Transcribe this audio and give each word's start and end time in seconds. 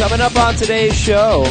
Coming 0.00 0.22
up 0.22 0.34
on 0.36 0.54
today's 0.54 0.94
show, 0.94 1.44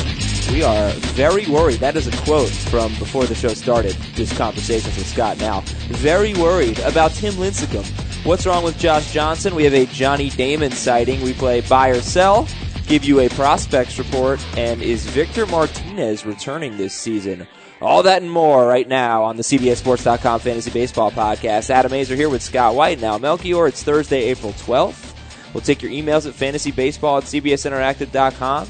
we 0.51 0.63
are 0.63 0.89
very 1.13 1.45
worried. 1.45 1.81
That 1.81 1.95
is 1.95 2.07
a 2.07 2.23
quote 2.23 2.49
from 2.49 2.91
before 2.95 3.27
the 3.27 3.35
show 3.35 3.49
started, 3.49 3.91
this 4.15 4.35
conversation 4.35 4.89
with 4.95 5.05
Scott 5.05 5.37
now. 5.37 5.61
Very 5.89 6.33
worried 6.33 6.79
about 6.79 7.11
Tim 7.11 7.35
Lincecum. 7.35 7.85
What's 8.25 8.47
wrong 8.47 8.63
with 8.63 8.79
Josh 8.79 9.13
Johnson? 9.13 9.53
We 9.53 9.65
have 9.65 9.75
a 9.75 9.85
Johnny 9.85 10.31
Damon 10.31 10.71
sighting. 10.71 11.21
We 11.21 11.33
play 11.33 11.61
buy 11.61 11.89
or 11.89 12.01
sell, 12.01 12.47
give 12.87 13.03
you 13.05 13.19
a 13.19 13.29
prospects 13.29 13.99
report, 13.99 14.43
and 14.57 14.81
is 14.81 15.05
Victor 15.05 15.45
Martinez 15.45 16.25
returning 16.25 16.75
this 16.75 16.95
season? 16.95 17.47
All 17.81 18.01
that 18.01 18.23
and 18.23 18.31
more 18.31 18.65
right 18.65 18.87
now 18.87 19.25
on 19.25 19.37
the 19.37 19.43
CBSSports.com 19.43 20.39
Fantasy 20.39 20.71
Baseball 20.71 21.11
Podcast. 21.11 21.69
Adam 21.69 21.91
Aizer 21.91 22.15
here 22.15 22.29
with 22.29 22.41
Scott 22.41 22.73
White. 22.73 22.99
Now, 22.99 23.19
Melchior, 23.19 23.67
it's 23.67 23.83
Thursday, 23.83 24.23
April 24.23 24.53
12th. 24.53 25.08
We'll 25.53 25.61
take 25.61 25.81
your 25.81 25.91
emails 25.91 26.27
at 26.27 26.33
fantasybaseball 26.33 27.19
at 27.19 27.23
cbsinteractive.com. 27.25 28.67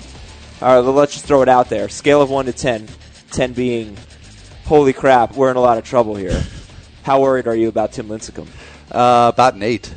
All 0.62 0.82
right, 0.82 0.90
let's 0.90 1.14
just 1.14 1.26
throw 1.26 1.42
it 1.42 1.50
out 1.50 1.70
there. 1.70 1.90
Scale 1.90 2.22
of 2.22 2.30
1 2.30 2.46
to 2.46 2.54
10. 2.54 2.88
10 3.32 3.54
being, 3.54 3.98
holy 4.66 4.94
crap, 4.94 5.36
we're 5.36 5.52
in 5.52 5.58
a 5.58 5.62
lot 5.62 5.78
of 5.78 5.84
trouble 5.84 6.16
here. 6.16 6.42
How 7.04 7.22
worried 7.22 7.48
are 7.48 7.56
you 7.56 7.70
about 7.70 7.92
Tim 7.92 8.08
Lincecum? 8.08 8.48
Uh, 8.92 9.32
about 9.34 9.54
an 9.54 9.64
8. 9.64 9.94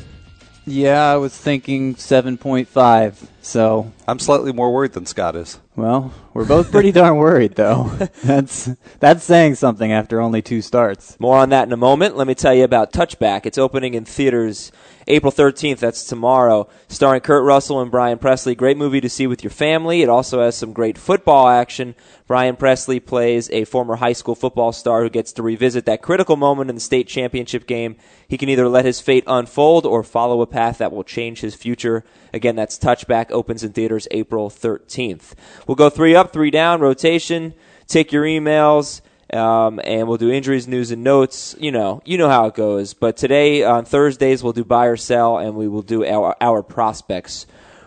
Yeah, 0.65 1.13
I 1.13 1.17
was 1.17 1.37
thinking 1.37 1.97
7.5. 1.97 3.27
So 3.41 3.93
I'm 4.07 4.21
slightly 4.21 4.53
more 4.53 4.73
worried 4.73 4.93
than 4.93 5.07
Scott 5.07 5.35
is. 5.35 5.59
Well, 5.75 6.15
we're 6.33 6.45
both 6.45 6.71
pretty 6.71 6.93
darn 6.93 7.17
worried, 7.17 7.57
though. 7.57 7.85
That's 8.23 8.71
that's 9.01 9.25
saying 9.25 9.57
something 9.57 9.91
after 9.91 10.21
only 10.21 10.43
two 10.43 10.63
starts. 10.63 11.19
More 11.19 11.39
on 11.39 11.49
that 11.49 11.67
in 11.67 11.73
a 11.73 11.77
moment. 11.77 12.17
Let 12.17 12.29
me 12.29 12.37
tell 12.37 12.55
you 12.55 12.63
about 12.63 12.93
Touchback. 12.93 13.45
It's 13.45 13.59
opening 13.59 13.95
in 13.95 14.05
theaters 14.05 14.71
April 15.07 15.33
13th. 15.33 15.79
That's 15.79 16.05
tomorrow. 16.05 16.69
Starring 16.89 17.21
Kurt 17.21 17.45
Russell 17.45 17.81
and 17.81 17.91
Brian 17.91 18.19
Presley. 18.19 18.55
Great 18.55 18.77
movie 18.77 19.01
to 19.01 19.09
see 19.09 19.27
with 19.27 19.43
your 19.43 19.51
family. 19.51 20.03
It 20.03 20.09
also 20.09 20.43
has 20.43 20.57
some 20.57 20.73
great 20.73 20.97
football 20.97 21.49
action. 21.49 21.95
Brian 22.27 22.57
Presley 22.57 23.01
plays 23.01 23.51
a 23.51 23.65
former 23.65 23.97
high 23.97 24.13
school 24.13 24.35
football 24.35 24.73
star 24.73 25.03
who 25.03 25.11
gets 25.11 25.33
to 25.35 25.43
revisit 25.43 25.85
that 25.87 26.03
critical 26.03 26.37
moment 26.37 26.71
in 26.71 26.77
the 26.77 26.81
state 26.81 27.09
championship 27.09 27.67
game. 27.67 27.97
He 28.29 28.39
can 28.39 28.49
either 28.49 28.69
let 28.69 28.85
his 28.85 29.01
fate 29.01 29.25
unfold 29.27 29.85
or 29.85 30.03
follow 30.03 30.41
a 30.41 30.47
path 30.47 30.79
that 30.79 30.93
will 30.93 31.05
change 31.05 31.41
his 31.41 31.55
future. 31.55 32.05
Again, 32.33 32.57
that's 32.57 32.79
Touchback 32.79 33.31
opens 33.31 33.63
in 33.63 33.73
theaters 33.73 34.09
April 34.11 34.49
13th. 34.49 35.35
We'll 35.67 35.75
go 35.75 35.91
three 35.91 36.15
up, 36.15 36.33
three 36.33 36.51
down, 36.51 36.81
rotation, 36.81 37.55
take 37.87 38.13
your 38.13 38.25
emails. 38.25 39.03
Um, 39.33 39.81
and 39.83 40.09
we'll 40.09 40.19
do 40.19 40.31
injuries, 40.31 40.69
news, 40.69 40.91
and 40.91 41.03
notes. 41.03 41.57
You 41.59 41.73
know, 41.73 42.03
you 42.05 42.19
know 42.19 42.29
how 42.29 42.47
it 42.47 42.55
goes. 42.55 42.93
But 42.95 43.17
today 43.17 43.65
on 43.65 43.85
Thursdays 43.85 44.43
we'll 44.43 44.53
do 44.53 44.65
buy 44.65 44.87
or 44.87 44.97
sell, 44.97 45.39
and 45.39 45.57
we 45.57 45.69
will 45.69 45.83
do 45.83 46.05
our 46.05 46.37
our 46.41 46.63
prospects 46.63 47.47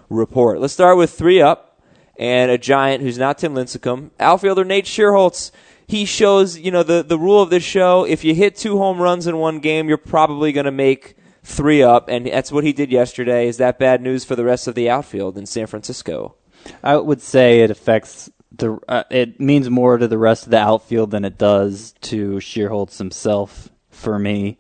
report. 0.10 0.60
Let's 0.60 0.74
start 0.74 0.98
with 0.98 1.12
three 1.12 1.42
up, 1.42 1.80
and 2.18 2.50
a 2.50 2.58
giant 2.58 3.04
who's 3.04 3.18
not 3.18 3.38
Tim 3.38 3.54
Lincecum, 3.54 4.12
outfielder 4.20 4.66
Nate 4.66 4.86
Schierholtz. 4.86 5.52
He 5.88 6.06
shows, 6.06 6.58
you 6.58 6.72
know, 6.72 6.84
the 6.84 7.04
the 7.04 7.20
rule 7.20 7.42
of 7.42 7.52
this 7.52 7.64
show. 7.64 8.06
If 8.06 8.24
you 8.24 8.34
hit 8.34 8.56
two 8.56 8.78
home 8.78 9.00
runs 9.00 9.28
in 9.28 9.38
one 9.38 9.60
game, 9.60 9.88
you're 9.88 9.98
probably 9.98 10.52
going 10.52 10.66
to 10.66 10.72
make 10.72 11.16
three 11.44 11.84
up, 11.84 12.10
and 12.10 12.26
that's 12.26 12.52
what 12.52 12.64
he 12.64 12.74
did 12.74 12.92
yesterday. 12.92 13.48
Is 13.48 13.58
that 13.58 13.78
bad 13.78 14.02
news 14.02 14.26
for 14.26 14.36
the 14.36 14.44
rest 14.44 14.68
of 14.68 14.74
the 14.74 14.90
outfield 14.90 15.38
in 15.38 15.46
San 15.46 15.68
Francisco? 15.68 16.36
I 16.84 16.98
would 16.98 17.22
say 17.22 17.62
it 17.62 17.70
affects 17.70 18.32
the. 18.58 18.80
Uh, 18.88 19.04
it 19.10 19.40
means 19.40 19.70
more 19.70 19.98
to 19.98 20.08
the 20.08 20.18
rest 20.18 20.46
of 20.46 20.52
the 20.52 20.60
outfield 20.60 21.12
than 21.12 21.26
it 21.26 21.38
does 21.38 21.94
to 22.02 22.36
Schierholtz 22.36 22.98
himself. 22.98 23.70
For 23.90 24.20
me, 24.20 24.58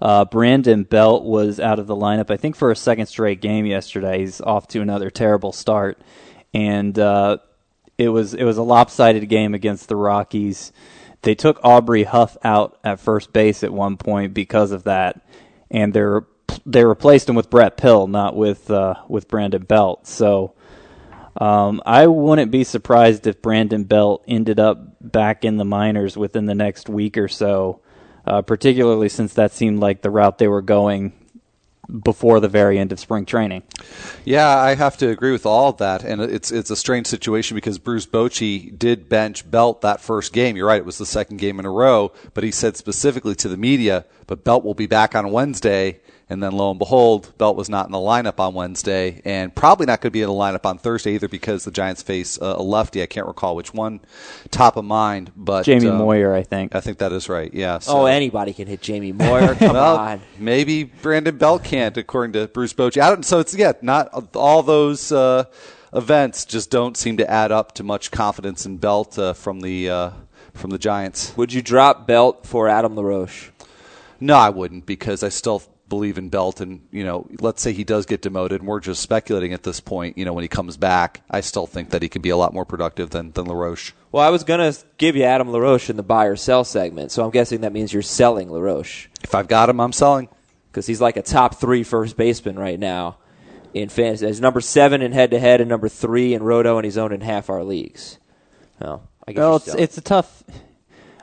uh, 0.00 0.24
Brandon 0.26 0.84
Belt 0.84 1.24
was 1.24 1.58
out 1.58 1.80
of 1.80 1.88
the 1.88 1.96
lineup. 1.96 2.30
I 2.30 2.36
think 2.36 2.54
for 2.54 2.70
a 2.70 2.76
second 2.76 3.06
straight 3.06 3.40
game 3.40 3.66
yesterday. 3.66 4.20
He's 4.20 4.40
off 4.40 4.68
to 4.68 4.80
another 4.80 5.10
terrible 5.10 5.52
start, 5.52 6.00
and 6.54 6.96
uh, 6.98 7.38
it 7.98 8.10
was 8.10 8.34
it 8.34 8.44
was 8.44 8.56
a 8.56 8.62
lopsided 8.62 9.28
game 9.28 9.54
against 9.54 9.88
the 9.88 9.96
Rockies. 9.96 10.72
They 11.22 11.34
took 11.34 11.58
Aubrey 11.64 12.04
Huff 12.04 12.36
out 12.44 12.78
at 12.84 13.00
first 13.00 13.32
base 13.32 13.64
at 13.64 13.72
one 13.72 13.96
point 13.96 14.32
because 14.34 14.70
of 14.70 14.84
that 14.84 15.20
and 15.70 15.92
they're 15.92 16.24
they 16.64 16.84
replaced 16.84 17.28
him 17.28 17.34
with 17.34 17.50
Brett 17.50 17.76
Pill, 17.76 18.06
not 18.06 18.34
with 18.34 18.70
uh, 18.70 18.94
with 19.08 19.28
Brandon 19.28 19.62
Belt. 19.62 20.06
So 20.06 20.54
um, 21.38 21.80
I 21.86 22.06
wouldn't 22.08 22.50
be 22.50 22.64
surprised 22.64 23.26
if 23.26 23.40
Brandon 23.40 23.84
Belt 23.84 24.24
ended 24.26 24.58
up 24.58 24.96
back 25.00 25.44
in 25.44 25.56
the 25.56 25.64
minors 25.64 26.16
within 26.16 26.46
the 26.46 26.54
next 26.54 26.88
week 26.88 27.16
or 27.16 27.28
so, 27.28 27.80
uh, 28.26 28.42
particularly 28.42 29.08
since 29.08 29.34
that 29.34 29.52
seemed 29.52 29.78
like 29.78 30.02
the 30.02 30.10
route 30.10 30.38
they 30.38 30.48
were 30.48 30.62
going 30.62 31.12
before 32.04 32.38
the 32.40 32.48
very 32.48 32.78
end 32.78 32.92
of 32.92 33.00
spring 33.00 33.24
training. 33.24 33.62
Yeah, 34.24 34.48
I 34.48 34.74
have 34.74 34.98
to 34.98 35.08
agree 35.08 35.32
with 35.32 35.46
all 35.46 35.70
of 35.70 35.78
that, 35.78 36.04
and 36.04 36.20
it's 36.20 36.50
it's 36.50 36.70
a 36.70 36.76
strange 36.76 37.06
situation 37.06 37.54
because 37.54 37.78
Bruce 37.78 38.06
Bochy 38.06 38.76
did 38.76 39.08
bench 39.08 39.48
Belt 39.50 39.80
that 39.82 40.00
first 40.00 40.32
game. 40.32 40.56
You're 40.56 40.66
right; 40.66 40.80
it 40.80 40.84
was 40.84 40.98
the 40.98 41.06
second 41.06 41.38
game 41.38 41.58
in 41.58 41.64
a 41.64 41.70
row, 41.70 42.12
but 42.34 42.44
he 42.44 42.50
said 42.50 42.76
specifically 42.76 43.34
to 43.36 43.48
the 43.48 43.56
media, 43.56 44.04
"But 44.26 44.44
Belt 44.44 44.64
will 44.64 44.74
be 44.74 44.86
back 44.86 45.14
on 45.14 45.30
Wednesday." 45.30 46.00
And 46.30 46.42
then 46.42 46.52
lo 46.52 46.70
and 46.70 46.78
behold, 46.78 47.32
Belt 47.38 47.56
was 47.56 47.70
not 47.70 47.86
in 47.86 47.92
the 47.92 47.98
lineup 47.98 48.38
on 48.38 48.52
Wednesday 48.52 49.22
and 49.24 49.54
probably 49.54 49.86
not 49.86 50.02
going 50.02 50.10
to 50.10 50.12
be 50.12 50.20
in 50.20 50.28
the 50.28 50.34
lineup 50.34 50.66
on 50.66 50.76
Thursday 50.76 51.14
either 51.14 51.28
because 51.28 51.64
the 51.64 51.70
Giants 51.70 52.02
face 52.02 52.40
uh, 52.40 52.56
a 52.58 52.62
lefty. 52.62 53.02
I 53.02 53.06
can't 53.06 53.26
recall 53.26 53.56
which 53.56 53.72
one 53.72 54.00
top 54.50 54.76
of 54.76 54.84
mind, 54.84 55.32
but 55.34 55.64
Jamie 55.64 55.88
um, 55.88 55.96
Moyer, 55.96 56.34
I 56.34 56.42
think. 56.42 56.74
I 56.74 56.80
think 56.80 56.98
that 56.98 57.12
is 57.12 57.30
right. 57.30 57.52
Yeah. 57.54 57.78
So. 57.78 58.00
Oh, 58.00 58.06
anybody 58.06 58.52
can 58.52 58.66
hit 58.66 58.82
Jamie 58.82 59.12
Moyer. 59.12 59.54
Come 59.58 59.72
well, 59.72 59.96
on. 59.96 60.20
Maybe 60.38 60.84
Brandon 60.84 61.36
Belt 61.38 61.64
can't, 61.64 61.96
according 61.96 62.34
to 62.34 62.46
Bruce 62.48 62.74
Bochy. 62.74 63.24
so 63.24 63.40
it's 63.40 63.54
yeah, 63.54 63.72
not 63.80 64.36
all 64.36 64.62
those 64.62 65.10
uh, 65.10 65.44
events 65.94 66.44
just 66.44 66.70
don't 66.70 66.96
seem 66.96 67.16
to 67.16 67.30
add 67.30 67.52
up 67.52 67.72
to 67.72 67.82
much 67.82 68.10
confidence 68.10 68.66
in 68.66 68.76
Belt 68.76 69.18
uh, 69.18 69.32
from 69.32 69.60
the 69.60 69.88
uh, 69.88 70.10
from 70.52 70.70
the 70.70 70.78
Giants. 70.78 71.34
Would 71.38 71.54
you 71.54 71.62
drop 71.62 72.06
Belt 72.06 72.46
for 72.46 72.68
Adam 72.68 72.96
LaRoche? 72.96 73.50
No, 74.20 74.34
I 74.34 74.50
wouldn't 74.50 74.84
because 74.84 75.22
I 75.22 75.28
still 75.28 75.62
believe 75.88 76.18
in 76.18 76.28
Belt, 76.28 76.60
and 76.60 76.86
you 76.90 77.04
know, 77.04 77.26
let's 77.40 77.62
say 77.62 77.72
he 77.72 77.84
does 77.84 78.06
get 78.06 78.22
demoted, 78.22 78.60
and 78.60 78.68
we're 78.68 78.80
just 78.80 79.02
speculating 79.02 79.52
at 79.52 79.62
this 79.62 79.80
point. 79.80 80.18
You 80.18 80.24
know, 80.24 80.32
when 80.32 80.42
he 80.42 80.48
comes 80.48 80.76
back, 80.76 81.22
I 81.30 81.40
still 81.40 81.66
think 81.66 81.90
that 81.90 82.02
he 82.02 82.08
can 82.08 82.22
be 82.22 82.30
a 82.30 82.36
lot 82.36 82.52
more 82.52 82.64
productive 82.64 83.10
than 83.10 83.32
than 83.32 83.46
LaRoche. 83.46 83.92
Well, 84.12 84.24
I 84.24 84.30
was 84.30 84.44
gonna 84.44 84.72
give 84.96 85.16
you 85.16 85.24
Adam 85.24 85.50
LaRoche 85.50 85.90
in 85.90 85.96
the 85.96 86.02
buy 86.02 86.26
or 86.26 86.36
sell 86.36 86.64
segment, 86.64 87.12
so 87.12 87.24
I'm 87.24 87.30
guessing 87.30 87.62
that 87.62 87.72
means 87.72 87.92
you're 87.92 88.02
selling 88.02 88.50
LaRoche. 88.50 89.08
If 89.22 89.34
I've 89.34 89.48
got 89.48 89.68
him, 89.68 89.80
I'm 89.80 89.92
selling 89.92 90.28
because 90.70 90.86
he's 90.86 91.00
like 91.00 91.16
a 91.16 91.22
top 91.22 91.56
three 91.56 91.82
first 91.82 92.16
baseman 92.16 92.58
right 92.58 92.78
now 92.78 93.18
in 93.74 93.88
fantasy. 93.88 94.26
He's 94.26 94.40
number 94.40 94.60
seven 94.60 95.02
in 95.02 95.12
head 95.12 95.30
to 95.30 95.38
head 95.38 95.60
and 95.60 95.68
number 95.68 95.88
three 95.88 96.34
in 96.34 96.42
roto, 96.42 96.76
and 96.78 96.84
he's 96.84 96.98
owned 96.98 97.14
in 97.14 97.20
half 97.20 97.50
our 97.50 97.64
leagues. 97.64 98.18
Well, 98.80 99.08
I 99.26 99.32
guess 99.32 99.40
well, 99.40 99.56
it's 99.56 99.74
it's 99.74 99.98
a 99.98 100.02
tough 100.02 100.44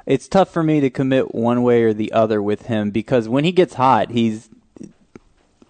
it's 0.06 0.28
tough 0.28 0.52
for 0.52 0.62
me 0.62 0.80
to 0.82 0.90
commit 0.90 1.34
one 1.34 1.64
way 1.64 1.84
or 1.84 1.94
the 1.94 2.12
other 2.12 2.42
with 2.42 2.68
him 2.68 2.92
because 2.92 3.28
when 3.28 3.44
he 3.44 3.52
gets 3.52 3.76
hot, 3.76 4.12
he's 4.12 4.50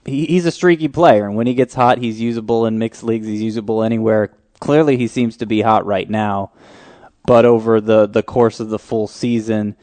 he, 0.06 0.26
he's 0.26 0.46
a 0.46 0.52
streaky 0.52 0.88
player, 0.88 1.26
and 1.26 1.36
when 1.36 1.48
he 1.48 1.54
gets 1.54 1.74
hot, 1.74 1.98
he's 1.98 2.22
usable 2.22 2.66
in 2.66 2.78
mixed 2.78 3.04
leagues. 3.04 3.28
He's 3.28 3.42
usable 3.42 3.84
anywhere. 3.84 4.32
Clearly, 4.60 4.98
he 4.98 5.08
seems 5.08 5.38
to 5.38 5.46
be 5.46 5.62
hot 5.62 5.86
right 5.86 6.10
now, 6.10 6.52
but 7.26 7.46
over 7.46 7.82
the 7.82 8.06
the 8.06 8.24
course 8.24 8.60
of 8.60 8.70
the 8.70 8.80
full 8.80 9.08
season, 9.08 9.76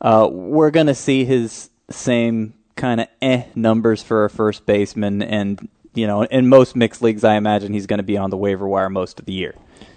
uh, 0.00 0.28
we're 0.30 0.70
going 0.70 0.86
to 0.86 0.94
see 0.94 1.24
his 1.24 1.70
same 1.90 2.54
kind 2.76 3.00
of 3.00 3.08
eh 3.20 3.44
numbers 3.54 4.02
for 4.02 4.24
a 4.24 4.30
first 4.30 4.66
baseman, 4.66 5.22
and 5.22 5.68
you 5.94 6.06
know, 6.06 6.22
in 6.22 6.48
most 6.48 6.76
mixed 6.76 7.02
leagues, 7.02 7.24
I 7.24 7.34
imagine 7.34 7.72
he's 7.72 7.86
going 7.86 7.98
to 7.98 8.04
be 8.04 8.16
on 8.16 8.30
the 8.30 8.36
waiver 8.36 8.68
wire 8.68 8.90
most 8.90 9.18
of 9.18 9.26
the 9.26 9.32
year. 9.32 9.54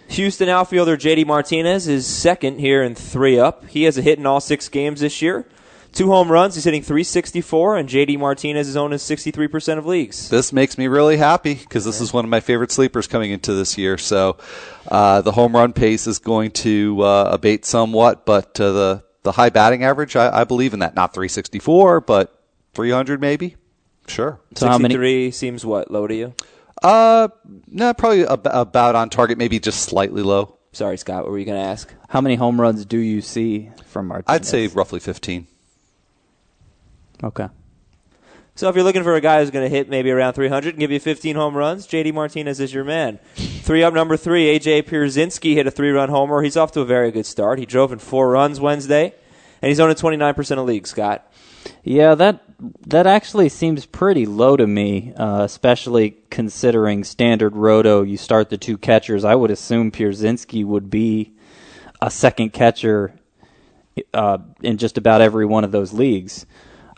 Houston 0.09 0.49
outfielder 0.49 0.97
JD 0.97 1.27
Martinez 1.27 1.87
is 1.87 2.07
second 2.07 2.59
here 2.59 2.81
in 2.81 2.95
three 2.95 3.37
up. 3.37 3.67
He 3.67 3.83
has 3.83 3.97
a 3.97 4.01
hit 4.01 4.17
in 4.17 4.25
all 4.25 4.39
six 4.39 4.67
games 4.67 5.01
this 5.01 5.21
year. 5.21 5.45
Two 5.91 6.07
home 6.07 6.31
runs. 6.31 6.55
He's 6.55 6.63
hitting 6.63 6.81
364, 6.81 7.77
and 7.77 7.89
JD 7.89 8.19
Martinez 8.19 8.67
is 8.67 8.77
owned 8.77 8.93
in 8.93 8.99
63% 8.99 9.77
of 9.77 9.85
leagues. 9.85 10.29
This 10.29 10.53
makes 10.53 10.77
me 10.77 10.87
really 10.87 11.17
happy 11.17 11.55
because 11.55 11.83
this 11.83 11.99
is 11.99 12.13
one 12.13 12.25
of 12.25 12.29
my 12.29 12.39
favorite 12.39 12.71
sleepers 12.71 13.07
coming 13.07 13.31
into 13.31 13.53
this 13.53 13.77
year. 13.77 13.97
So 13.97 14.37
uh, 14.87 15.21
the 15.21 15.31
home 15.31 15.55
run 15.55 15.73
pace 15.73 16.07
is 16.07 16.19
going 16.19 16.51
to 16.51 17.01
uh, 17.01 17.29
abate 17.33 17.65
somewhat, 17.65 18.25
but 18.25 18.59
uh, 18.59 18.71
the 18.71 19.03
the 19.23 19.33
high 19.33 19.49
batting 19.49 19.83
average, 19.83 20.15
I, 20.15 20.41
I, 20.41 20.43
believe 20.45 20.73
in 20.73 20.79
that. 20.79 20.95
Not 20.95 21.13
364, 21.13 22.01
but 22.01 22.41
300 22.73 23.19
maybe. 23.19 23.57
Sure. 24.07 24.39
So 24.55 24.71
63 24.71 25.31
seems 25.31 25.65
what 25.65 25.91
low 25.91 26.07
to 26.07 26.15
you? 26.15 26.33
Uh, 26.81 27.27
no, 27.67 27.93
probably 27.93 28.25
ab- 28.25 28.47
about 28.47 28.95
on 28.95 29.09
target, 29.09 29.37
maybe 29.37 29.59
just 29.59 29.81
slightly 29.81 30.21
low. 30.21 30.57
Sorry, 30.71 30.97
Scott. 30.97 31.23
What 31.23 31.31
were 31.31 31.39
you 31.39 31.45
going 31.45 31.61
to 31.61 31.67
ask? 31.67 31.93
How 32.07 32.21
many 32.21 32.35
home 32.35 32.59
runs 32.61 32.85
do 32.85 32.97
you 32.97 33.21
see 33.21 33.71
from 33.85 34.07
Martinez? 34.07 34.25
I'd 34.27 34.45
say 34.45 34.67
roughly 34.67 34.99
15. 34.99 35.47
Okay. 37.23 37.47
So 38.55 38.67
if 38.67 38.75
you're 38.75 38.83
looking 38.83 39.03
for 39.03 39.15
a 39.15 39.21
guy 39.21 39.39
who's 39.39 39.51
going 39.51 39.69
to 39.69 39.73
hit 39.73 39.89
maybe 39.89 40.11
around 40.11 40.33
300 40.33 40.71
and 40.71 40.79
give 40.79 40.91
you 40.91 40.99
15 40.99 41.35
home 41.35 41.55
runs, 41.55 41.87
JD 41.87 42.13
Martinez 42.13 42.59
is 42.59 42.73
your 42.73 42.83
man. 42.83 43.19
Three 43.35 43.83
up, 43.83 43.93
number 43.93 44.17
three, 44.17 44.59
AJ 44.59 44.83
Pierzynski 44.83 45.53
hit 45.53 45.65
a 45.65 45.71
three-run 45.71 46.09
homer. 46.09 46.41
He's 46.41 46.57
off 46.57 46.73
to 46.73 46.81
a 46.81 46.85
very 46.85 47.09
good 47.09 47.25
start. 47.25 47.59
He 47.59 47.65
drove 47.65 47.93
in 47.93 47.99
four 47.99 48.29
runs 48.29 48.59
Wednesday, 48.59 49.13
and 49.61 49.69
he's 49.69 49.79
owned 49.79 49.91
in 49.91 49.97
29% 49.97 50.57
of 50.57 50.65
leagues. 50.65 50.89
Scott. 50.89 51.31
Yeah, 51.83 52.15
that 52.15 52.43
that 52.87 53.07
actually 53.07 53.47
seems 53.47 53.85
pretty 53.85 54.25
low 54.25 54.57
to 54.57 54.67
me, 54.67 55.13
uh, 55.15 55.43
especially 55.43 56.17
considering 56.29 57.03
standard 57.03 57.55
roto. 57.55 58.01
You 58.01 58.17
start 58.17 58.49
the 58.49 58.57
two 58.57 58.77
catchers. 58.77 59.23
I 59.23 59.35
would 59.35 59.51
assume 59.51 59.91
Pierzynski 59.91 60.65
would 60.65 60.89
be 60.89 61.33
a 62.01 62.11
second 62.11 62.51
catcher 62.51 63.13
uh, 64.13 64.39
in 64.61 64.77
just 64.77 64.97
about 64.97 65.21
every 65.21 65.45
one 65.45 65.63
of 65.63 65.71
those 65.71 65.93
leagues. 65.93 66.45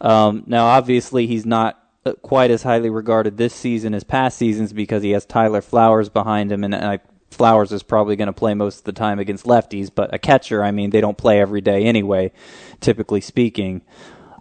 Um, 0.02 0.44
now, 0.48 0.66
obviously, 0.66 1.28
he's 1.28 1.46
not 1.46 1.82
uh, 2.06 2.14
quite 2.14 2.52
as 2.52 2.64
highly 2.64 2.90
regarded 2.90 3.38
this 3.38 3.54
season 3.54 3.94
as 3.94 4.04
past 4.04 4.38
seasons 4.38 4.74
because 4.74 5.04
he 5.04 5.12
has 5.12 5.26
Tyler 5.26 5.62
Flowers 5.62 6.10
behind 6.10 6.52
him, 6.52 6.64
and 6.64 6.76
I 6.76 7.00
Flowers 7.30 7.72
is 7.72 7.82
probably 7.82 8.18
going 8.18 8.28
to 8.28 8.34
play 8.34 8.54
most 8.54 8.80
of 8.80 8.84
the 8.84 8.92
time 8.92 9.18
against 9.18 9.46
lefties, 9.46 9.90
but 9.94 10.14
a 10.14 10.20
catcher, 10.20 10.64
I 10.64 10.72
mean, 10.72 10.90
they 10.90 11.00
don't 11.00 11.18
play 11.18 11.40
every 11.40 11.62
day 11.62 11.86
anyway, 11.86 12.34
typically 12.82 13.22
speaking. 13.22 13.84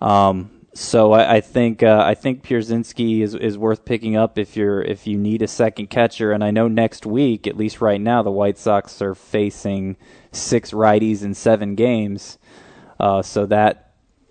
Um, 0.03 0.51
so 0.75 1.13
I, 1.13 1.37
I 1.37 1.41
think 1.41 1.83
uh, 1.83 2.03
I 2.05 2.15
think 2.15 2.43
Pierzynski 2.43 3.21
is 3.21 3.35
is 3.35 3.57
worth 3.57 3.85
picking 3.85 4.17
up 4.17 4.39
if 4.39 4.57
you're 4.57 4.83
if 4.83 5.07
you 5.07 5.19
need 5.19 5.43
a 5.43 5.49
second 5.49 5.89
catcher. 5.89 6.33
And 6.33 6.43
I 6.43 6.51
know 6.51 6.69
next 6.69 7.07
week, 7.07 7.47
at 7.47 7.57
least 7.57 7.81
right 7.81 8.01
now, 8.01 8.23
the 8.23 8.31
White 8.31 8.59
Sox 8.59 9.01
are 9.03 9.15
facing 9.15 9.97
six 10.33 10.73
righties 10.73 11.23
in 11.23 11.35
seven 11.35 11.75
games. 11.75 12.39
Uh, 12.99 13.23
so 13.23 13.47
that 13.47 13.90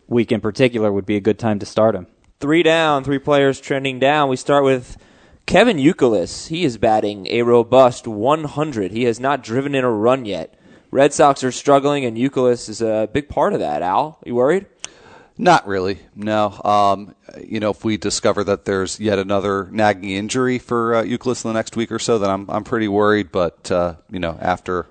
week 0.09 0.31
in 0.31 0.41
particular 0.41 0.91
would 0.91 1.06
be 1.06 1.15
a 1.15 1.21
good 1.21 1.39
time 1.39 1.59
to 1.59 1.65
start 1.65 1.95
him. 1.95 2.07
Three 2.39 2.63
down, 2.63 3.03
three 3.03 3.19
players 3.19 3.61
trending 3.61 4.00
down. 4.00 4.29
We 4.29 4.35
start 4.35 4.63
with 4.63 4.97
Kevin 5.45 5.77
Youkilis. 5.77 6.47
He 6.47 6.63
is 6.63 6.77
batting 6.77 7.27
a 7.27 7.44
robust 7.44 8.07
100. 8.07 8.91
He 8.91 9.03
has 9.03 9.19
not 9.19 9.44
driven 9.44 9.75
in 9.75 9.83
a 9.83 9.91
run 9.91 10.25
yet. 10.25 10.56
Red 10.91 11.13
Sox 11.13 11.44
are 11.44 11.51
struggling, 11.51 12.06
and 12.06 12.17
Youkilis 12.17 12.67
is 12.67 12.81
a 12.81 13.09
big 13.11 13.29
part 13.29 13.53
of 13.53 13.59
that. 13.59 13.81
Al, 13.81 14.19
you 14.25 14.35
worried? 14.35 14.65
Not 15.38 15.67
really. 15.67 16.00
No. 16.15 16.51
Um, 16.63 17.15
you 17.41 17.59
know, 17.59 17.69
if 17.69 17.85
we 17.85 17.95
discover 17.95 18.44
that 18.44 18.65
there's 18.65 19.00
yet 19.00 19.19
another 19.19 19.69
nagging 19.71 20.09
injury 20.09 20.59
for 20.59 20.95
uh, 20.95 21.03
Youkilis 21.03 21.45
in 21.45 21.50
the 21.50 21.53
next 21.53 21.77
week 21.77 21.91
or 21.91 22.00
so, 22.00 22.19
then 22.19 22.29
I'm 22.29 22.50
I'm 22.50 22.65
pretty 22.65 22.89
worried. 22.89 23.31
But 23.31 23.71
uh, 23.71 23.95
you 24.09 24.19
know, 24.19 24.38
after 24.41 24.85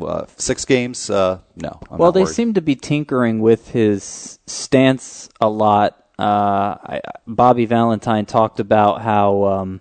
uh, 0.00 0.26
six 0.36 0.64
games, 0.64 1.10
uh, 1.10 1.40
no. 1.56 1.78
I'm 1.90 1.98
well, 1.98 2.12
they 2.12 2.22
worried. 2.22 2.34
seem 2.34 2.54
to 2.54 2.60
be 2.60 2.74
tinkering 2.74 3.40
with 3.40 3.70
his 3.70 4.38
stance 4.46 5.28
a 5.40 5.48
lot. 5.48 5.98
Uh, 6.18 6.76
I, 6.82 7.00
Bobby 7.26 7.66
Valentine 7.66 8.26
talked 8.26 8.60
about 8.60 9.02
how. 9.02 9.44
Um, 9.44 9.80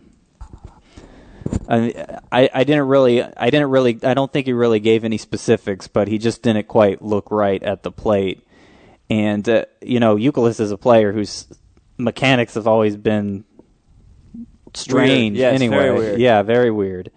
I, 1.68 2.20
I, 2.32 2.50
I 2.54 2.64
didn't 2.64 2.88
really 2.88 3.24
I 3.24 3.50
didn't 3.50 3.70
really 3.72 4.00
I 4.04 4.14
don't 4.14 4.32
think 4.32 4.46
he 4.46 4.54
really 4.54 4.80
gave 4.80 5.04
any 5.04 5.18
specifics, 5.18 5.88
but 5.88 6.08
he 6.08 6.18
just 6.18 6.42
didn't 6.42 6.68
quite 6.68 7.02
look 7.02 7.30
right 7.32 7.62
at 7.62 7.84
the 7.84 7.92
plate. 7.92 8.46
And 9.10 9.48
uh, 9.48 9.66
you 9.82 10.00
know, 10.00 10.16
Youkilis 10.16 10.60
is 10.60 10.72
a 10.72 10.78
player 10.78 11.12
whose 11.12 11.48
mechanics 11.98 12.54
have 12.54 12.68
always 12.68 12.96
been 12.96 13.44
strange. 14.74 15.38
Yes, 15.38 15.54
anyway, 15.54 15.78
very 15.78 15.98
weird. 15.98 16.20
yeah, 16.20 16.42
very 16.44 16.72
weird. 16.72 17.12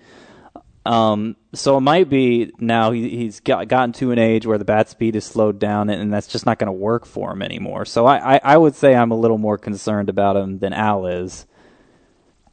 Um, 0.86 1.36
so 1.54 1.78
it 1.78 1.80
might 1.80 2.10
be 2.10 2.52
now 2.58 2.90
he, 2.90 3.08
he's 3.08 3.40
got, 3.40 3.68
gotten 3.68 3.92
to 3.94 4.10
an 4.10 4.18
age 4.18 4.46
where 4.46 4.58
the 4.58 4.66
bat 4.66 4.88
speed 4.88 5.16
is 5.16 5.24
slowed 5.24 5.58
down, 5.58 5.88
and, 5.88 6.00
and 6.00 6.12
that's 6.12 6.26
just 6.26 6.44
not 6.44 6.58
going 6.58 6.66
to 6.66 6.72
work 6.72 7.06
for 7.06 7.32
him 7.32 7.40
anymore. 7.40 7.84
So 7.86 8.06
I, 8.06 8.36
I, 8.36 8.40
I 8.44 8.56
would 8.56 8.74
say 8.74 8.94
I'm 8.94 9.10
a 9.10 9.18
little 9.18 9.38
more 9.38 9.56
concerned 9.56 10.08
about 10.08 10.36
him 10.36 10.58
than 10.58 10.72
Al 10.72 11.06
is. 11.06 11.46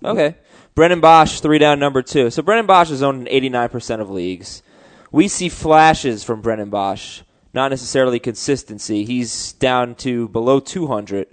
Okay. 0.04 0.36
Brennan 0.74 1.01
Boesch, 1.01 1.42
three 1.42 1.60
down, 1.60 1.80
number 1.80 2.01
two. 2.01 2.30
So 2.30 2.42
Brennan 2.42 2.68
Boesch 2.68 2.92
is 2.92 3.04
owned 3.04 3.28
in 3.28 3.51
89% 3.51 4.00
of 4.00 4.10
leagues. 4.10 4.63
We 5.12 5.27
see 5.27 5.50
flashes 5.50 6.24
from 6.24 6.42
Brennan 6.42 6.72
Boesch, 6.72 7.24
not 7.54 7.72
necessarily 7.72 8.19
consistency. 8.19 9.04
He's 9.04 9.51
down 9.54 9.95
to 9.95 10.30
below 10.30 10.62
200. 10.62 11.27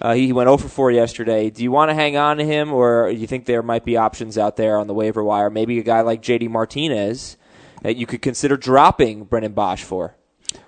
Uh, 0.00 0.14
he 0.14 0.32
went 0.32 0.46
0 0.46 0.56
for 0.56 0.68
4 0.68 0.90
yesterday. 0.92 1.50
Do 1.50 1.62
you 1.62 1.70
want 1.70 1.90
to 1.90 1.94
hang 1.94 2.16
on 2.16 2.38
to 2.38 2.44
him, 2.44 2.72
or 2.72 3.10
do 3.10 3.16
you 3.16 3.26
think 3.26 3.44
there 3.44 3.62
might 3.62 3.84
be 3.84 3.96
options 3.96 4.38
out 4.38 4.56
there 4.56 4.78
on 4.78 4.86
the 4.86 4.94
waiver 4.94 5.22
wire? 5.22 5.50
Maybe 5.50 5.78
a 5.78 5.82
guy 5.82 6.00
like 6.00 6.22
J.D. 6.22 6.48
Martinez 6.48 7.36
that 7.82 7.96
you 7.96 8.06
could 8.06 8.22
consider 8.22 8.56
dropping 8.56 9.24
Brennan 9.24 9.54
Boesch 9.54 9.82
for. 9.82 10.16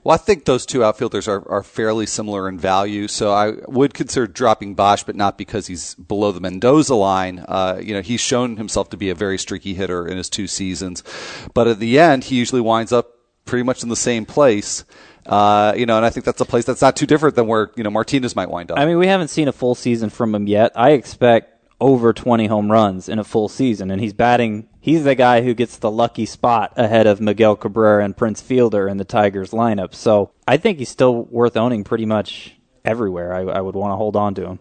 Well, 0.04 0.14
I 0.14 0.18
think 0.18 0.44
those 0.44 0.66
two 0.66 0.84
outfielders 0.84 1.26
are, 1.28 1.48
are 1.48 1.62
fairly 1.62 2.06
similar 2.06 2.48
in 2.48 2.58
value, 2.58 3.08
so 3.08 3.32
I 3.32 3.52
would 3.66 3.94
consider 3.94 4.26
dropping 4.26 4.76
Boesch, 4.76 5.04
but 5.04 5.16
not 5.16 5.38
because 5.38 5.66
he's 5.66 5.94
below 5.94 6.32
the 6.32 6.40
Mendoza 6.40 6.94
line. 6.94 7.44
Uh, 7.48 7.80
you 7.82 7.94
know, 7.94 8.02
he's 8.02 8.20
shown 8.20 8.56
himself 8.56 8.90
to 8.90 8.96
be 8.96 9.10
a 9.10 9.14
very 9.14 9.38
streaky 9.38 9.74
hitter 9.74 10.06
in 10.06 10.16
his 10.16 10.28
two 10.28 10.46
seasons, 10.46 11.02
but 11.54 11.66
at 11.66 11.78
the 11.78 11.98
end, 11.98 12.24
he 12.24 12.36
usually 12.36 12.60
winds 12.60 12.92
up 12.92 13.12
pretty 13.44 13.62
much 13.62 13.82
in 13.82 13.88
the 13.88 13.96
same 13.96 14.24
place. 14.24 14.84
Uh, 15.26 15.72
you 15.76 15.86
know, 15.86 15.96
and 15.96 16.04
I 16.04 16.10
think 16.10 16.26
that's 16.26 16.40
a 16.40 16.44
place 16.44 16.64
that's 16.64 16.82
not 16.82 16.96
too 16.96 17.06
different 17.06 17.36
than 17.36 17.46
where 17.46 17.70
you 17.76 17.84
know 17.84 17.90
Martinez 17.90 18.34
might 18.34 18.50
wind 18.50 18.70
up. 18.70 18.78
I 18.78 18.86
mean, 18.86 18.98
we 18.98 19.06
haven't 19.06 19.28
seen 19.28 19.48
a 19.48 19.52
full 19.52 19.74
season 19.74 20.10
from 20.10 20.34
him 20.34 20.46
yet. 20.46 20.72
I 20.74 20.90
expect 20.90 21.52
over 21.80 22.12
20 22.12 22.46
home 22.46 22.70
runs 22.70 23.08
in 23.08 23.18
a 23.18 23.24
full 23.24 23.48
season, 23.48 23.90
and 23.90 24.00
he's 24.00 24.12
batting. 24.12 24.68
He's 24.80 25.04
the 25.04 25.14
guy 25.14 25.42
who 25.42 25.54
gets 25.54 25.76
the 25.76 25.90
lucky 25.90 26.26
spot 26.26 26.72
ahead 26.76 27.06
of 27.06 27.20
Miguel 27.20 27.56
Cabrera 27.56 28.04
and 28.04 28.16
Prince 28.16 28.40
Fielder 28.40 28.88
in 28.88 28.96
the 28.96 29.04
Tigers 29.04 29.50
lineup. 29.50 29.94
So 29.94 30.32
I 30.46 30.56
think 30.56 30.78
he's 30.78 30.88
still 30.88 31.24
worth 31.24 31.56
owning 31.56 31.84
pretty 31.84 32.06
much 32.06 32.56
everywhere. 32.84 33.34
I, 33.34 33.40
I 33.40 33.60
would 33.60 33.74
want 33.74 33.92
to 33.92 33.96
hold 33.96 34.16
on 34.16 34.34
to 34.36 34.46
him. 34.46 34.58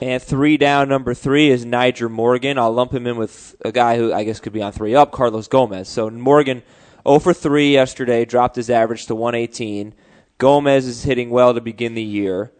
And 0.00 0.22
three 0.22 0.56
down, 0.56 0.88
number 0.88 1.14
three 1.14 1.50
is 1.50 1.64
Nyjer 1.64 2.10
Morgan. 2.10 2.58
I'll 2.58 2.72
lump 2.72 2.92
him 2.92 3.06
in 3.06 3.16
with 3.16 3.54
a 3.64 3.70
guy 3.70 3.96
who 3.96 4.12
I 4.12 4.24
guess 4.24 4.40
could 4.40 4.52
be 4.52 4.62
on 4.62 4.72
three 4.72 4.94
up, 4.94 5.12
Carlos 5.12 5.46
Gomez. 5.46 5.88
So 5.88 6.08
Morgan, 6.10 6.62
0 7.06 7.18
for 7.20 7.32
3 7.34 7.72
yesterday, 7.72 8.24
dropped 8.24 8.56
his 8.56 8.70
average 8.70 9.06
to 9.06 9.14
118. 9.14 9.94
Gomez 10.38 10.86
is 10.86 11.02
hitting 11.04 11.30
well 11.30 11.54
to 11.54 11.60
begin 11.60 11.94
the 11.94 12.02
year. 12.02 12.52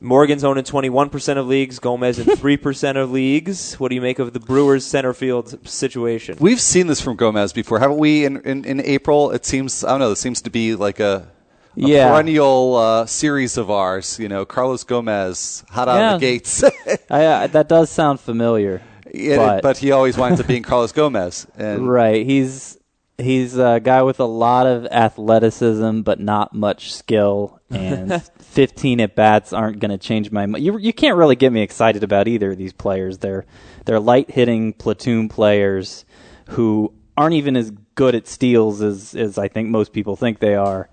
Morgan's 0.00 0.44
owned 0.44 0.58
in 0.58 0.64
21% 0.64 1.36
of 1.38 1.46
leagues, 1.46 1.78
Gomez 1.78 2.18
in 2.18 2.26
3% 2.36 2.96
of 2.96 3.10
leagues. 3.10 3.74
What 3.80 3.88
do 3.88 3.94
you 3.94 4.00
make 4.02 4.18
of 4.18 4.32
the 4.32 4.40
Brewers 4.40 4.84
center 4.84 5.14
field 5.14 5.66
situation? 5.66 6.36
We've 6.40 6.60
seen 6.60 6.88
this 6.88 7.00
from 7.00 7.16
Gomez 7.16 7.52
before, 7.52 7.78
haven't 7.78 7.96
we? 7.98 8.24
In, 8.24 8.36
in, 8.42 8.64
in 8.64 8.80
April, 8.80 9.30
it 9.30 9.46
seems 9.46 9.82
I 9.82 9.90
don't 9.90 10.00
know. 10.00 10.10
It 10.12 10.16
seems 10.18 10.42
to 10.42 10.50
be 10.50 10.74
like 10.74 11.00
a, 11.00 11.28
a 11.76 11.80
Yeah. 11.88 12.10
perennial 12.10 12.74
uh, 12.76 13.06
series 13.06 13.56
of 13.56 13.70
ours. 13.70 14.18
You 14.18 14.28
know, 14.28 14.44
Carlos 14.44 14.84
Gomez, 14.84 15.64
hot 15.70 15.88
out 15.88 15.96
Yeah. 15.98 16.14
of 16.14 16.20
the 16.20 16.26
gates. 16.26 16.62
I, 17.10 17.24
uh, 17.24 17.46
that 17.48 17.68
does 17.68 17.88
sound 17.88 18.20
familiar. 18.20 18.82
Yeah, 19.14 19.36
but, 19.36 19.62
but 19.62 19.78
he 19.78 19.92
always 19.92 20.18
winds 20.18 20.38
up 20.40 20.46
being 20.48 20.62
Carlos 20.64 20.92
Gomez. 20.92 21.46
And 21.56 21.88
right, 21.88 22.26
he's 22.26 22.76
he's 23.18 23.56
a 23.56 23.80
guy 23.82 24.02
with 24.02 24.20
a 24.20 24.24
lot 24.24 24.66
of 24.66 24.86
athleticism, 24.86 26.00
but 26.00 26.20
not 26.20 26.54
much 26.54 26.92
skill. 26.92 27.60
And 27.70 28.22
15 28.38 29.00
at 29.00 29.14
bats 29.14 29.52
aren't 29.52 29.80
going 29.80 29.90
to 29.90 29.98
change 29.98 30.30
my 30.30 30.46
mind. 30.46 30.64
You 30.64 30.78
you 30.78 30.92
can't 30.92 31.16
really 31.16 31.36
get 31.36 31.52
me 31.52 31.62
excited 31.62 32.02
about 32.02 32.28
either 32.28 32.52
of 32.52 32.58
these 32.58 32.72
players. 32.72 33.18
They're 33.18 33.44
they're 33.84 34.00
light 34.00 34.30
hitting 34.30 34.72
platoon 34.72 35.28
players 35.28 36.04
who 36.50 36.92
aren't 37.16 37.34
even 37.34 37.56
as 37.56 37.70
good 37.94 38.14
at 38.14 38.26
steals 38.26 38.82
as 38.82 39.14
as 39.14 39.38
I 39.38 39.48
think 39.48 39.68
most 39.68 39.92
people 39.92 40.16
think 40.16 40.38
they 40.38 40.54
are. 40.54 40.88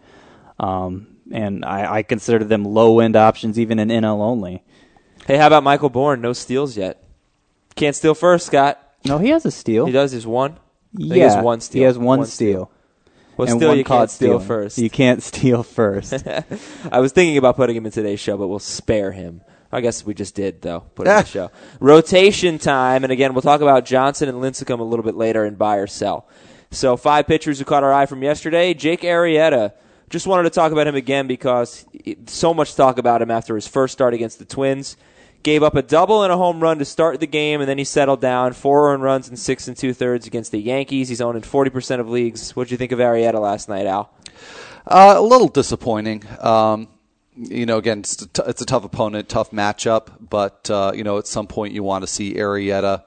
Um, 0.59 1.07
and 1.31 1.65
I, 1.65 1.95
I 1.95 2.03
consider 2.03 2.43
them 2.43 2.65
low 2.65 2.99
end 2.99 3.15
options 3.15 3.57
even 3.57 3.79
in 3.79 3.87
NL 3.87 4.19
only. 4.21 4.63
Hey, 5.25 5.37
how 5.37 5.47
about 5.47 5.63
Michael 5.63 5.89
Bourn? 5.89 6.21
No 6.21 6.33
steals 6.33 6.75
yet. 6.75 7.03
Can't 7.75 7.95
steal 7.95 8.13
first, 8.15 8.47
Scott. 8.47 8.79
No, 9.05 9.17
he 9.17 9.29
has 9.29 9.45
a 9.45 9.51
steal. 9.51 9.85
He 9.85 9.91
does 9.91 10.11
his 10.11 10.27
one. 10.27 10.57
Yeah, 10.93 11.13
he 11.13 11.19
has 11.21 11.43
one 11.43 11.61
steal. 11.61 11.79
He 11.79 11.83
has 11.83 11.97
one, 11.97 12.19
One 12.19 12.27
steal. 12.27 12.71
Well, 13.37 13.47
and 13.47 13.59
still, 13.59 13.75
you 13.75 13.83
caught 13.83 13.97
can't 13.99 14.11
steal 14.11 14.27
stealing. 14.39 14.47
first. 14.47 14.77
You 14.77 14.89
can't 14.89 15.23
steal 15.31 15.63
first. 15.63 16.13
I 16.91 16.99
was 16.99 17.11
thinking 17.11 17.37
about 17.37 17.55
putting 17.55 17.75
him 17.75 17.85
in 17.85 17.91
today's 17.91 18.19
show, 18.19 18.37
but 18.37 18.47
we'll 18.47 18.59
spare 18.59 19.11
him. 19.11 19.41
I 19.71 19.79
guess 19.79 20.05
we 20.05 20.13
just 20.13 20.35
did, 20.35 20.61
though, 20.61 20.81
put 20.95 21.07
him 21.07 21.13
in 21.13 21.23
the 21.23 21.25
show. 21.27 21.51
Rotation 21.79 22.57
time, 22.57 23.03
and 23.03 23.11
again, 23.11 23.33
we'll 23.33 23.41
talk 23.41 23.61
about 23.61 23.85
Johnson 23.85 24.27
and 24.27 24.39
Lincecum 24.39 24.79
a 24.79 24.83
little 24.83 25.03
bit 25.03 25.15
later 25.15 25.45
in 25.45 25.55
buy 25.55 25.77
or 25.77 25.87
sell. 25.87 26.27
So, 26.71 26.97
five 26.97 27.25
pitchers 27.25 27.59
who 27.59 27.65
caught 27.65 27.83
our 27.83 27.93
eye 27.93 28.05
from 28.05 28.21
yesterday. 28.21 28.73
Jake 28.73 29.01
Arrieta. 29.01 29.73
Just 30.09 30.27
wanted 30.27 30.43
to 30.43 30.49
talk 30.49 30.73
about 30.73 30.87
him 30.87 30.95
again 30.95 31.25
because 31.27 31.85
so 32.27 32.53
much 32.53 32.75
talk 32.75 32.97
about 32.97 33.21
him 33.21 33.31
after 33.31 33.55
his 33.55 33.65
first 33.65 33.93
start 33.93 34.13
against 34.13 34.39
the 34.39 34.45
Twins. 34.45 34.97
Gave 35.43 35.63
up 35.63 35.75
a 35.75 35.81
double 35.81 36.23
and 36.23 36.31
a 36.31 36.37
home 36.37 36.59
run 36.59 36.79
to 36.79 36.85
start 36.85 37.19
the 37.19 37.27
game, 37.27 37.61
and 37.61 37.69
then 37.69 37.77
he 37.77 37.83
settled 37.83 38.21
down. 38.21 38.53
Four 38.53 38.93
earned 38.93 39.03
runs 39.03 39.29
in 39.29 39.35
six 39.35 39.67
and 39.67 39.75
two 39.75 39.93
thirds 39.93 40.27
against 40.27 40.51
the 40.51 40.59
Yankees. 40.59 41.09
He's 41.09 41.21
owned 41.21 41.35
in 41.35 41.43
40% 41.43 41.99
of 41.99 42.09
leagues. 42.09 42.55
What 42.55 42.65
did 42.65 42.71
you 42.71 42.77
think 42.77 42.91
of 42.91 42.99
Arrieta 42.99 43.39
last 43.39 43.67
night, 43.67 43.87
Al? 43.87 44.13
Uh, 44.85 45.15
a 45.17 45.21
little 45.21 45.47
disappointing. 45.47 46.23
Um, 46.39 46.87
you 47.35 47.65
know, 47.65 47.77
again, 47.77 47.99
it's 47.99 48.21
a, 48.21 48.27
t- 48.27 48.43
it's 48.45 48.61
a 48.61 48.65
tough 48.65 48.83
opponent, 48.83 49.29
tough 49.29 49.51
matchup, 49.51 50.09
but 50.29 50.69
uh, 50.69 50.91
you 50.93 51.03
know, 51.03 51.17
at 51.17 51.27
some 51.27 51.47
point 51.47 51.73
you 51.73 51.81
want 51.81 52.03
to 52.03 52.07
see 52.07 52.35
Arrieta 52.35 53.03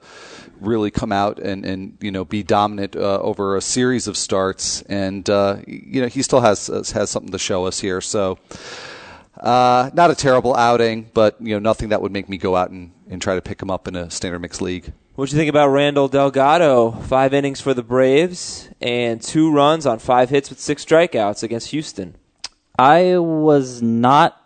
really 0.59 0.91
come 0.91 1.11
out 1.11 1.39
and, 1.39 1.65
and 1.65 1.97
you 2.01 2.11
know 2.11 2.25
be 2.25 2.41
dominant 2.43 2.95
uh, 2.95 3.19
over 3.19 3.55
a 3.55 3.61
series 3.61 4.07
of 4.07 4.17
starts, 4.17 4.81
and 4.83 5.29
uh, 5.29 5.57
you 5.67 6.01
know 6.01 6.07
he 6.07 6.21
still 6.21 6.41
has 6.41 6.67
has 6.67 7.09
something 7.09 7.31
to 7.31 7.39
show 7.39 7.65
us 7.65 7.79
here. 7.79 8.01
So, 8.01 8.39
uh, 9.39 9.89
not 9.93 10.11
a 10.11 10.15
terrible 10.15 10.55
outing, 10.55 11.09
but 11.13 11.35
you 11.39 11.53
know 11.53 11.59
nothing 11.59 11.89
that 11.89 12.01
would 12.01 12.11
make 12.11 12.29
me 12.29 12.37
go 12.37 12.55
out 12.55 12.69
and, 12.69 12.91
and 13.09 13.21
try 13.21 13.35
to 13.35 13.41
pick 13.41 13.61
him 13.61 13.69
up 13.69 13.87
in 13.87 13.95
a 13.95 14.09
standard 14.09 14.39
mixed 14.39 14.61
league. 14.61 14.93
What'd 15.15 15.31
you 15.31 15.39
think 15.39 15.49
about 15.49 15.69
Randall 15.69 16.09
Delgado? 16.09 16.91
Five 16.91 17.33
innings 17.33 17.61
for 17.61 17.73
the 17.73 17.83
Braves 17.83 18.69
and 18.81 19.21
two 19.21 19.51
runs 19.51 19.85
on 19.85 19.99
five 19.99 20.29
hits 20.29 20.49
with 20.49 20.59
six 20.59 20.83
strikeouts 20.83 21.41
against 21.41 21.69
Houston. 21.69 22.15
I 22.77 23.17
was 23.17 23.81
not 23.81 24.41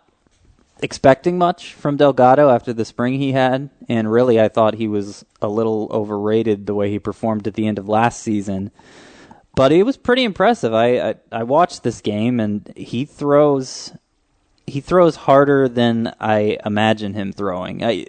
expecting 0.82 1.38
much 1.38 1.74
from 1.74 1.96
Delgado 1.96 2.48
after 2.48 2.72
the 2.72 2.84
spring 2.84 3.14
he 3.14 3.32
had, 3.32 3.70
and 3.88 4.10
really 4.10 4.40
I 4.40 4.48
thought 4.48 4.74
he 4.74 4.88
was 4.88 5.24
a 5.42 5.48
little 5.48 5.88
overrated 5.90 6.66
the 6.66 6.74
way 6.74 6.90
he 6.90 6.98
performed 6.98 7.46
at 7.46 7.54
the 7.54 7.66
end 7.66 7.78
of 7.78 7.88
last 7.88 8.22
season. 8.22 8.70
But 9.56 9.72
he 9.72 9.82
was 9.82 9.96
pretty 9.96 10.22
impressive. 10.24 10.72
I, 10.72 11.00
I, 11.00 11.14
I 11.32 11.42
watched 11.42 11.82
this 11.82 12.00
game 12.00 12.38
and 12.38 12.72
he 12.76 13.04
throws 13.04 13.92
he 14.70 14.80
throws 14.80 15.16
harder 15.16 15.68
than 15.68 16.14
I 16.20 16.58
imagine 16.64 17.14
him 17.14 17.32
throwing. 17.32 17.84
I, 17.84 18.06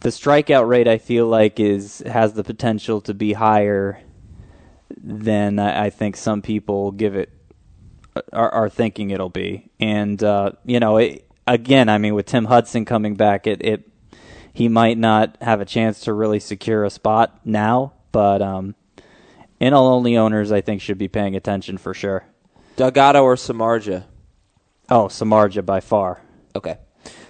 the 0.00 0.10
strikeout 0.10 0.68
rate 0.68 0.86
I 0.86 0.98
feel 0.98 1.26
like 1.26 1.58
is 1.58 2.00
has 2.00 2.34
the 2.34 2.44
potential 2.44 3.00
to 3.02 3.14
be 3.14 3.32
higher 3.32 4.00
than 4.96 5.58
I, 5.58 5.86
I 5.86 5.90
think 5.90 6.16
some 6.16 6.42
people 6.42 6.92
give 6.92 7.16
it 7.16 7.30
are, 8.32 8.50
are 8.50 8.68
thinking 8.68 9.10
it'll 9.10 9.30
be. 9.30 9.70
And 9.80 10.22
uh, 10.22 10.52
you 10.64 10.80
know, 10.80 10.98
it, 10.98 11.28
again, 11.46 11.88
I 11.88 11.98
mean, 11.98 12.14
with 12.14 12.26
Tim 12.26 12.44
Hudson 12.44 12.84
coming 12.84 13.14
back, 13.14 13.46
it, 13.46 13.62
it 13.64 13.88
he 14.52 14.68
might 14.68 14.98
not 14.98 15.36
have 15.40 15.60
a 15.60 15.64
chance 15.64 16.00
to 16.00 16.12
really 16.12 16.40
secure 16.40 16.84
a 16.84 16.90
spot 16.90 17.40
now, 17.44 17.94
but 18.12 18.40
um, 18.42 18.74
NL 19.60 19.72
only 19.72 20.16
owners 20.16 20.52
I 20.52 20.60
think 20.60 20.80
should 20.80 20.98
be 20.98 21.08
paying 21.08 21.34
attention 21.34 21.78
for 21.78 21.94
sure. 21.94 22.24
Delgado 22.76 23.22
or 23.22 23.36
Samardzija? 23.36 24.04
Oh, 24.88 25.06
Samardzija 25.06 25.64
by 25.64 25.80
far. 25.80 26.20
Okay. 26.54 26.78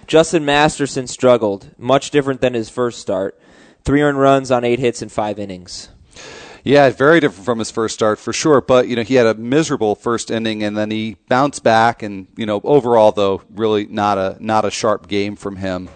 Justin 0.07 0.45
Masterson 0.45 1.07
struggled, 1.07 1.71
much 1.77 2.11
different 2.11 2.41
than 2.41 2.53
his 2.53 2.69
first 2.69 2.99
start. 2.99 3.39
Three 3.83 4.01
earned 4.01 4.19
runs 4.19 4.51
on 4.51 4.63
eight 4.63 4.79
hits 4.79 5.01
in 5.01 5.09
five 5.09 5.39
innings. 5.39 5.89
Yeah, 6.63 6.89
very 6.89 7.19
different 7.19 7.45
from 7.45 7.59
his 7.59 7.69
first 7.69 7.93
start 7.93 8.17
for 8.17 8.33
sure. 8.33 8.59
But 8.59 8.87
you 8.87 8.95
know, 8.95 9.03
he 9.03 9.13
had 9.13 9.27
a 9.27 9.35
miserable 9.35 9.93
first 9.93 10.31
inning, 10.31 10.63
and 10.63 10.75
then 10.75 10.89
he 10.89 11.17
bounced 11.29 11.63
back. 11.63 12.01
And 12.01 12.27
you 12.35 12.47
know, 12.47 12.59
overall 12.63 13.11
though, 13.11 13.43
really 13.51 13.85
not 13.85 14.17
a 14.17 14.37
not 14.39 14.65
a 14.65 14.71
sharp 14.71 15.07
game 15.07 15.35
from 15.35 15.57
him, 15.57 15.89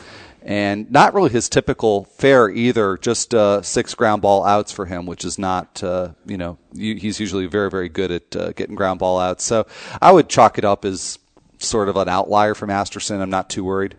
and 0.43 0.89
not 0.91 1.15
really 1.15 1.31
his 1.31 1.49
typical 1.49 2.05
fare 2.05 2.51
either. 2.51 2.97
Just 2.97 3.33
uh, 3.33 3.63
six 3.63 3.95
ground 3.95 4.21
ball 4.21 4.45
outs 4.45 4.71
for 4.71 4.85
him, 4.85 5.07
which 5.07 5.25
is 5.25 5.39
not 5.39 5.83
uh, 5.83 6.09
you 6.27 6.37
know 6.37 6.59
he's 6.75 7.19
usually 7.19 7.47
very 7.47 7.71
very 7.71 7.89
good 7.89 8.11
at 8.11 8.35
uh, 8.35 8.51
getting 8.51 8.75
ground 8.75 8.99
ball 8.99 9.19
outs. 9.19 9.43
So 9.43 9.65
I 9.99 10.11
would 10.11 10.29
chalk 10.29 10.59
it 10.59 10.65
up 10.65 10.85
as 10.85 11.17
sort 11.59 11.89
of 11.89 11.97
an 11.97 12.09
outlier 12.09 12.55
for 12.55 12.65
Masterson. 12.65 13.21
I'm 13.21 13.29
not 13.29 13.49
too 13.49 13.63
worried. 13.63 13.95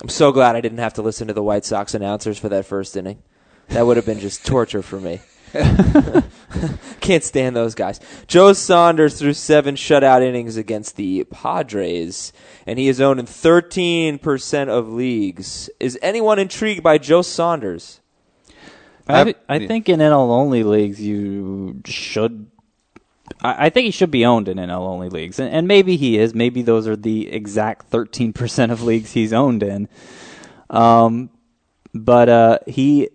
I'm 0.00 0.08
so 0.08 0.32
glad 0.32 0.56
I 0.56 0.60
didn't 0.60 0.78
have 0.78 0.94
to 0.94 1.02
listen 1.02 1.28
to 1.28 1.34
the 1.34 1.42
White 1.42 1.64
Sox 1.64 1.94
announcers 1.94 2.38
for 2.38 2.48
that 2.48 2.66
first 2.66 2.96
inning. 2.96 3.22
That 3.68 3.86
would 3.86 3.96
have 3.96 4.06
been 4.06 4.18
just 4.18 4.44
torture 4.44 4.82
for 4.82 5.00
me. 5.00 5.20
Can't 7.00 7.22
stand 7.22 7.54
those 7.54 7.74
guys. 7.74 8.00
Joe 8.26 8.52
Saunders 8.52 9.18
threw 9.18 9.34
seven 9.34 9.74
shutout 9.74 10.22
innings 10.22 10.56
against 10.56 10.96
the 10.96 11.24
Padres, 11.24 12.32
and 12.66 12.78
he 12.78 12.88
is 12.88 13.00
owned 13.00 13.20
in 13.20 13.26
13% 13.26 14.68
of 14.68 14.88
leagues. 14.88 15.68
Is 15.78 15.98
anyone 16.02 16.38
intrigued 16.38 16.82
by 16.82 16.98
Joe 16.98 17.22
Saunders? 17.22 18.00
I, 19.06 19.34
I 19.48 19.66
think 19.66 19.88
in 19.88 20.00
NL 20.00 20.30
only 20.30 20.62
leagues 20.62 21.00
you 21.00 21.82
should. 21.84 22.50
I, 23.40 23.66
I 23.66 23.70
think 23.70 23.86
he 23.86 23.90
should 23.90 24.10
be 24.10 24.24
owned 24.24 24.48
in 24.48 24.58
NL 24.58 24.80
only 24.80 25.08
leagues, 25.08 25.38
and, 25.38 25.52
and 25.52 25.68
maybe 25.68 25.96
he 25.96 26.18
is. 26.18 26.34
Maybe 26.34 26.62
those 26.62 26.88
are 26.88 26.96
the 26.96 27.30
exact 27.30 27.90
13% 27.90 28.70
of 28.70 28.82
leagues 28.82 29.12
he's 29.12 29.32
owned 29.32 29.62
in. 29.62 29.88
Um, 30.70 31.30
but 31.94 32.28
uh, 32.28 32.58
he 32.66 33.10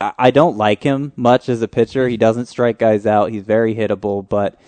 I 0.00 0.30
don't 0.30 0.56
like 0.56 0.82
him 0.82 1.12
much 1.16 1.48
as 1.48 1.62
a 1.62 1.68
pitcher. 1.68 2.08
He 2.08 2.16
doesn't 2.16 2.46
strike 2.46 2.78
guys 2.78 3.06
out. 3.06 3.30
He's 3.30 3.44
very 3.44 3.74
hittable, 3.74 4.28
but 4.28 4.58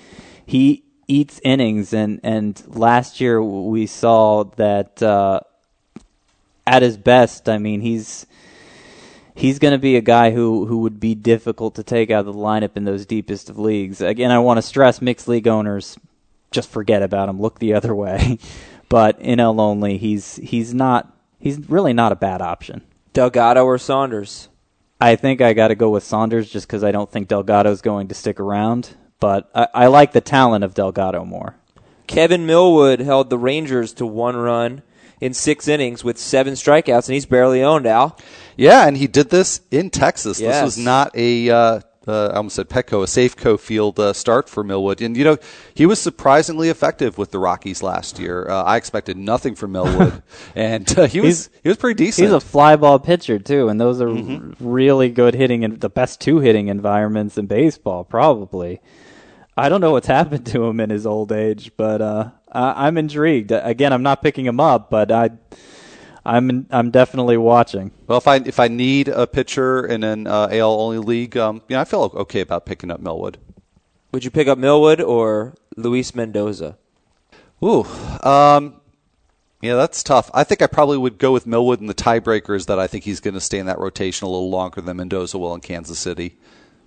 he 0.45 0.85
eats 1.09 1.41
innings. 1.45 1.93
And, 1.93 2.21
and 2.23 2.63
last 2.69 3.21
year 3.21 3.43
we 3.43 3.87
saw 3.87 4.45
that 4.57 5.03
uh, 5.03 5.41
at 6.67 6.83
his 6.83 6.97
best, 6.97 7.49
I 7.49 7.59
mean, 7.59 7.81
he's 7.81 8.27
he's 9.37 9.61
going 9.61 9.73
to 9.73 9.79
be 9.79 9.97
a 9.97 10.01
guy 10.01 10.33
who, 10.33 10.67
who 10.67 10.79
would 10.79 10.99
be 10.99 11.15
difficult 11.15 11.77
to 11.77 11.85
take 11.85 12.11
out 12.11 12.27
of 12.27 12.35
the 12.35 12.41
lineup 12.41 12.77
in 12.77 12.85
those 12.85 13.07
deepest 13.07 13.49
of 13.49 13.59
leagues. 13.59 14.01
Again, 14.01 14.33
I 14.33 14.41
want 14.41 14.59
to 14.59 14.63
stress 14.63 15.01
mixed 15.01 15.29
league 15.29 15.47
owners 15.47 15.97
just 16.51 16.71
forget 16.71 17.03
about 17.03 17.29
him, 17.29 17.41
look 17.41 17.59
the 17.59 17.75
other 17.75 17.95
way. 18.05 18.39
but 18.89 19.21
in 19.21 19.39
NL 19.39 19.61
only, 19.61 19.99
he's 19.99 20.37
he's 20.37 20.75
not 20.75 21.15
he's 21.39 21.69
really 21.69 21.93
not 21.93 22.13
a 22.13 22.17
bad 22.17 22.41
option. 22.41 22.83
Delgado 23.13 23.65
or 23.65 23.79
Saunders? 23.79 24.49
I 25.01 25.17
think 25.17 25.41
I 25.41 25.53
got 25.53 25.69
to 25.69 25.75
go 25.75 25.91
with 25.91 26.03
Saunders 26.03 26.51
just 26.51 26.67
because 26.67 26.83
I 26.83 26.91
don't 26.91 27.11
think 27.11 27.29
Delgado's 27.29 27.83
going 27.83 28.09
to 28.09 28.15
stick 28.15 28.41
around. 28.41 28.97
But 29.21 29.51
I, 29.55 29.69
I 29.75 29.87
like 29.87 30.13
the 30.13 30.21
talent 30.21 30.65
of 30.65 30.75
Delgado 30.75 31.25
more. 31.25 31.57
Kevin 32.07 32.47
Millwood 32.47 33.01
held 33.01 33.31
the 33.31 33.39
Rangers 33.39 33.93
to 33.95 34.07
one 34.07 34.37
run 34.37 34.83
in 35.21 35.35
six 35.35 35.67
innings 35.67 36.05
with 36.05 36.19
seven 36.19 36.55
strikeouts, 36.55 37.09
and 37.09 37.15
he's 37.15 37.27
barely 37.27 37.63
owned, 37.63 37.87
Al. 37.87 38.19
Yeah, 38.57 38.87
and 38.87 38.97
he 38.97 39.07
did 39.07 39.31
this 39.31 39.61
in 39.71 39.91
Texas. 39.91 40.41
Yes. 40.41 40.57
This 40.57 40.63
was 40.65 40.79
not 40.85 41.15
a 41.15 41.51
uh, 41.51 41.81
uh, 42.09 42.31
I 42.33 42.37
almost 42.37 42.57
said 42.57 42.69
Petco, 42.69 43.03
a 43.03 43.07
Safeco 43.07 43.59
Field 43.59 43.99
uh, 43.99 44.13
start 44.13 44.49
for 44.49 44.63
Millwood. 44.63 45.01
And, 45.01 45.17
you 45.17 45.25
know, 45.25 45.39
he 45.75 45.87
was 45.87 46.01
surprisingly 46.01 46.69
effective 46.69 47.19
with 47.19 47.33
the 47.33 47.39
Rockies 47.39 47.83
last 47.83 48.19
year. 48.19 48.49
Uh, 48.49 48.63
I 48.63 48.77
expected 48.77 49.17
nothing 49.17 49.55
from 49.57 49.73
Millwood, 49.73 50.23
and 50.55 50.99
uh, 50.99 51.07
he 51.07 51.21
was 51.21 51.51
he 51.63 51.69
was 51.69 51.79
pretty 51.79 51.97
decent. 52.05 52.27
He's 52.27 52.33
a 52.33 52.41
fly 52.41 52.77
ball 52.77 52.99
pitcher, 52.99 53.39
too, 53.39 53.69
and 53.69 53.81
those 53.81 54.01
are 54.01 54.09
mm-hmm. 54.09 54.53
really 54.65 55.09
good 55.09 55.35
hitting 55.35 55.65
and 55.65 55.81
the 55.81 55.91
best 55.91 56.21
two 56.21 56.39
hitting 56.39 56.69
environments 56.69 57.37
in 57.39 57.47
baseball, 57.47 58.05
probably. 58.05 58.81
I 59.57 59.69
don't 59.69 59.81
know 59.81 59.93
what's 59.93 60.07
happened 60.07 60.47
to 60.47 60.65
him 60.65 60.81
in 60.81 60.91
his 60.91 61.07
old 61.07 61.33
age, 61.33 61.73
but 61.77 62.03
uh, 62.03 62.31
I'm 62.53 62.99
intrigued. 62.99 63.51
Again, 63.51 63.93
I'm 63.93 64.03
not 64.03 64.23
picking 64.23 64.45
him 64.45 64.61
up, 64.61 64.91
but 64.91 65.11
I 65.11 65.31
I'm 66.27 66.67
I'm 66.71 66.91
definitely 66.91 67.37
watching. 67.37 67.93
Well, 68.09 68.19
if 68.19 68.27
I 68.27 68.37
if 68.37 68.59
I 68.59 68.67
need 68.69 69.09
a 69.09 69.27
pitcher 69.27 69.87
in 69.87 70.03
an 70.03 70.27
uh, 70.27 70.49
AL 70.51 70.81
only 70.81 70.99
league, 70.99 71.37
um, 71.37 71.63
you 71.69 71.77
know, 71.77 71.81
I 71.81 71.85
feel 71.85 72.11
okay 72.15 72.41
about 72.41 72.67
picking 72.67 72.91
up 72.91 73.01
Millwood. 73.01 73.39
Would 74.13 74.25
you 74.25 74.31
pick 74.31 74.49
up 74.49 74.59
Millwood 74.59 75.01
or 75.01 75.55
Luis 75.77 76.15
Mendoza? 76.15 76.79
Ooh, 77.63 77.85
um, 78.23 78.81
yeah, 79.63 79.75
that's 79.77 80.03
tough. 80.03 80.31
I 80.35 80.43
think 80.43 80.63
I 80.63 80.67
probably 80.67 80.99
would 80.99 81.19
go 81.19 81.33
with 81.33 81.47
Millwood, 81.47 81.81
in 81.81 81.87
the 81.87 81.95
tiebreaker 81.95 82.57
is 82.57 82.67
that 82.67 82.79
I 82.79 82.87
think 82.87 83.05
he's 83.05 83.21
going 83.21 83.35
to 83.35 83.41
stay 83.41 83.59
in 83.59 83.67
that 83.67 83.79
rotation 83.79 84.27
a 84.27 84.31
little 84.31 84.51
longer 84.51 84.81
than 84.81 84.97
Mendoza 84.97 85.39
will 85.39 85.55
in 85.55 85.61
Kansas 85.61 85.99
City. 85.99 86.37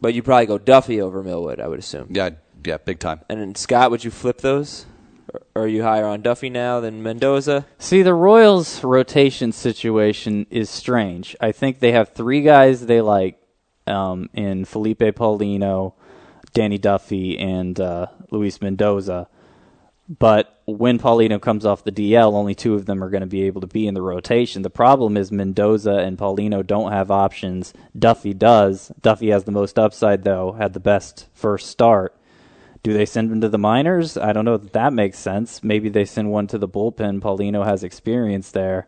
But 0.01 0.13
you 0.13 0.21
probably 0.21 0.45
go 0.45 0.57
Duffy 0.57 1.01
over 1.01 1.23
Millwood, 1.23 1.59
I 1.59 1.67
would 1.67 1.79
assume. 1.79 2.07
Yeah, 2.11 2.31
yeah, 2.65 2.77
big 2.77 2.99
time. 2.99 3.21
And 3.29 3.39
then 3.39 3.55
Scott, 3.55 3.89
would 3.91 4.03
you 4.03 4.11
flip 4.11 4.39
those? 4.39 4.85
Are 5.55 5.67
you 5.67 5.83
higher 5.83 6.05
on 6.05 6.21
Duffy 6.21 6.49
now 6.49 6.79
than 6.79 7.03
Mendoza? 7.03 7.65
See, 7.77 8.01
the 8.01 8.13
Royals' 8.13 8.83
rotation 8.83 9.51
situation 9.51 10.45
is 10.49 10.69
strange. 10.69 11.35
I 11.39 11.51
think 11.51 11.79
they 11.79 11.91
have 11.91 12.09
three 12.09 12.41
guys 12.41 12.85
they 12.85 13.01
like 13.01 13.41
um, 13.87 14.29
in 14.33 14.65
Felipe 14.65 14.99
Paulino, 14.99 15.93
Danny 16.53 16.77
Duffy, 16.77 17.37
and 17.37 17.79
uh, 17.79 18.07
Luis 18.31 18.61
Mendoza. 18.61 19.27
But 20.07 20.59
when 20.65 20.97
Paulino 20.97 21.39
comes 21.39 21.65
off 21.65 21.83
the 21.83 21.91
DL, 21.91 22.33
only 22.33 22.55
two 22.55 22.73
of 22.73 22.87
them 22.87 23.03
are 23.03 23.11
going 23.11 23.21
to 23.21 23.27
be 23.27 23.43
able 23.43 23.61
to 23.61 23.67
be 23.67 23.85
in 23.85 23.93
the 23.93 24.01
rotation. 24.01 24.63
The 24.63 24.69
problem 24.71 25.15
is 25.15 25.31
Mendoza 25.31 25.97
and 25.97 26.17
Paulino 26.17 26.65
don't 26.65 26.91
have 26.91 27.11
options. 27.11 27.73
Duffy 27.97 28.33
does. 28.33 28.91
Duffy 29.01 29.29
has 29.29 29.43
the 29.43 29.51
most 29.51 29.77
upside, 29.77 30.23
though, 30.23 30.53
had 30.53 30.73
the 30.73 30.79
best 30.79 31.27
first 31.33 31.67
start. 31.67 32.15
Do 32.81 32.93
they 32.93 33.05
send 33.05 33.31
him 33.31 33.41
to 33.41 33.49
the 33.49 33.57
minors? 33.57 34.17
I 34.17 34.31
don't 34.31 34.45
know 34.45 34.57
that 34.57 34.73
that 34.73 34.93
makes 34.93 35.19
sense. 35.19 35.63
Maybe 35.63 35.89
they 35.89 36.05
send 36.05 36.31
one 36.31 36.47
to 36.47 36.57
the 36.57 36.67
bullpen. 36.67 37.19
Paulino 37.19 37.65
has 37.65 37.83
experience 37.83 38.51
there. 38.51 38.87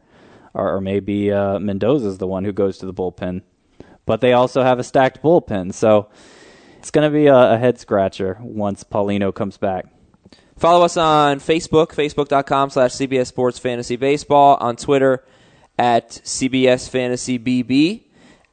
Or, 0.54 0.76
or 0.76 0.82
maybe 0.82 1.32
uh, 1.32 1.60
Mendoza's 1.60 2.18
the 2.18 2.28
one 2.28 2.44
who 2.44 2.52
goes 2.52 2.78
to 2.80 2.86
the 2.86 2.94
bullpen. 2.94 3.42
But 4.06 4.22
they 4.22 4.34
also 4.34 4.64
have 4.64 4.80
a 4.80 4.84
stacked 4.84 5.22
bullpen. 5.22 5.74
So 5.74 6.10
it's 6.78 6.92
going 6.92 7.10
to 7.10 7.14
be 7.14 7.28
a, 7.28 7.54
a 7.54 7.58
head 7.58 7.80
scratcher 7.80 8.38
once 8.42 8.84
Paulino 8.84 9.34
comes 9.34 9.58
back. 9.58 9.86
Follow 10.58 10.86
us 10.86 10.96
on 10.96 11.40
Facebook, 11.40 11.88
facebook.com 11.88 12.70
slash 12.70 12.92
CBS 12.92 13.28
Sports 13.28 13.58
Fantasy 13.58 13.96
Baseball, 13.96 14.58
on 14.60 14.76
Twitter 14.76 15.26
at 15.78 16.10
CBS 16.10 16.88
Fantasy 16.88 17.40
BB, 17.40 18.04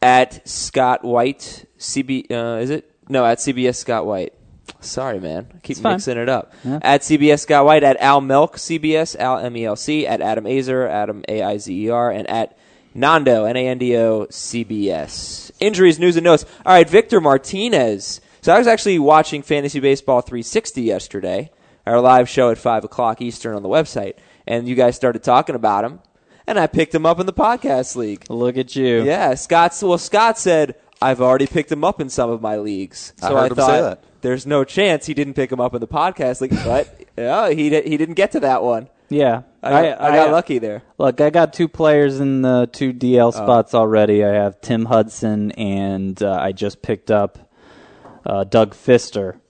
at 0.00 0.48
Scott 0.48 1.04
White, 1.04 1.66
CB, 1.78 2.30
uh, 2.30 2.60
is 2.60 2.70
it? 2.70 2.90
No, 3.10 3.26
at 3.26 3.38
CBS 3.38 3.76
Scott 3.76 4.06
White. 4.06 4.32
Sorry, 4.80 5.18
man. 5.18 5.48
I 5.54 5.58
keep 5.58 5.82
mixing 5.82 6.18
it 6.18 6.28
up. 6.28 6.52
Yeah. 6.64 6.78
At 6.82 7.00
CBS 7.02 7.40
Scott 7.40 7.64
White, 7.64 7.82
at 7.82 7.96
Al 8.00 8.20
Melc 8.20 8.54
CBS, 8.54 9.16
Al 9.16 9.38
M 9.38 9.56
E 9.56 9.64
L 9.64 9.76
C, 9.76 10.06
at 10.06 10.20
Adam 10.20 10.44
Aizer, 10.44 10.88
Adam 10.88 11.24
A 11.28 11.42
I 11.42 11.58
Z 11.58 11.86
E 11.86 11.90
R, 11.90 12.10
and 12.10 12.28
at 12.30 12.56
Nando 12.94 13.44
N 13.44 13.56
A 13.56 13.68
N 13.68 13.78
D 13.78 13.96
O 13.96 14.26
CBS. 14.26 15.50
Injuries, 15.60 15.98
news, 15.98 16.16
and 16.16 16.24
notes. 16.24 16.44
All 16.64 16.72
right, 16.72 16.88
Victor 16.88 17.20
Martinez. 17.20 18.20
So 18.40 18.54
I 18.54 18.58
was 18.58 18.66
actually 18.66 18.98
watching 18.98 19.42
Fantasy 19.42 19.80
Baseball 19.80 20.20
360 20.20 20.82
yesterday, 20.82 21.50
our 21.86 22.00
live 22.00 22.28
show 22.28 22.50
at 22.50 22.58
five 22.58 22.84
o'clock 22.84 23.20
Eastern 23.20 23.56
on 23.56 23.62
the 23.62 23.68
website, 23.68 24.14
and 24.46 24.68
you 24.68 24.74
guys 24.76 24.94
started 24.94 25.24
talking 25.24 25.56
about 25.56 25.84
him, 25.84 26.00
and 26.46 26.58
I 26.58 26.68
picked 26.68 26.94
him 26.94 27.04
up 27.04 27.18
in 27.18 27.26
the 27.26 27.32
podcast 27.32 27.96
league. 27.96 28.24
Look 28.30 28.56
at 28.56 28.76
you. 28.76 29.02
Yeah, 29.02 29.34
Scott. 29.34 29.76
Well, 29.82 29.98
Scott 29.98 30.38
said 30.38 30.76
I've 31.02 31.20
already 31.20 31.46
picked 31.46 31.70
him 31.70 31.84
up 31.84 32.00
in 32.00 32.08
some 32.08 32.30
of 32.30 32.40
my 32.40 32.56
leagues. 32.56 33.12
So 33.16 33.36
I, 33.36 33.46
I 33.46 33.48
thought 33.48 34.04
there's 34.20 34.46
no 34.46 34.64
chance 34.64 35.06
he 35.06 35.14
didn't 35.14 35.34
pick 35.34 35.50
him 35.52 35.60
up 35.60 35.74
in 35.74 35.80
the 35.80 35.88
podcast 35.88 36.40
Like, 36.40 36.50
but 36.64 37.04
yeah, 37.16 37.50
he 37.50 37.64
he 37.82 37.96
didn't 37.96 38.14
get 38.14 38.32
to 38.32 38.40
that 38.40 38.62
one. 38.62 38.88
Yeah, 39.10 39.42
I, 39.62 39.70
got, 39.70 40.00
I, 40.02 40.16
got 40.16 40.28
I- 40.28 40.32
lucky 40.32 40.58
there. 40.58 40.82
Look, 40.98 41.20
I 41.22 41.30
got 41.30 41.54
two 41.54 41.66
players 41.68 42.20
in 42.20 42.42
the 42.42 42.68
two 42.70 42.92
DL 42.92 43.32
spots 43.32 43.74
already. 43.74 44.22
I 44.22 44.34
have 44.34 44.60
Tim 44.60 44.84
Hudson, 44.84 45.50
and 45.52 46.22
uh, 46.22 46.36
I 46.38 46.52
just 46.52 46.82
picked 46.82 47.10
up 47.10 47.50
uh, 48.26 48.44
Doug 48.44 48.74
Fister. 48.74 49.40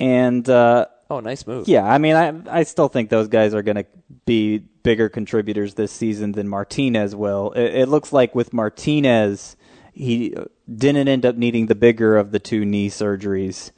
And 0.00 0.48
uh, 0.48 0.86
Oh, 1.08 1.20
nice 1.20 1.46
move. 1.46 1.68
yeah, 1.68 1.84
I 1.86 1.98
mean, 1.98 2.16
I 2.16 2.32
I 2.50 2.62
still 2.64 2.88
think 2.88 3.10
those 3.10 3.28
guys 3.28 3.54
are 3.54 3.62
going 3.62 3.76
to 3.76 3.86
be 4.24 4.58
bigger 4.58 5.08
contributors 5.08 5.74
this 5.74 5.92
season 5.92 6.32
than 6.32 6.48
Martinez 6.48 7.14
will. 7.14 7.52
It, 7.52 7.74
it 7.82 7.88
looks 7.88 8.12
like 8.12 8.34
with 8.34 8.52
Martinez, 8.52 9.56
he 9.92 10.34
didn't 10.72 11.08
end 11.08 11.24
up 11.24 11.36
needing 11.36 11.66
the 11.66 11.74
bigger 11.74 12.16
of 12.16 12.30
the 12.30 12.38
two 12.38 12.64
knee 12.64 12.90
surgeries. 12.90 13.70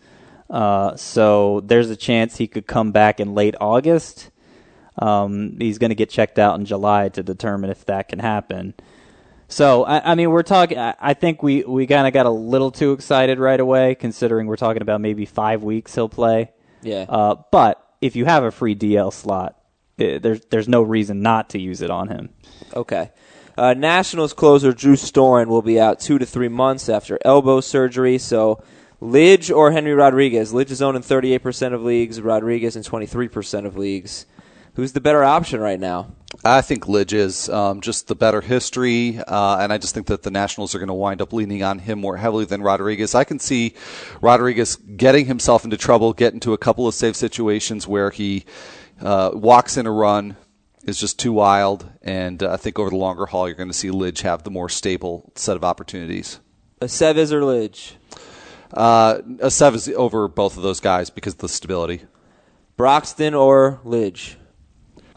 Uh, 0.48 0.96
so 0.96 1.60
there's 1.60 1.90
a 1.90 1.96
chance 1.96 2.36
he 2.36 2.46
could 2.46 2.66
come 2.66 2.92
back 2.92 3.20
in 3.20 3.34
late 3.34 3.54
August. 3.60 4.30
Um, 4.96 5.56
he's 5.58 5.78
going 5.78 5.90
to 5.90 5.94
get 5.94 6.10
checked 6.10 6.38
out 6.38 6.58
in 6.58 6.64
July 6.64 7.08
to 7.10 7.22
determine 7.22 7.70
if 7.70 7.84
that 7.86 8.08
can 8.08 8.18
happen. 8.18 8.74
So 9.48 9.84
I, 9.84 10.12
I 10.12 10.14
mean, 10.14 10.30
we're 10.30 10.42
talking. 10.42 10.78
I 10.78 11.14
think 11.14 11.42
we 11.42 11.62
we 11.62 11.86
kind 11.86 12.06
of 12.06 12.12
got 12.12 12.26
a 12.26 12.30
little 12.30 12.70
too 12.70 12.92
excited 12.92 13.38
right 13.38 13.58
away, 13.58 13.94
considering 13.94 14.46
we're 14.46 14.56
talking 14.56 14.82
about 14.82 15.00
maybe 15.00 15.24
five 15.24 15.62
weeks 15.62 15.94
he'll 15.94 16.08
play. 16.08 16.50
Yeah. 16.82 17.06
Uh, 17.08 17.36
but 17.50 17.82
if 18.00 18.14
you 18.14 18.26
have 18.26 18.44
a 18.44 18.50
free 18.50 18.74
DL 18.74 19.12
slot, 19.12 19.58
eh, 19.98 20.18
there's 20.18 20.44
there's 20.50 20.68
no 20.68 20.82
reason 20.82 21.22
not 21.22 21.50
to 21.50 21.58
use 21.58 21.80
it 21.80 21.90
on 21.90 22.08
him. 22.08 22.28
Okay. 22.74 23.10
Uh, 23.58 23.74
Nationals 23.74 24.34
closer 24.34 24.72
Drew 24.72 24.94
Storen 24.94 25.48
will 25.48 25.62
be 25.62 25.80
out 25.80 25.98
two 25.98 26.16
to 26.20 26.24
three 26.24 26.46
months 26.46 26.88
after 26.88 27.18
elbow 27.24 27.60
surgery. 27.60 28.16
So, 28.16 28.62
Lidge 29.02 29.52
or 29.54 29.72
Henry 29.72 29.94
Rodriguez? 29.94 30.52
Lidge 30.52 30.70
is 30.70 30.80
owned 30.80 30.96
in 30.96 31.02
38% 31.02 31.74
of 31.74 31.82
leagues, 31.82 32.20
Rodriguez 32.20 32.76
in 32.76 32.84
23% 32.84 33.66
of 33.66 33.76
leagues. 33.76 34.26
Who's 34.74 34.92
the 34.92 35.00
better 35.00 35.24
option 35.24 35.58
right 35.58 35.80
now? 35.80 36.12
I 36.44 36.60
think 36.60 36.84
Lidge 36.84 37.12
is 37.12 37.48
um, 37.48 37.80
just 37.80 38.06
the 38.06 38.14
better 38.14 38.40
history, 38.40 39.18
uh, 39.18 39.58
and 39.58 39.72
I 39.72 39.78
just 39.78 39.92
think 39.92 40.06
that 40.06 40.22
the 40.22 40.30
Nationals 40.30 40.76
are 40.76 40.78
going 40.78 40.86
to 40.86 40.94
wind 40.94 41.20
up 41.20 41.32
leaning 41.32 41.64
on 41.64 41.80
him 41.80 41.98
more 41.98 42.16
heavily 42.16 42.44
than 42.44 42.62
Rodriguez. 42.62 43.16
I 43.16 43.24
can 43.24 43.40
see 43.40 43.74
Rodriguez 44.20 44.76
getting 44.76 45.26
himself 45.26 45.64
into 45.64 45.76
trouble, 45.76 46.12
get 46.12 46.32
into 46.32 46.52
a 46.52 46.58
couple 46.58 46.86
of 46.86 46.94
save 46.94 47.16
situations 47.16 47.88
where 47.88 48.10
he 48.10 48.44
uh, 49.00 49.32
walks 49.34 49.76
in 49.76 49.86
a 49.86 49.90
run, 49.90 50.36
is 50.88 50.98
just 50.98 51.18
too 51.18 51.32
wild, 51.32 51.90
and 52.02 52.42
uh, 52.42 52.52
I 52.52 52.56
think 52.56 52.78
over 52.78 52.90
the 52.90 52.96
longer 52.96 53.26
haul, 53.26 53.48
you're 53.48 53.56
going 53.56 53.70
to 53.70 53.76
see 53.76 53.88
Lidge 53.88 54.22
have 54.22 54.42
the 54.42 54.50
more 54.50 54.68
stable 54.68 55.32
set 55.34 55.56
of 55.56 55.64
opportunities. 55.64 56.40
Aceves 56.80 57.32
or 57.32 57.40
Lidge? 57.42 57.92
Uh, 58.72 59.18
Aceves 59.38 59.74
is 59.74 59.88
over 59.90 60.28
both 60.28 60.56
of 60.56 60.62
those 60.62 60.80
guys 60.80 61.10
because 61.10 61.34
of 61.34 61.38
the 61.40 61.48
stability. 61.48 62.02
Broxton 62.76 63.34
or 63.34 63.80
Lidge? 63.84 64.36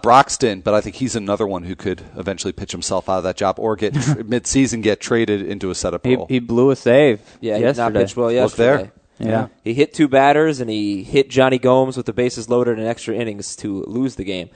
Broxton, 0.01 0.61
but 0.61 0.73
I 0.73 0.81
think 0.81 0.95
he's 0.95 1.15
another 1.15 1.45
one 1.45 1.63
who 1.63 1.75
could 1.75 2.01
eventually 2.17 2.53
pitch 2.53 2.71
himself 2.71 3.07
out 3.07 3.19
of 3.19 3.23
that 3.23 3.37
job 3.37 3.59
or 3.59 3.75
get 3.75 3.93
tr- 4.01 4.23
mid-season 4.23 4.81
get 4.81 4.99
traded 4.99 5.43
into 5.43 5.69
a 5.69 5.75
setup 5.75 6.05
He 6.05 6.15
role. 6.15 6.25
he 6.27 6.39
blew 6.39 6.71
a 6.71 6.75
save. 6.75 7.21
Yeah, 7.39 7.57
he 7.57 7.63
did 7.63 7.77
not 7.77 7.93
pitch 7.93 8.15
well 8.17 8.31
Look 8.31 8.53
there. 8.55 8.73
yesterday. 8.73 8.91
Yeah. 9.19 9.47
He 9.63 9.75
hit 9.75 9.93
two 9.93 10.07
batters 10.07 10.59
and 10.61 10.69
he 10.71 11.03
hit 11.03 11.29
Jonny 11.29 11.59
Gomes 11.59 11.95
with 11.95 12.07
the 12.07 12.13
bases 12.13 12.49
loaded 12.49 12.79
in 12.79 12.87
extra 12.87 13.13
innings 13.13 13.55
to 13.57 13.83
lose 13.83 14.15
the 14.15 14.23
game. 14.23 14.49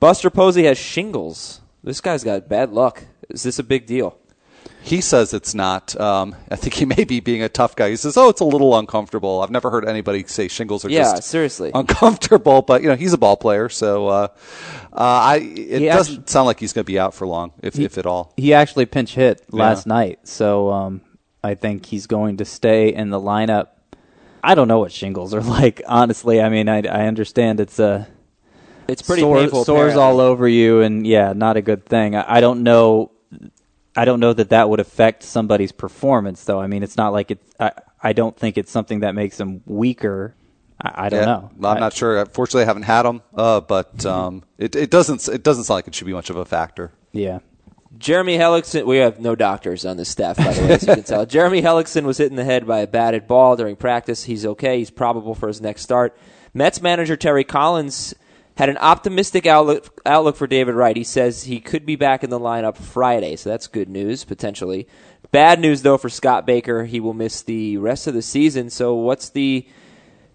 Buster 0.00 0.30
Posey 0.30 0.64
has 0.64 0.78
shingles. 0.78 1.60
This 1.82 2.00
guy's 2.00 2.24
got 2.24 2.48
bad 2.48 2.70
luck. 2.72 3.04
Is 3.28 3.42
this 3.42 3.58
a 3.58 3.62
big 3.64 3.86
deal? 3.86 4.16
He 4.80 5.00
says 5.00 5.34
it's 5.34 5.54
not. 5.54 5.98
Um, 6.00 6.36
I 6.50 6.56
think 6.56 6.74
he 6.74 6.84
may 6.84 7.04
be 7.04 7.20
being 7.20 7.42
a 7.42 7.48
tough 7.48 7.74
guy. 7.76 7.90
He 7.90 7.96
says, 7.96 8.16
"Oh, 8.16 8.28
it's 8.28 8.40
a 8.40 8.44
little 8.44 8.78
uncomfortable." 8.78 9.42
I've 9.42 9.50
never 9.50 9.70
heard 9.70 9.86
anybody 9.86 10.24
say 10.26 10.48
shingles 10.48 10.84
are 10.84 10.90
Yeah, 10.90 11.02
just 11.16 11.24
seriously. 11.28 11.72
uncomfortable. 11.74 12.62
But 12.62 12.82
you 12.82 12.88
know, 12.88 12.94
he's 12.96 13.12
a 13.12 13.18
ball 13.18 13.36
player, 13.36 13.68
so 13.68 14.06
uh, 14.08 14.28
uh, 14.92 14.96
I 14.96 15.36
it 15.38 15.80
He 15.80 15.86
doesn't 15.86 16.18
actu- 16.20 16.30
sound 16.32 16.46
like 16.46 16.60
he's 16.60 16.72
going 16.72 16.84
to 16.84 16.90
be 16.90 16.98
out 16.98 17.12
for 17.12 17.26
long, 17.26 17.52
if 17.62 17.78
if 17.78 17.98
at 17.98 18.06
all. 18.06 18.32
He 18.36 18.54
actually 18.54 18.86
pinch 18.86 19.14
hit 19.14 19.42
last 19.52 19.86
Yeah. 19.86 19.94
night, 19.94 20.20
so 20.28 20.70
um, 20.70 21.00
I 21.42 21.54
think 21.54 21.86
he's 21.86 22.06
going 22.06 22.36
to 22.38 22.44
stay 22.44 22.92
in 22.94 23.10
the 23.10 23.20
lineup. 23.20 23.68
I 24.44 24.54
don't 24.54 24.68
know 24.68 24.78
what 24.78 24.92
shingles 24.92 25.34
are 25.34 25.42
like, 25.58 25.82
honestly. 25.86 26.40
I 26.40 26.48
mean, 26.48 26.68
I, 26.68 26.78
I 26.86 27.06
understand 27.08 27.58
it's 27.60 27.78
a 27.80 28.06
It's 28.88 29.02
pretty 29.02 29.22
sore- 29.22 29.36
painful. 29.38 29.64
sores 29.64 29.92
apparently. 29.94 30.02
all 30.02 30.20
over 30.20 30.48
you, 30.48 30.80
and 30.80 31.06
yeah, 31.06 31.32
not 31.34 31.56
a 31.56 31.62
good 31.62 31.84
thing. 31.86 32.16
I, 32.16 32.36
I 32.36 32.40
don't 32.40 32.62
know. 32.62 33.10
I 33.96 34.04
don't 34.04 34.20
know 34.20 34.32
that 34.32 34.50
that 34.50 34.68
would 34.70 34.80
affect 34.80 35.22
somebody's 35.24 35.72
performance, 35.72 36.44
though. 36.44 36.60
I 36.60 36.66
mean, 36.68 36.82
it's 36.82 36.96
not 36.96 37.12
like 37.12 37.30
it. 37.32 37.38
I, 37.60 37.72
I 38.02 38.12
don't 38.12 38.36
think 38.36 38.56
it's 38.56 38.70
something 38.70 39.00
that 39.00 39.14
makes 39.14 39.36
them 39.36 39.62
weaker. 39.66 40.34
I, 40.80 41.06
I 41.06 41.08
don't 41.08 41.20
Yeah, 41.20 41.26
know. 41.26 41.50
I'm 41.58 41.76
I- 41.76 41.80
not 41.80 41.92
sure. 41.92 42.24
Fortunately, 42.26 42.62
I 42.62 42.66
haven't 42.66 42.84
had 42.84 43.02
them, 43.02 43.22
uh, 43.34 43.60
but 43.60 44.06
um, 44.06 44.42
it, 44.56 44.74
it 44.76 44.90
doesn't 44.90 45.28
it 45.28 45.42
doesn't 45.42 45.64
sound 45.64 45.76
like 45.78 45.88
it 45.88 45.94
should 45.94 46.06
be 46.06 46.12
much 46.12 46.30
of 46.30 46.36
a 46.36 46.44
factor. 46.44 46.92
Yeah. 47.12 47.40
Jeremy 47.98 48.36
Hellickson, 48.38 48.84
we 48.86 48.98
have 48.98 49.18
no 49.18 49.34
doctors 49.34 49.84
on 49.84 49.96
this 49.96 50.08
staff, 50.10 50.36
by 50.36 50.52
the 50.52 50.60
way, 50.62 50.72
as 50.74 50.86
you 50.86 50.94
can 50.94 51.02
tell. 51.02 51.26
Jeremy 51.36 51.62
Hellickson 51.62 52.04
was 52.04 52.18
hit 52.18 52.30
in 52.30 52.36
the 52.36 52.44
head 52.44 52.66
by 52.66 52.80
a 52.80 52.86
batted 52.86 53.26
ball 53.26 53.56
during 53.56 53.74
practice. 53.76 54.24
He's 54.24 54.46
okay. 54.46 54.78
He's 54.78 54.90
probable 54.90 55.34
for 55.34 55.48
his 55.48 55.60
next 55.60 55.82
start. 55.82 56.16
Mets 56.54 56.80
manager 56.80 57.16
Terry 57.16 57.42
Collins 57.44 58.14
had 58.58 58.68
an 58.68 58.76
optimistic 58.78 59.46
outlook, 59.46 60.00
outlook 60.04 60.34
for 60.34 60.48
David 60.48 60.74
Wright. 60.74 60.96
He 60.96 61.04
says 61.04 61.44
he 61.44 61.60
could 61.60 61.86
be 61.86 61.94
back 61.94 62.24
in 62.24 62.30
the 62.30 62.40
lineup 62.40 62.76
Friday, 62.76 63.36
so 63.36 63.50
that's 63.50 63.68
good 63.68 63.88
news, 63.88 64.24
potentially. 64.24 64.88
Bad 65.30 65.60
news, 65.60 65.82
though, 65.82 65.96
for 65.96 66.08
Scott 66.08 66.44
Baker. 66.44 66.84
He 66.84 66.98
will 66.98 67.14
miss 67.14 67.40
the 67.40 67.76
rest 67.76 68.08
of 68.08 68.14
the 68.14 68.22
season. 68.22 68.68
So, 68.68 68.94
what's 68.94 69.28
the. 69.28 69.64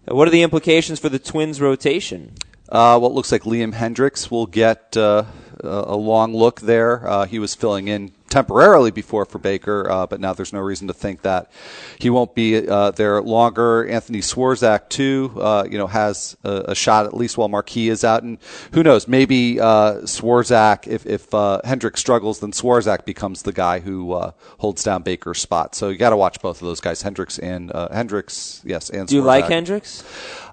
What 0.06 0.26
are 0.26 0.32
the 0.32 0.42
implications 0.42 1.02
for 1.02 1.10
the 1.10 1.20
Twins' 1.20 1.60
rotation? 1.60 2.34
Uh, 2.70 2.98
well, 3.02 3.08
it 3.08 3.14
looks 3.14 3.32
like 3.32 3.44
Liam 3.44 3.74
Hendriks 3.74 4.32
will 4.32 4.46
get 4.46 4.96
uh, 4.96 5.26
a 5.62 5.96
long 5.96 6.34
look 6.34 6.62
there. 6.62 7.06
Uh, 7.06 7.26
he 7.26 7.40
was 7.40 7.56
filling 7.56 7.90
in 7.90 8.14
temporarily 8.34 8.90
before 8.90 9.26
for 9.26 9.38
Baker, 9.38 9.88
uh, 9.90 10.08
but 10.08 10.20
now 10.20 10.34
there's 10.34 10.52
no 10.52 10.60
reason 10.60 10.88
to 10.88 10.94
think 10.94 11.22
that 11.22 11.52
he 12.00 12.10
won't 12.10 12.34
be 12.34 12.68
uh, 12.68 12.90
there 12.90 13.22
longer. 13.22 13.88
Anthony 13.88 14.22
Swarzak 14.22 14.90
too, 14.90 15.32
uh, 15.40 15.66
you 15.70 15.78
know, 15.78 15.86
has 15.86 16.36
a, 16.44 16.66
a 16.70 16.76
shot 16.76 17.06
at 17.06 17.14
least 17.16 17.38
while 17.38 17.48
Marquis 17.48 17.90
is 17.90 18.04
out, 18.04 18.24
and 18.24 18.40
who 18.72 18.82
knows, 18.82 19.08
maybe 19.08 19.60
uh, 19.60 20.02
Swarzak, 20.02 20.88
if 20.88 21.06
if 21.06 21.32
uh, 21.32 21.62
Hendriks 21.64 22.00
struggles, 22.00 22.40
then 22.40 22.52
Swarzak 22.52 23.06
becomes 23.06 23.44
the 23.44 23.54
guy 23.54 23.80
who 23.80 24.14
uh, 24.14 24.32
holds 24.58 24.84
down 24.84 25.04
Baker's 25.04 25.40
spot. 25.40 25.76
So 25.76 25.90
you 25.90 25.98
got 25.98 26.10
to 26.10 26.18
watch 26.18 26.42
both 26.42 26.60
of 26.60 26.68
those 26.68 26.80
guys, 26.80 27.04
Hendriks 27.04 27.40
and 27.42 27.72
uh, 27.72 27.90
Hendriks, 27.90 28.62
yes, 28.66 28.90
and 28.90 29.08
Do 29.08 29.16
you 29.16 29.22
like 29.22 29.46
Hendriks? 29.46 30.04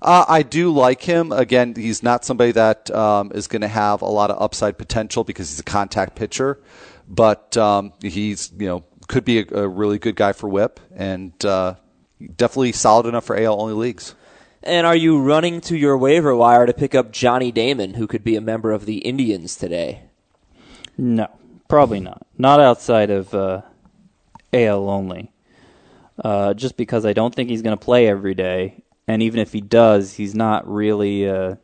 Uh, 0.02 0.26
I 0.28 0.42
do 0.42 0.70
like 0.70 1.02
him. 1.02 1.32
Again, 1.32 1.74
he's 1.74 2.02
not 2.02 2.26
somebody 2.26 2.52
that 2.52 2.90
um, 2.90 3.32
is 3.34 3.46
going 3.46 3.62
to 3.62 3.68
have 3.68 4.02
a 4.02 4.06
lot 4.06 4.30
of 4.30 4.40
upside 4.40 4.76
potential 4.76 5.24
because 5.24 5.48
he's 5.50 5.60
a 5.60 5.64
contact 5.64 6.14
pitcher, 6.14 6.58
but 7.10 7.56
um, 7.56 7.92
he's 8.00 8.52
you 8.56 8.68
know 8.68 8.84
could 9.08 9.24
be 9.24 9.40
a, 9.40 9.46
a 9.64 9.68
really 9.68 9.98
good 9.98 10.14
guy 10.14 10.32
for 10.32 10.48
WHIP 10.48 10.78
and 10.94 11.44
uh, 11.44 11.74
definitely 12.36 12.72
solid 12.72 13.06
enough 13.06 13.24
for 13.24 13.36
AL 13.36 13.60
only 13.60 13.74
leagues. 13.74 14.14
And 14.62 14.86
are 14.86 14.96
you 14.96 15.20
running 15.20 15.60
to 15.62 15.76
your 15.76 15.98
waiver 15.98 16.34
wire 16.36 16.66
to 16.66 16.72
pick 16.72 16.94
up 16.94 17.12
Johnny 17.12 17.50
Damon, 17.50 17.94
who 17.94 18.06
could 18.06 18.22
be 18.22 18.36
a 18.36 18.40
member 18.40 18.72
of 18.72 18.86
the 18.86 18.98
Indians 18.98 19.56
today? 19.56 20.02
No, 20.96 21.28
probably 21.66 21.98
not. 21.98 22.26
Not 22.38 22.60
outside 22.60 23.10
of 23.10 23.34
uh, 23.34 23.62
AL 24.52 24.88
only. 24.88 25.32
Uh, 26.22 26.52
just 26.52 26.76
because 26.76 27.06
I 27.06 27.14
don't 27.14 27.34
think 27.34 27.48
he's 27.48 27.62
going 27.62 27.76
to 27.76 27.82
play 27.82 28.06
every 28.06 28.34
day, 28.34 28.84
and 29.08 29.22
even 29.22 29.40
if 29.40 29.54
he 29.54 29.62
does, 29.62 30.12
he's 30.12 30.34
not 30.34 30.70
really. 30.70 31.26
Uh, 31.26 31.56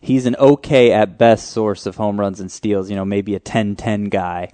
he's 0.00 0.26
an 0.26 0.36
okay 0.36 0.92
at 0.92 1.18
best 1.18 1.50
source 1.50 1.86
of 1.86 1.96
home 1.96 2.18
runs 2.18 2.40
and 2.40 2.50
steals. 2.50 2.90
You 2.90 2.96
know, 2.96 3.04
maybe 3.04 3.34
a 3.34 3.40
10-10 3.40 4.10
guy. 4.10 4.50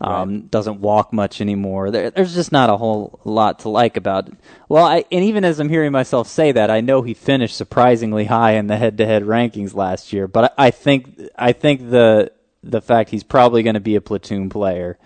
Um, 0.00 0.42
Doesn't 0.42 0.80
walk 0.80 1.12
much 1.12 1.40
anymore. 1.40 1.90
There, 1.90 2.10
there's 2.10 2.34
just 2.34 2.52
not 2.52 2.70
a 2.70 2.76
whole 2.76 3.20
lot 3.24 3.60
to 3.60 3.68
like 3.68 3.96
about. 3.96 4.28
It. 4.28 4.34
Well, 4.68 4.84
I, 4.84 5.04
and 5.10 5.24
even 5.24 5.44
as 5.44 5.58
I'm 5.58 5.68
hearing 5.68 5.90
myself 5.90 6.28
say 6.28 6.52
that, 6.52 6.70
I 6.70 6.80
know 6.80 7.02
he 7.02 7.14
finished 7.14 7.56
surprisingly 7.56 8.26
high 8.26 8.52
in 8.52 8.68
the 8.68 8.76
head-to-head 8.76 9.24
rankings 9.24 9.74
last 9.74 10.12
year. 10.12 10.28
But 10.28 10.54
I, 10.56 10.66
I 10.66 10.70
think 10.70 11.20
I 11.36 11.52
think 11.52 11.90
the 11.90 12.30
the 12.62 12.80
fact 12.80 13.10
he's 13.10 13.24
probably 13.24 13.62
going 13.62 13.74
to 13.74 13.80
be 13.80 13.96
a 13.96 14.00
platoon 14.00 14.50
player 14.50 14.98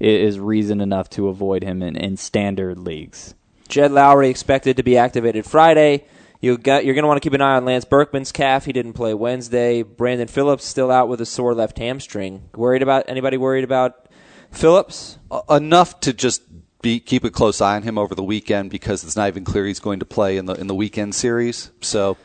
is 0.00 0.38
reason 0.38 0.80
enough 0.80 1.08
to 1.10 1.28
avoid 1.28 1.62
him 1.62 1.82
in, 1.82 1.96
in 1.96 2.16
standard 2.16 2.78
leagues. 2.78 3.34
Jed 3.68 3.92
Lowrie 3.92 4.28
expected 4.28 4.76
to 4.76 4.82
be 4.82 4.98
activated 4.98 5.46
Friday. 5.46 6.04
You 6.44 6.58
got, 6.58 6.84
you're 6.84 6.94
going 6.94 7.04
to 7.04 7.08
want 7.08 7.16
to 7.22 7.26
keep 7.26 7.32
an 7.32 7.40
eye 7.40 7.56
on 7.56 7.64
Lance 7.64 7.86
Berkman's 7.86 8.30
calf. 8.30 8.66
He 8.66 8.72
didn't 8.74 8.92
play 8.92 9.14
Wednesday. 9.14 9.82
Brandon 9.82 10.28
Phillips 10.28 10.66
still 10.66 10.90
out 10.90 11.08
with 11.08 11.22
a 11.22 11.24
sore 11.24 11.54
left 11.54 11.78
hamstring. 11.78 12.50
Worried 12.54 12.82
about 12.82 13.06
anybody? 13.08 13.38
Worried 13.38 13.64
about 13.64 14.10
Phillips? 14.50 15.16
Uh, 15.30 15.40
enough 15.48 16.00
to 16.00 16.12
just 16.12 16.42
be 16.82 17.00
keep 17.00 17.24
a 17.24 17.30
close 17.30 17.62
eye 17.62 17.76
on 17.76 17.82
him 17.82 17.96
over 17.96 18.14
the 18.14 18.22
weekend 18.22 18.70
because 18.70 19.04
it's 19.04 19.16
not 19.16 19.28
even 19.28 19.42
clear 19.42 19.64
he's 19.64 19.80
going 19.80 20.00
to 20.00 20.04
play 20.04 20.36
in 20.36 20.44
the 20.44 20.52
in 20.52 20.66
the 20.66 20.74
weekend 20.74 21.14
series. 21.14 21.70
So 21.80 22.18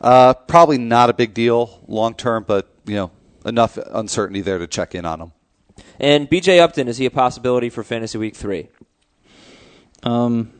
uh, 0.00 0.32
probably 0.32 0.78
not 0.78 1.10
a 1.10 1.12
big 1.12 1.34
deal 1.34 1.84
long 1.86 2.14
term, 2.14 2.46
but 2.48 2.72
you 2.86 2.94
know 2.94 3.10
enough 3.44 3.76
uncertainty 3.76 4.40
there 4.40 4.56
to 4.56 4.66
check 4.66 4.94
in 4.94 5.04
on 5.04 5.20
him. 5.20 5.32
And 6.00 6.30
B.J. 6.30 6.58
Upton 6.58 6.88
is 6.88 6.96
he 6.96 7.04
a 7.04 7.10
possibility 7.10 7.68
for 7.68 7.84
fantasy 7.84 8.16
week 8.16 8.34
three? 8.34 8.68
Um, 10.04 10.57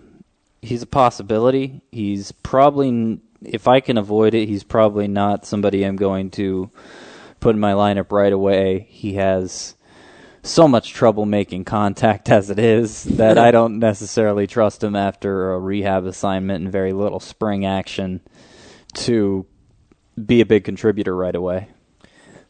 he's 0.63 0.83
a 0.83 0.87
possibility. 0.87 1.83
He's 1.93 2.33
probably, 2.33 3.21
if 3.43 3.69
I 3.69 3.81
can 3.81 3.99
avoid 3.99 4.35
it, 4.35 4.49
he's 4.49 4.65
probably 4.65 5.09
not 5.09 5.47
somebody 5.47 5.85
I'm 5.85 5.97
going 5.97 6.31
to 6.33 6.71
put 7.41 7.55
in 7.55 7.61
my 7.61 7.73
lineup 7.73 8.13
right 8.13 8.33
away. 8.33 8.87
He 8.91 9.15
has 9.15 9.77
so 10.43 10.67
much 10.69 10.93
trouble 10.93 11.27
making 11.27 11.65
contact 11.65 12.29
as 12.31 12.51
it 12.51 12.59
is 12.59 13.05
that 13.05 13.39
I 13.39 13.51
don't 13.51 13.79
necessarily 13.79 14.47
trust 14.47 14.83
him 14.83 14.97
after 14.97 15.53
a 15.53 15.59
rehab 15.59 16.05
assignment 16.05 16.63
and 16.65 16.73
very 16.73 16.93
little 16.93 17.21
spring 17.21 17.65
action 17.65 18.21
to 18.95 19.47
be 20.27 20.41
a 20.41 20.47
big 20.47 20.65
contributor 20.65 21.15
right 21.15 21.35
away. 21.35 21.69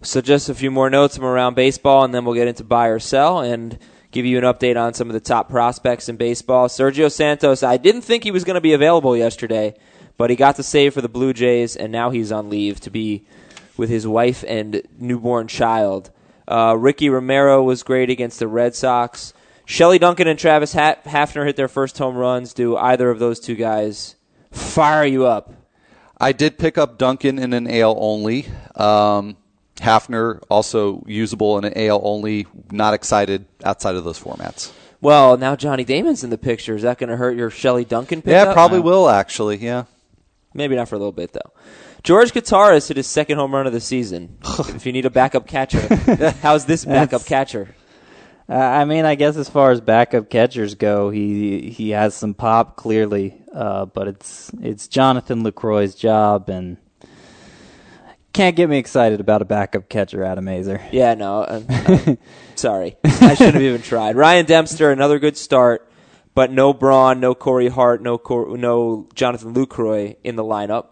So 0.00 0.20
just 0.20 0.48
a 0.48 0.54
few 0.54 0.70
more 0.70 0.88
notes 0.90 1.16
from 1.16 1.26
around 1.26 1.54
baseball, 1.54 2.04
and 2.04 2.14
then 2.14 2.24
we'll 2.24 2.36
get 2.36 2.46
into 2.46 2.62
buy 2.62 2.86
or 2.86 3.00
sell 3.00 3.40
and 3.40 3.78
give 4.10 4.26
you 4.26 4.38
an 4.38 4.44
update 4.44 4.80
on 4.80 4.94
some 4.94 5.08
of 5.08 5.14
the 5.14 5.20
top 5.20 5.48
prospects 5.48 6.08
in 6.08 6.16
baseball. 6.16 6.68
Sergio 6.68 7.10
Santos, 7.10 7.62
I 7.62 7.76
didn't 7.76 8.02
think 8.02 8.24
he 8.24 8.30
was 8.30 8.44
going 8.44 8.54
to 8.54 8.60
be 8.60 8.72
available 8.72 9.16
yesterday, 9.16 9.74
but 10.16 10.30
he 10.30 10.36
got 10.36 10.56
the 10.56 10.62
save 10.62 10.94
for 10.94 11.00
the 11.00 11.08
Blue 11.08 11.32
Jays, 11.32 11.76
and 11.76 11.92
now 11.92 12.10
he's 12.10 12.32
on 12.32 12.50
leave 12.50 12.80
to 12.80 12.90
be 12.90 13.26
with 13.76 13.90
his 13.90 14.06
wife 14.06 14.44
and 14.46 14.82
newborn 14.98 15.48
child. 15.48 16.10
Uh, 16.46 16.74
Ricky 16.78 17.08
Romero 17.08 17.62
was 17.62 17.82
great 17.82 18.10
against 18.10 18.38
the 18.38 18.48
Red 18.48 18.74
Sox. 18.74 19.32
Shelley 19.64 19.98
Duncan 19.98 20.26
and 20.26 20.38
Travis 20.38 20.74
Hafner 20.74 21.44
hit 21.44 21.56
their 21.56 21.68
first 21.68 21.98
home 21.98 22.16
runs. 22.16 22.54
Do 22.54 22.76
either 22.76 23.10
of 23.10 23.18
those 23.18 23.38
two 23.38 23.54
guys 23.54 24.16
fire 24.50 25.04
you 25.04 25.26
up? 25.26 25.52
I 26.20 26.32
did 26.32 26.58
pick 26.58 26.78
up 26.78 26.98
Duncan 26.98 27.38
in 27.38 27.52
an 27.52 27.70
AL 27.70 27.96
only. 27.98 28.46
Um, 28.74 29.36
Hafner 29.80 30.42
also 30.48 31.02
usable 31.06 31.58
in 31.58 31.64
an 31.64 31.72
AL 31.76 32.00
only. 32.02 32.46
Not 32.70 32.94
excited 32.94 33.46
outside 33.64 33.94
of 33.94 34.04
those 34.04 34.18
formats. 34.18 34.72
Well, 35.00 35.36
now 35.36 35.54
Johnny 35.54 35.84
Damon's 35.84 36.24
in 36.24 36.30
the 36.30 36.38
picture. 36.38 36.74
Is 36.74 36.82
that 36.82 36.98
going 36.98 37.10
to 37.10 37.16
hurt 37.16 37.36
your 37.36 37.50
Shelley 37.50 37.84
Duncan 37.84 38.20
pickup? 38.20 38.48
Yeah, 38.48 38.52
probably 38.52 38.78
no. 38.78 38.84
will 38.84 39.08
actually. 39.08 39.58
Yeah, 39.58 39.84
maybe 40.54 40.74
not 40.74 40.88
for 40.88 40.96
a 40.96 40.98
little 40.98 41.12
bit 41.12 41.32
though. 41.32 41.52
George 42.02 42.32
Kottaras 42.32 42.88
hit 42.88 42.96
his 42.96 43.06
second 43.06 43.38
home 43.38 43.54
run 43.54 43.66
of 43.66 43.72
the 43.72 43.80
season. 43.80 44.38
if 44.58 44.86
you 44.86 44.92
need 44.92 45.06
a 45.06 45.10
backup 45.10 45.46
catcher, 45.46 45.94
how's 46.42 46.64
this 46.64 46.84
backup 46.84 47.24
catcher? 47.24 47.74
Uh, 48.48 48.54
I 48.54 48.84
mean, 48.86 49.04
I 49.04 49.14
guess 49.14 49.36
as 49.36 49.48
far 49.48 49.72
as 49.72 49.80
backup 49.80 50.30
catchers 50.30 50.74
go, 50.74 51.10
he 51.10 51.70
he 51.70 51.90
has 51.90 52.14
some 52.14 52.34
pop 52.34 52.76
clearly, 52.76 53.36
uh, 53.54 53.84
but 53.86 54.08
it's 54.08 54.50
it's 54.60 54.88
Jonathan 54.88 55.44
Lucroy's 55.44 55.94
job, 55.94 56.48
and 56.48 56.78
can't 58.32 58.56
get 58.56 58.68
me 58.68 58.78
excited 58.78 59.20
about 59.20 59.42
a 59.42 59.44
backup 59.44 59.88
catcher, 59.88 60.22
Adam 60.22 60.46
Aizer. 60.46 60.80
Yeah, 60.92 61.14
no, 61.14 61.44
I'm, 61.44 61.66
I'm 61.68 62.18
sorry, 62.54 62.96
I 63.04 63.34
shouldn't 63.34 63.54
have 63.54 63.62
even 63.62 63.82
tried. 63.82 64.16
Ryan 64.16 64.46
Dempster, 64.46 64.90
another 64.90 65.18
good 65.18 65.36
start, 65.36 65.90
but 66.34 66.52
no 66.52 66.72
Braun, 66.72 67.20
no 67.20 67.34
Corey 67.34 67.68
Hart, 67.68 68.02
no 68.02 68.18
Cor- 68.18 68.56
no 68.56 69.08
Jonathan 69.14 69.54
Lucroy 69.54 70.16
in 70.22 70.36
the 70.36 70.44
lineup. 70.44 70.86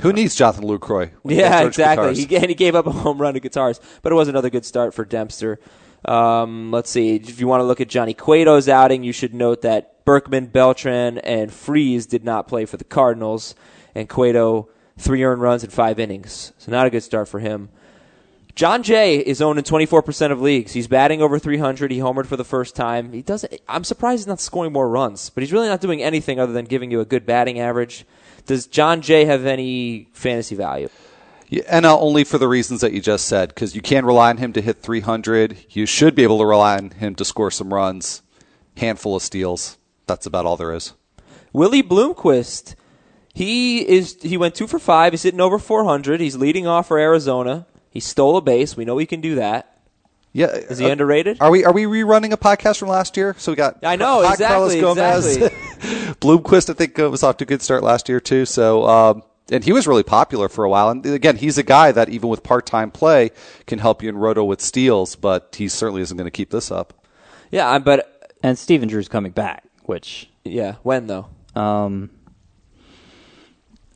Who 0.00 0.12
needs 0.12 0.34
Jonathan 0.34 0.64
Lucroy? 0.64 1.12
Yeah, 1.24 1.62
exactly. 1.62 2.14
He, 2.14 2.36
and 2.36 2.46
he 2.48 2.54
gave 2.54 2.74
up 2.74 2.86
a 2.86 2.90
home 2.90 3.20
run 3.20 3.34
to 3.34 3.40
Kottaras, 3.40 3.78
but 4.02 4.10
it 4.10 4.16
was 4.16 4.28
another 4.28 4.50
good 4.50 4.64
start 4.64 4.94
for 4.94 5.04
Dempster. 5.04 5.60
Um, 6.04 6.72
let's 6.72 6.90
see. 6.90 7.14
If 7.16 7.38
you 7.38 7.46
want 7.46 7.60
to 7.60 7.64
look 7.64 7.80
at 7.80 7.88
Johnny 7.88 8.14
Cueto's 8.14 8.68
outing, 8.68 9.04
you 9.04 9.12
should 9.12 9.34
note 9.34 9.62
that 9.62 10.04
Berkman, 10.04 10.46
Beltran, 10.46 11.18
and 11.18 11.52
Freese 11.52 12.06
did 12.06 12.24
not 12.24 12.48
play 12.48 12.64
for 12.64 12.76
the 12.76 12.84
Cardinals, 12.84 13.54
and 13.94 14.08
Cueto 14.08 14.68
three 14.98 15.22
earned 15.22 15.42
runs 15.42 15.64
in 15.64 15.70
five 15.70 15.98
innings. 15.98 16.52
So 16.58 16.70
not 16.70 16.86
a 16.86 16.90
good 16.90 17.02
start 17.02 17.28
for 17.28 17.40
him. 17.40 17.68
Jon 18.54 18.82
Jay 18.82 19.18
is 19.18 19.40
owned 19.40 19.58
in 19.58 19.64
24% 19.64 20.30
of 20.30 20.40
leagues. 20.40 20.72
He's 20.72 20.86
batting 20.86 21.22
over 21.22 21.38
300. 21.38 21.90
He 21.90 21.98
homered 21.98 22.26
for 22.26 22.36
the 22.36 22.44
first 22.44 22.76
time. 22.76 23.12
He 23.12 23.22
doesn't. 23.22 23.60
I'm 23.66 23.84
surprised 23.84 24.20
he's 24.20 24.26
not 24.26 24.40
scoring 24.40 24.72
more 24.72 24.88
runs, 24.88 25.30
but 25.30 25.42
he's 25.42 25.52
really 25.52 25.68
not 25.68 25.80
doing 25.80 26.02
anything 26.02 26.38
other 26.38 26.52
than 26.52 26.66
giving 26.66 26.90
you 26.90 27.00
a 27.00 27.06
good 27.06 27.24
batting 27.24 27.58
average. 27.58 28.04
Does 28.44 28.66
Jon 28.66 29.00
Jay 29.00 29.24
have 29.24 29.46
any 29.46 30.08
fantasy 30.12 30.54
value? 30.54 30.90
Yeah, 31.48 31.62
and 31.68 31.86
only 31.86 32.24
for 32.24 32.38
the 32.38 32.48
reasons 32.48 32.80
that 32.80 32.92
you 32.92 33.00
just 33.00 33.26
said, 33.26 33.50
because 33.50 33.74
you 33.74 33.82
can't 33.82 34.06
rely 34.06 34.30
on 34.30 34.38
him 34.38 34.52
to 34.54 34.60
hit 34.60 34.78
300. 34.80 35.66
You 35.70 35.86
should 35.86 36.14
be 36.14 36.22
able 36.22 36.38
to 36.38 36.46
rely 36.46 36.76
on 36.76 36.90
him 36.90 37.14
to 37.16 37.24
score 37.24 37.50
some 37.50 37.72
runs, 37.72 38.22
handful 38.76 39.16
of 39.16 39.22
steals. 39.22 39.78
That's 40.06 40.26
about 40.26 40.46
all 40.46 40.56
there 40.56 40.72
is. 40.72 40.92
Willie 41.52 41.82
Bloomquist, 41.82 42.74
he 43.32 43.86
is 43.86 44.18
he 44.22 44.36
went 44.36 44.54
two 44.54 44.66
for 44.66 44.78
five. 44.78 45.12
He's 45.12 45.22
hitting 45.22 45.40
over 45.40 45.58
400. 45.58 46.20
He's 46.20 46.36
leading 46.36 46.66
off 46.66 46.88
for 46.88 46.98
Arizona. 46.98 47.66
He 47.90 48.00
stole 48.00 48.36
a 48.36 48.40
base. 48.40 48.76
We 48.76 48.84
know 48.84 48.98
he 48.98 49.06
can 49.06 49.20
do 49.20 49.36
that. 49.36 49.68
Yeah, 50.34 50.46
is 50.46 50.78
he 50.78 50.86
uh, 50.86 50.90
underrated? 50.90 51.38
Are 51.40 51.50
we 51.50 51.64
are 51.64 51.72
we 51.72 51.84
rerunning 51.84 52.32
a 52.32 52.38
podcast 52.38 52.78
from 52.78 52.88
last 52.88 53.16
year? 53.16 53.34
So 53.38 53.52
we 53.52 53.56
got 53.56 53.78
I 53.82 53.96
know 53.96 54.22
exactly 54.22 54.80
Gomez, 54.80 55.36
exactly. 55.36 55.58
Bloomquist. 56.20 56.70
I 56.70 56.72
think 56.72 56.96
was 56.96 57.22
off 57.22 57.36
to 57.38 57.44
a 57.44 57.46
good 57.46 57.60
start 57.60 57.82
last 57.82 58.08
year 58.08 58.20
too. 58.20 58.46
So 58.46 58.84
um, 58.84 59.22
and 59.50 59.62
he 59.62 59.72
was 59.72 59.86
really 59.86 60.02
popular 60.02 60.48
for 60.48 60.64
a 60.64 60.70
while. 60.70 60.88
And 60.88 61.04
again, 61.04 61.36
he's 61.36 61.58
a 61.58 61.62
guy 61.62 61.92
that 61.92 62.08
even 62.08 62.28
with 62.30 62.42
part 62.42 62.64
time 62.66 62.90
play 62.90 63.30
can 63.66 63.78
help 63.78 64.02
you 64.02 64.08
in 64.08 64.16
roto 64.16 64.42
with 64.44 64.60
steals, 64.60 65.16
but 65.16 65.54
he 65.56 65.68
certainly 65.68 66.00
isn't 66.02 66.16
going 66.16 66.26
to 66.26 66.30
keep 66.30 66.50
this 66.50 66.70
up. 66.70 66.94
Yeah, 67.50 67.78
but 67.78 68.34
and 68.42 68.58
Stephen 68.58 68.88
Drew's 68.88 69.08
coming 69.08 69.32
back, 69.32 69.64
which 69.82 70.30
yeah, 70.44 70.76
when 70.82 71.06
though? 71.06 71.28
Um, 71.54 72.10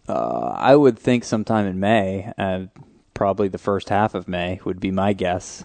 uh, 0.09 0.55
I 0.57 0.77
would 0.77 0.99
think 0.99 1.25
sometime 1.25 1.67
in 1.67 1.81
May. 1.81 2.33
Uh, 2.39 2.67
probably 3.15 3.49
the 3.49 3.59
first 3.59 3.89
half 3.89 4.15
of 4.15 4.29
May 4.29 4.61
would 4.65 4.81
be 4.81 4.91
my 4.91 5.13
guess. 5.13 5.65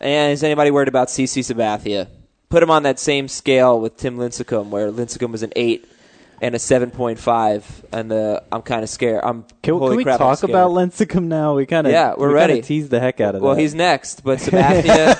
And 0.00 0.32
is 0.32 0.42
anybody 0.42 0.70
worried 0.70 0.88
about 0.88 1.08
CC 1.08 1.40
Sabathia? 1.40 2.08
Put 2.48 2.62
him 2.62 2.70
on 2.70 2.84
that 2.84 2.98
same 2.98 3.26
scale 3.28 3.80
with 3.80 3.96
Tim 3.96 4.16
Lincecum, 4.16 4.68
where 4.68 4.90
Lincecum 4.90 5.32
was 5.32 5.42
an 5.42 5.52
eight 5.56 5.88
and 6.40 6.54
a 6.54 6.58
seven 6.58 6.90
point 6.90 7.18
five, 7.18 7.84
and 7.92 8.10
the 8.10 8.42
I'm 8.50 8.62
kind 8.62 8.82
of 8.82 8.88
scared. 8.88 9.22
I'm 9.24 9.44
can, 9.62 9.78
can 9.78 9.96
we 9.96 10.04
talk 10.04 10.42
about 10.42 10.70
Lincecum 10.70 11.24
now? 11.24 11.54
We 11.54 11.66
kind 11.66 11.86
of 11.86 11.92
yeah, 11.92 12.14
we're 12.16 12.28
we 12.28 12.34
ready. 12.34 12.62
Tease 12.62 12.88
the 12.88 13.00
heck 13.00 13.20
out 13.20 13.34
of 13.34 13.42
well, 13.42 13.54
that. 13.54 13.60
he's 13.60 13.74
next, 13.74 14.24
but 14.24 14.38
Sabathia, 14.40 15.14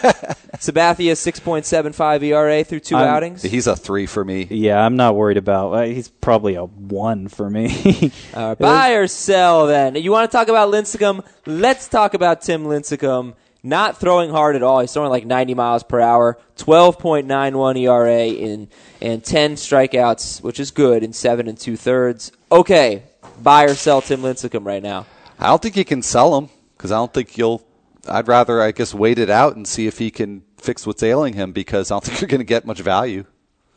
Sabathia 0.59 1.17
six 1.17 1.41
point 1.41 1.67
seven 1.67 1.93
five 1.93 2.23
ERA 2.23 2.65
through 2.65 2.81
2 2.81 2.97
I'm, 2.97 3.07
outings. 3.09 3.43
He's 3.43 3.67
a 3.67 3.77
three 3.77 4.07
for 4.07 4.25
me. 4.25 4.47
Yeah, 4.51 4.85
I'm 4.85 4.97
not 4.97 5.17
worried 5.17 5.37
about. 5.37 5.73
Uh, 5.73 5.83
he's 5.83 6.09
probably 6.09 6.55
a 6.55 6.65
one 6.65 7.29
for 7.29 7.49
me. 7.49 8.13
buy 8.35 8.93
or 8.93 9.07
sell 9.07 9.67
then. 9.67 9.97
You 9.97 10.11
want 10.13 10.31
to 10.31 10.37
talk 10.37 10.49
about 10.49 10.73
Lincecum? 10.73 11.25
Let's 11.47 11.89
talk 11.89 12.15
about 12.15 12.43
Tim 12.43 12.65
Lincecum 12.65 13.35
not 13.65 13.99
throwing 13.99 14.31
hard 14.31 14.55
at 14.55 14.63
all. 14.63 14.81
He's 14.81 14.93
throwing 14.93 15.11
like 15.11 15.27
90 15.27 15.55
miles 15.55 15.83
per 15.83 15.99
hour, 15.99 16.39
12.91 16.57 17.81
ERA 17.81 18.27
in 18.27 18.69
and 19.01 19.25
10 19.25 19.55
strikeouts, 19.55 20.43
which 20.43 20.61
is 20.61 20.71
good 20.71 21.03
in 21.03 21.13
seven 21.13 21.49
and 21.49 21.59
two 21.59 21.77
thirds. 21.77 22.31
Okay, 22.53 23.03
buy 23.43 23.65
or 23.65 23.75
sell 23.75 24.01
Tim 24.01 24.21
Lincecum 24.21 24.65
right 24.65 24.83
now. 24.83 25.07
I 25.39 25.49
don't 25.49 25.61
think 25.61 25.77
you 25.77 25.85
can 25.85 26.03
sell 26.03 26.37
him 26.39 26.51
because 26.77 26.93
I 26.93 26.97
don't 26.97 27.13
think 27.13 27.37
you'll. 27.37 27.67
I'd 28.07 28.29
rather, 28.29 28.61
I 28.61 28.73
guess, 28.73 28.93
wait 28.93 29.19
it 29.19 29.31
out 29.31 29.57
and 29.57 29.67
see 29.67 29.87
if 29.87 29.99
he 29.99 30.11
can 30.11 30.43
fix 30.59 30.87
what's 30.87 31.03
ailing 31.03 31.33
him 31.33 31.53
because 31.53 31.91
I 31.91 31.95
don't 31.95 32.05
think 32.05 32.21
you're 32.21 32.29
going 32.29 32.41
to 32.41 32.45
get 32.45 32.67
much 32.67 32.81
value. 32.81 33.25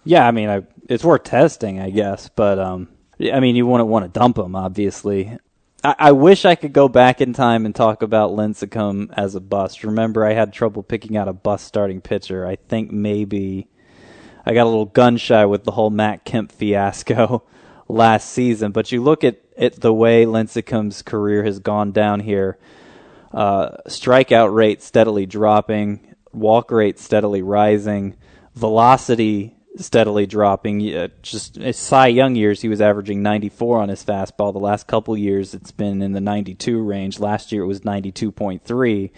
Yeah, 0.04 0.28
I 0.28 0.32
mean, 0.32 0.50
I, 0.50 0.64
it's 0.90 1.04
worth 1.04 1.24
testing, 1.24 1.80
I 1.80 1.90
guess, 1.90 2.30
but 2.30 2.60
um, 2.60 2.90
I 3.20 3.40
mean, 3.40 3.56
you 3.56 3.66
wouldn't 3.66 3.90
want 3.90 4.06
to 4.06 4.20
dump 4.20 4.38
him, 4.38 4.56
obviously. 4.56 5.38
I, 5.88 5.96
I 5.98 6.12
wish 6.12 6.44
I 6.44 6.56
could 6.56 6.74
go 6.74 6.90
back 6.90 7.22
in 7.22 7.32
time 7.32 7.66
and 7.66 7.74
talk 7.74 8.02
about 8.02 8.32
Lincecum 8.32 9.10
as 9.16 9.36
a 9.36 9.40
bust. 9.40 9.86
Remember, 9.86 10.26
I 10.26 10.34
had 10.34 10.52
trouble 10.52 10.84
picking 10.84 11.16
out 11.16 11.30
a 11.30 11.34
bust 11.34 11.66
starting 11.66 12.02
pitcher. 12.02 12.46
I 12.46 12.58
think 12.58 12.92
maybe 12.92 13.70
I 14.46 14.54
got 14.54 14.64
a 14.64 14.70
little 14.70 14.86
gun 14.86 15.16
shy 15.16 15.46
with 15.46 15.64
the 15.64 15.72
whole 15.72 15.90
Matt 15.90 16.26
Kemp 16.26 16.52
fiasco 16.52 17.44
last 17.88 18.30
season. 18.30 18.74
But 18.74 18.92
you 18.92 19.02
look 19.02 19.24
at, 19.24 19.40
at 19.58 19.80
the 19.80 19.94
way 19.94 20.26
Lincecum's 20.26 21.02
career 21.02 21.46
has 21.46 21.60
gone 21.60 21.94
down 21.94 22.20
here. 22.20 22.58
Uh, 23.32 23.78
strikeout 23.88 24.54
rate 24.54 24.82
steadily 24.82 25.26
dropping, 25.26 26.16
walk 26.34 26.70
rate 26.70 27.00
steadily 27.00 27.42
rising, 27.42 28.18
velocity 28.56 29.57
steadily 29.78 30.26
dropping. 30.26 31.10
Just 31.22 31.56
his 31.56 31.78
Cy 31.78 32.08
Young 32.08 32.36
years, 32.36 32.62
he 32.62 32.70
was 32.70 32.82
averaging 32.82 33.22
94 33.22 33.82
on 33.82 33.90
his 33.90 34.04
fastball. 34.04 34.54
The 34.54 34.60
last 34.60 34.88
couple 34.88 35.18
years, 35.18 35.54
it's 35.54 35.72
been 35.72 36.02
in 36.02 36.14
the 36.14 36.22
92 36.22 36.82
range. 36.82 37.20
Last 37.20 37.52
year, 37.52 37.64
it 37.64 37.68
was 37.68 37.82
92.3. 37.82 39.12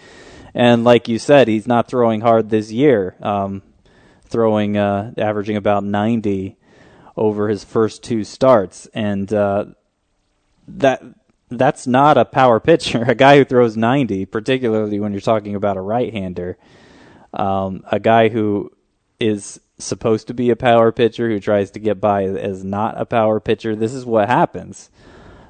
And 0.54 0.84
like 0.84 1.08
you 1.08 1.18
said, 1.18 1.48
he's 1.48 1.66
not 1.66 1.88
throwing 1.88 2.20
hard 2.20 2.50
this 2.50 2.72
year. 2.72 3.16
Um, 3.22 3.62
throwing, 4.24 4.76
uh, 4.76 5.12
averaging 5.18 5.56
about 5.56 5.84
90 5.84 6.56
over 7.16 7.48
his 7.48 7.64
first 7.64 8.02
two 8.02 8.24
starts, 8.24 8.86
and 8.94 9.32
uh, 9.32 9.66
that 10.66 11.02
that's 11.50 11.86
not 11.86 12.16
a 12.16 12.24
power 12.24 12.60
pitcher. 12.60 13.02
A 13.08 13.14
guy 13.14 13.36
who 13.36 13.44
throws 13.44 13.76
90, 13.76 14.24
particularly 14.26 15.00
when 15.00 15.12
you're 15.12 15.20
talking 15.20 15.56
about 15.56 15.76
a 15.76 15.80
right-hander, 15.80 16.56
um, 17.34 17.82
a 17.90 17.98
guy 17.98 18.28
who 18.28 18.70
is 19.18 19.60
supposed 19.80 20.26
to 20.28 20.34
be 20.34 20.50
a 20.50 20.56
power 20.56 20.92
pitcher 20.92 21.28
who 21.28 21.40
tries 21.40 21.70
to 21.72 21.80
get 21.80 22.00
by 22.00 22.24
as 22.24 22.64
not 22.64 23.00
a 23.00 23.04
power 23.04 23.40
pitcher. 23.40 23.74
This 23.74 23.94
is 23.94 24.04
what 24.04 24.28
happens. 24.28 24.90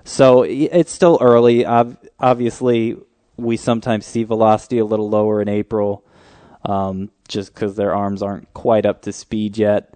So 0.04 0.42
it's 0.42 0.92
still 0.92 1.18
early. 1.20 1.64
Obviously, 1.64 2.96
we 3.36 3.56
sometimes 3.56 4.06
see 4.06 4.24
velocity 4.24 4.78
a 4.78 4.84
little 4.84 5.08
lower 5.08 5.40
in 5.42 5.48
April 5.48 6.04
um, 6.64 7.10
just 7.28 7.54
because 7.54 7.76
their 7.76 7.94
arms 7.94 8.22
aren't 8.22 8.52
quite 8.54 8.86
up 8.86 9.02
to 9.02 9.12
speed 9.12 9.58
yet. 9.58 9.94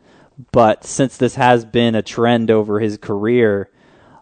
But 0.53 0.85
since 0.85 1.17
this 1.17 1.37
has 1.37 1.65
been 1.65 1.95
a 1.95 2.03
trend 2.03 2.51
over 2.51 2.81
his 2.81 2.99
career, 2.99 3.71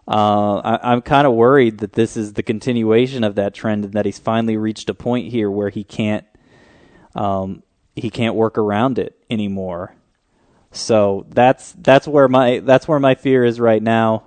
Uh, 0.05 0.59
I, 0.59 0.91
I'm 0.91 1.01
kind 1.01 1.25
of 1.25 1.33
worried 1.33 1.77
that 1.77 1.93
this 1.93 2.17
is 2.17 2.33
the 2.33 2.43
continuation 2.43 3.23
of 3.23 3.35
that 3.35 3.53
trend 3.53 3.85
and 3.85 3.93
that 3.93 4.05
he's 4.05 4.19
finally 4.19 4.57
reached 4.57 4.89
a 4.89 4.93
point 4.93 5.31
here 5.31 5.49
where 5.49 5.69
he 5.69 5.85
can't 5.85 6.25
um, 7.15 7.63
he 7.95 8.09
can't 8.09 8.35
work 8.35 8.57
around 8.57 8.99
it 8.99 9.15
anymore. 9.29 9.95
So 10.73 11.25
that's 11.29 11.71
that's 11.73 12.07
where 12.07 12.27
my 12.27 12.59
that's 12.59 12.87
where 12.87 12.99
my 12.99 13.15
fear 13.15 13.45
is 13.45 13.59
right 13.59 13.81
now, 13.81 14.23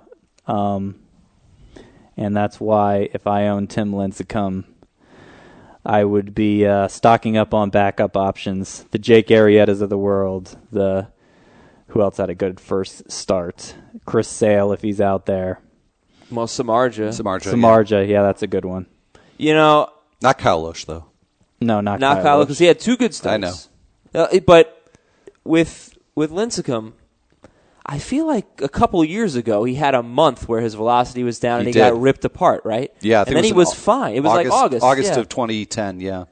um, 0.47 0.95
and 2.15 2.35
that's 2.35 2.59
why 2.59 3.09
if 3.13 3.27
I 3.27 3.47
own 3.47 3.67
Tim 3.67 3.91
Lincecum, 3.91 4.63
I 5.85 6.05
would 6.05 6.33
be 6.33 6.65
uh, 6.65 6.87
stocking 6.87 7.35
up 7.35 7.53
on 7.53 7.69
backup 7.69 8.15
options. 8.15 8.85
The 8.91 8.97
Jake 8.97 9.27
Arrietas 9.27 9.81
of 9.81 9.89
the 9.89 9.97
world. 9.97 10.57
The 10.71 11.09
who 11.87 12.01
else 12.01 12.17
had 12.17 12.29
a 12.29 12.35
good 12.35 12.59
first 12.59 13.11
start? 13.11 13.75
Chris 14.05 14.29
Sale 14.29 14.71
if 14.71 14.81
he's 14.81 15.01
out 15.01 15.25
there. 15.25 15.59
Well, 16.31 16.47
Samardzija. 16.47 17.09
Samardzija. 17.09 18.07
yeah. 18.07 18.13
Yeah, 18.17 18.21
that's 18.23 18.41
a 18.41 18.47
good 18.47 18.65
one. 18.65 18.87
You 19.37 19.53
know, 19.53 19.89
Not 20.21 20.37
Kyle 20.37 20.63
Lohse, 20.63 20.85
though. 20.85 21.05
No, 21.59 21.81
not 21.81 21.99
not 21.99 22.17
Kyle 22.17 22.23
Kyle 22.23 22.39
because 22.43 22.59
he 22.59 22.65
had 22.65 22.79
two 22.79 22.97
good 22.97 23.13
starts. 23.13 23.33
I 23.33 23.37
know. 23.37 24.25
Uh, 24.25 24.39
but 24.45 24.91
with 25.43 25.96
with 26.17 26.31
Lincecum, 26.31 26.93
I 27.85 27.99
feel 27.99 28.25
like 28.25 28.47
a 28.61 28.67
couple 28.67 29.03
years 29.05 29.35
ago 29.35 29.63
he 29.63 29.75
had 29.75 29.93
a 29.93 30.01
month 30.01 30.49
where 30.49 30.59
his 30.59 30.73
velocity 30.73 31.23
was 31.23 31.39
down 31.39 31.59
and 31.59 31.67
He 31.67 31.73
he 31.73 31.79
got 31.79 31.97
ripped 31.97 32.25
apart, 32.25 32.63
right? 32.65 32.91
Yeah, 33.01 33.23
and 33.25 33.35
then 33.35 33.45
it 33.45 33.45
he 33.45 33.53
was 33.53 33.69
Au- 33.69 33.75
fine. 33.75 34.15
It 34.15 34.23
was 34.23 34.33
like 34.33 34.49
August, 34.49 34.83
August 34.83 35.13
yeah. 35.13 35.19
of 35.19 35.29
2010. 35.29 36.01
Yeah. 36.01 36.25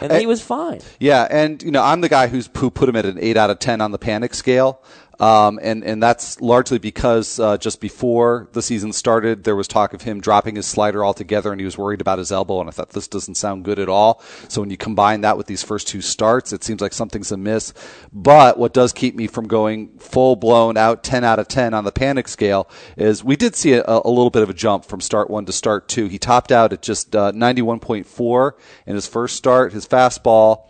and 0.00 0.10
then 0.10 0.20
he 0.20 0.26
was 0.26 0.40
fine. 0.40 0.80
Yeah, 0.98 1.28
and 1.30 1.62
you 1.62 1.70
know 1.70 1.82
I'm 1.82 2.00
the 2.00 2.08
guy 2.08 2.28
who's 2.28 2.48
who 2.56 2.70
put 2.70 2.88
him 2.88 2.96
at 2.96 3.04
an 3.04 3.18
eight 3.20 3.36
out 3.36 3.50
of 3.50 3.58
ten 3.58 3.82
on 3.82 3.92
the 3.92 3.98
panic 3.98 4.32
scale, 4.32 4.80
um, 5.18 5.58
and 5.62 5.82
and 5.84 6.02
that's 6.02 6.40
largely 6.40 6.78
because 6.78 7.40
uh, 7.40 7.56
just 7.56 7.80
before 7.80 8.48
the 8.52 8.62
season 8.62 8.92
started, 8.92 9.44
there 9.44 9.56
was 9.56 9.66
talk 9.66 9.94
of 9.94 10.02
him 10.02 10.20
dropping 10.20 10.56
his 10.56 10.66
slider 10.66 11.04
altogether, 11.04 11.52
and 11.52 11.60
he 11.60 11.64
was 11.64 11.78
worried 11.78 12.00
about 12.00 12.18
his 12.18 12.30
elbow. 12.30 12.60
And 12.60 12.68
I 12.68 12.72
thought 12.72 12.90
this 12.90 13.08
doesn't 13.08 13.36
sound 13.36 13.64
good 13.64 13.78
at 13.78 13.88
all. 13.88 14.22
So 14.48 14.60
when 14.60 14.70
you 14.70 14.76
combine 14.76 15.22
that 15.22 15.36
with 15.36 15.46
these 15.46 15.62
first 15.62 15.88
two 15.88 16.02
starts, 16.02 16.52
it 16.52 16.64
seems 16.64 16.80
like 16.80 16.92
something's 16.92 17.32
amiss. 17.32 17.72
But 18.12 18.58
what 18.58 18.74
does 18.74 18.92
keep 18.92 19.14
me 19.14 19.26
from 19.26 19.48
going 19.48 19.98
full 19.98 20.36
blown 20.36 20.76
out 20.76 21.02
ten 21.02 21.24
out 21.24 21.38
of 21.38 21.48
ten 21.48 21.72
on 21.74 21.84
the 21.84 21.92
panic 21.92 22.28
scale 22.28 22.68
is 22.96 23.24
we 23.24 23.36
did 23.36 23.56
see 23.56 23.72
a, 23.72 23.84
a 23.86 24.08
little 24.08 24.30
bit 24.30 24.42
of 24.42 24.50
a 24.50 24.54
jump 24.54 24.84
from 24.84 25.00
start 25.00 25.30
one 25.30 25.46
to 25.46 25.52
start 25.52 25.88
two. 25.88 26.08
He 26.08 26.18
topped 26.18 26.52
out 26.52 26.72
at 26.72 26.82
just 26.82 27.16
uh, 27.16 27.32
ninety 27.34 27.62
one 27.62 27.80
point 27.80 28.06
four 28.06 28.56
in 28.86 28.94
his 28.94 29.06
first 29.06 29.36
start. 29.36 29.72
His 29.72 29.86
fastball 29.86 30.64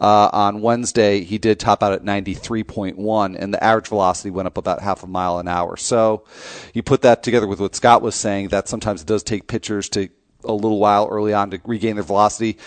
uh, 0.00 0.28
on 0.32 0.60
Wednesday, 0.60 1.22
he 1.22 1.38
did 1.38 1.58
top 1.60 1.82
out 1.82 1.92
at 1.92 2.02
93.1, 2.04 3.36
and 3.38 3.54
the 3.54 3.62
average 3.62 3.88
velocity 3.88 4.30
went 4.30 4.46
up 4.46 4.56
about 4.56 4.80
half 4.80 5.02
a 5.02 5.06
mile 5.06 5.38
an 5.38 5.48
hour. 5.48 5.76
So 5.76 6.24
you 6.72 6.82
put 6.82 7.02
that 7.02 7.22
together 7.22 7.46
with 7.46 7.60
what 7.60 7.74
Scott 7.74 8.02
was 8.02 8.14
saying, 8.14 8.48
that 8.48 8.68
sometimes 8.68 9.02
it 9.02 9.06
does 9.06 9.22
take 9.22 9.46
pitchers 9.46 9.88
to 9.90 10.08
a 10.44 10.52
little 10.52 10.78
while 10.78 11.08
early 11.10 11.32
on 11.32 11.50
to 11.50 11.60
regain 11.64 11.94
their 11.96 12.02
velocity. 12.04 12.58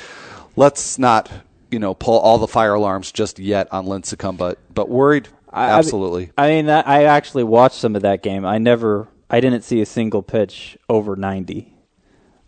Let's 0.56 0.98
not, 0.98 1.30
you 1.70 1.80
know, 1.80 1.94
pull 1.94 2.18
all 2.20 2.38
the 2.38 2.48
fire 2.48 2.74
alarms 2.74 3.12
just 3.12 3.40
yet 3.40 3.68
on 3.72 3.86
Lincecum, 3.86 4.38
but 4.38 4.58
but 4.74 4.90
worried, 4.90 5.28
I- 5.52 5.70
absolutely. 5.72 6.32
I 6.38 6.48
mean, 6.50 6.70
I 6.70 7.04
actually 7.04 7.44
watched 7.44 7.76
some 7.76 7.96
of 7.96 8.02
that 8.02 8.24
game. 8.24 8.46
I 8.46 8.58
never, 8.58 9.08
I 9.30 9.40
didn't 9.42 9.62
see 9.64 9.82
a 9.82 9.86
single 9.86 10.24
pitch 10.24 10.78
over 10.90 11.16
ninety 11.16 11.74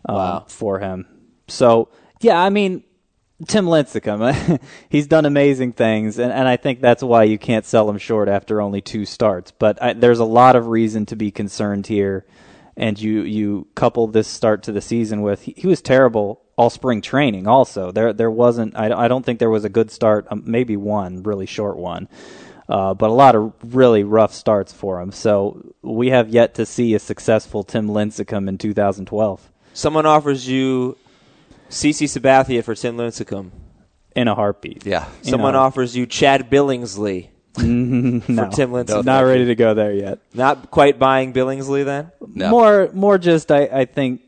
um, 0.08 0.16
Wow. 0.16 0.44
for 0.48 0.80
him. 0.80 1.06
So 1.46 1.90
yeah, 2.20 2.42
I 2.42 2.50
mean, 2.50 2.82
Tim 3.46 3.66
Lincecum, 3.66 4.60
he's 4.88 5.06
done 5.06 5.24
amazing 5.24 5.72
things, 5.72 6.18
and, 6.18 6.32
and 6.32 6.46
I 6.46 6.56
think 6.56 6.80
that's 6.80 7.02
why 7.02 7.24
you 7.24 7.38
can't 7.38 7.64
sell 7.64 7.88
him 7.88 7.98
short 7.98 8.28
after 8.28 8.60
only 8.60 8.80
two 8.80 9.04
starts. 9.04 9.50
But 9.50 9.82
I, 9.82 9.92
there's 9.94 10.18
a 10.18 10.24
lot 10.24 10.56
of 10.56 10.66
reason 10.66 11.06
to 11.06 11.16
be 11.16 11.30
concerned 11.30 11.86
here, 11.86 12.26
and 12.76 13.00
you 13.00 13.22
you 13.22 13.66
couple 13.74 14.06
this 14.06 14.28
start 14.28 14.62
to 14.64 14.72
the 14.72 14.80
season 14.80 15.22
with 15.22 15.42
he, 15.42 15.54
he 15.56 15.66
was 15.66 15.80
terrible 15.80 16.42
all 16.56 16.70
spring 16.70 17.00
training. 17.00 17.46
Also, 17.46 17.90
there 17.90 18.12
there 18.12 18.30
wasn't. 18.30 18.76
I, 18.76 19.04
I 19.04 19.08
don't 19.08 19.24
think 19.24 19.38
there 19.38 19.50
was 19.50 19.64
a 19.64 19.70
good 19.70 19.90
start. 19.90 20.26
Um, 20.30 20.42
maybe 20.46 20.76
one 20.76 21.22
really 21.22 21.46
short 21.46 21.76
one. 21.76 22.08
Uh, 22.68 22.94
but 22.94 23.10
a 23.10 23.12
lot 23.12 23.34
of 23.34 23.52
really 23.74 24.04
rough 24.04 24.32
starts 24.32 24.72
for 24.72 25.00
him. 25.00 25.10
So 25.10 25.74
we 25.82 26.10
have 26.10 26.28
yet 26.28 26.54
to 26.54 26.64
see 26.64 26.94
a 26.94 27.00
successful 27.00 27.64
Tim 27.64 27.88
Lincecum 27.88 28.48
in 28.48 28.58
2012 28.58 29.50
Someone 29.72 30.04
offers 30.04 30.48
you 30.48 30.96
CC 31.70 32.06
Sabathia 32.06 32.62
for 32.62 32.74
Tim 32.74 32.96
Lincecum. 32.96 33.50
in 34.14 34.28
a 34.28 34.34
heartbeat. 34.34 34.84
yeah. 34.84 35.06
Someone 35.22 35.54
know. 35.54 35.60
offers 35.60 35.96
you 35.96 36.06
Chad 36.06 36.50
Billingsley 36.50 37.28
no, 37.58 38.20
for 38.20 38.48
Tim 38.54 38.70
Lincecum. 38.72 39.04
Not 39.04 39.24
ready 39.24 39.46
to 39.46 39.54
go 39.54 39.74
there 39.74 39.92
yet. 39.92 40.18
Not 40.34 40.70
quite 40.70 40.98
buying 40.98 41.32
Billingsley 41.32 41.84
then. 41.84 42.12
No. 42.20 42.50
More, 42.50 42.90
more 42.92 43.18
just 43.18 43.50
I, 43.50 43.64
I 43.64 43.84
think 43.86 44.22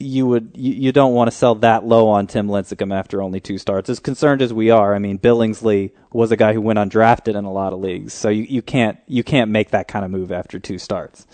you 0.00 0.26
would 0.26 0.52
you, 0.54 0.72
you 0.74 0.92
don't 0.92 1.14
want 1.14 1.30
to 1.30 1.36
sell 1.36 1.56
that 1.56 1.84
low 1.84 2.08
on 2.08 2.26
Tim 2.26 2.48
Lincecum 2.48 2.94
after 2.94 3.20
only 3.20 3.40
two 3.40 3.58
starts. 3.58 3.90
As 3.90 3.98
concerned 3.98 4.42
as 4.42 4.52
we 4.52 4.70
are, 4.70 4.94
I 4.94 4.98
mean 4.98 5.18
Billingsley 5.18 5.90
was 6.12 6.30
a 6.30 6.36
guy 6.36 6.52
who 6.52 6.60
went 6.60 6.78
undrafted 6.78 7.36
in 7.36 7.44
a 7.44 7.52
lot 7.52 7.72
of 7.72 7.80
leagues, 7.80 8.12
so 8.12 8.28
you, 8.28 8.44
you 8.44 8.62
can't 8.62 8.98
you 9.06 9.24
can't 9.24 9.50
make 9.50 9.70
that 9.70 9.88
kind 9.88 10.04
of 10.04 10.10
move 10.10 10.30
after 10.30 10.58
two 10.58 10.78
starts. 10.78 11.26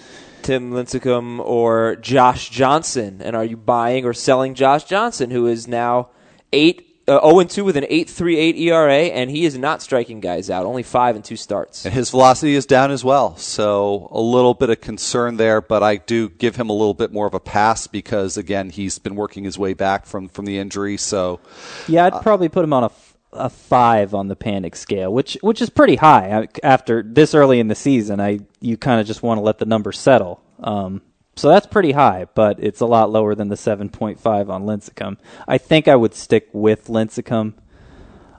Tim 0.45 0.73
Lincecum 0.73 1.41
or 1.41 1.97
Josh 1.97 2.51
Johnson, 2.51 3.23
and 3.23 3.35
are 3.35 3.45
you 3.45 3.57
buying 3.57 4.05
or 4.05 4.13
selling 4.13 4.55
Josh 4.55 4.85
Johnson, 4.85 5.31
who 5.31 5.47
is 5.47 5.67
now 5.67 6.11
eight 6.53 6.87
uh, 7.09 7.19
zero 7.21 7.39
and 7.41 7.49
two 7.51 7.65
with 7.65 7.79
an 7.79 7.87
eight 7.89 8.11
three 8.11 8.37
eight 8.37 8.57
ERA, 8.57 9.05
and 9.05 9.31
he 9.31 9.47
is 9.47 9.57
not 9.57 9.81
striking 9.83 10.21
guys 10.21 10.51
out, 10.51 10.67
only 10.67 10.83
five 10.83 11.17
and 11.17 11.25
two 11.25 11.37
starts. 11.37 11.87
And 11.87 11.95
his 11.95 12.11
velocity 12.11 12.55
is 12.55 12.67
down 12.67 12.91
as 12.91 13.03
well. 13.03 13.37
So 13.39 14.09
a 14.11 14.21
little 14.21 14.53
bit 14.55 14.69
of 14.69 14.83
concern 14.83 15.39
there, 15.39 15.63
but 15.63 15.83
I 15.83 15.97
do 15.97 16.29
give 16.29 16.57
him 16.57 16.69
a 16.69 16.75
little 16.75 16.95
bit 16.95 17.11
more 17.11 17.27
of 17.27 17.35
a 17.35 17.41
pass 17.41 17.87
because 17.87 18.37
again, 18.37 18.69
he's 18.69 18.99
been 18.99 19.17
working 19.17 19.45
his 19.45 19.59
way 19.59 19.73
back 19.73 20.05
from, 20.05 20.29
from 20.29 20.45
the 20.45 20.59
injury. 20.59 20.99
So 20.99 21.41
Yeah, 21.89 22.05
I'd 22.07 22.23
probably 22.23 22.51
put 22.51 22.65
him 22.65 22.73
on 22.73 22.85
a, 22.85 22.87
f- 22.87 23.14
a 23.35 23.51
five 23.51 24.15
on 24.15 24.29
the 24.29 24.37
panic 24.37 24.77
scale, 24.77 25.13
which 25.13 25.37
which 25.41 25.61
is 25.61 25.71
pretty 25.71 25.97
high 25.97 26.49
after 26.63 27.03
this 27.03 27.35
early 27.35 27.61
in 27.61 27.69
the 27.69 27.75
season. 27.75 28.21
I 28.21 28.41
you 28.61 28.77
kind 28.77 29.01
of 29.01 29.07
just 29.07 29.23
want 29.23 29.39
to 29.39 29.43
let 29.43 29.59
the 29.59 29.67
number 29.67 29.93
settle. 29.93 30.41
Um, 30.61 31.03
so 31.37 31.49
that's 31.49 31.67
pretty 31.67 31.93
high, 31.93 32.27
but 32.35 32.63
it's 32.63 32.81
a 32.81 32.87
lot 32.87 33.11
lower 33.11 33.35
than 33.35 33.49
the 33.49 33.57
seven 33.57 33.89
point 33.89 34.21
five 34.21 34.51
on 34.51 34.65
Lincecum. 34.65 35.19
I 35.47 35.59
think 35.59 35.89
I 35.89 35.97
would 35.97 36.15
stick 36.15 36.49
with 36.53 36.87
Lincecum. 36.87 37.55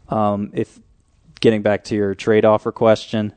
Um, 0.09 0.51
if 0.53 0.79
getting 1.41 1.61
back 1.61 1.83
to 1.85 1.95
your 1.95 2.15
trade 2.15 2.45
offer 2.45 2.71
question, 2.71 3.33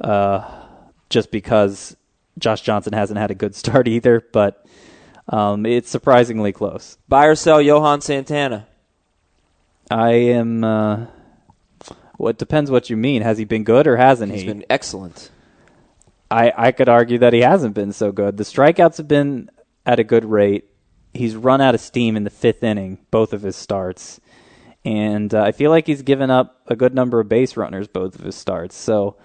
uh, 0.00 0.64
just 1.08 1.30
because 1.30 1.96
Josh 2.38 2.60
Johnson 2.60 2.92
hasn't 2.92 3.18
had 3.18 3.30
a 3.30 3.34
good 3.34 3.54
start 3.54 3.88
either, 3.88 4.24
but 4.32 4.66
um, 5.28 5.66
it's 5.66 5.90
surprisingly 5.90 6.52
close. 6.52 6.98
Buy 7.08 7.26
or 7.26 7.34
sell 7.34 7.60
Johan 7.60 8.00
Santana. 8.00 8.66
I 9.90 10.10
am. 10.12 10.64
Uh, 10.64 11.06
well, 12.18 12.30
it 12.30 12.38
depends 12.38 12.70
what 12.70 12.90
you 12.90 12.96
mean. 12.96 13.22
Has 13.22 13.38
he 13.38 13.44
been 13.44 13.64
good 13.64 13.86
or 13.86 13.96
hasn't 13.96 14.32
He's 14.32 14.42
he? 14.42 14.48
been 14.48 14.64
excellent. 14.68 15.30
I 16.30 16.52
I 16.56 16.72
could 16.72 16.88
argue 16.88 17.18
that 17.18 17.32
he 17.32 17.40
hasn't 17.40 17.74
been 17.74 17.92
so 17.92 18.12
good. 18.12 18.36
The 18.36 18.44
strikeouts 18.44 18.98
have 18.98 19.08
been 19.08 19.50
at 19.86 19.98
a 19.98 20.04
good 20.04 20.24
rate. 20.24 20.66
He's 21.14 21.36
run 21.36 21.60
out 21.60 21.74
of 21.74 21.80
steam 21.80 22.16
in 22.16 22.24
the 22.24 22.30
fifth 22.30 22.62
inning, 22.62 22.98
both 23.10 23.32
of 23.32 23.42
his 23.42 23.56
starts, 23.56 24.20
and 24.84 25.32
uh, 25.32 25.42
I 25.42 25.52
feel 25.52 25.70
like 25.70 25.86
he's 25.86 26.02
given 26.02 26.30
up 26.30 26.60
a 26.66 26.76
good 26.76 26.94
number 26.94 27.18
of 27.20 27.28
base 27.28 27.56
runners 27.56 27.88
both 27.88 28.14
of 28.14 28.24
his 28.24 28.34
starts. 28.34 28.76
So 28.76 29.16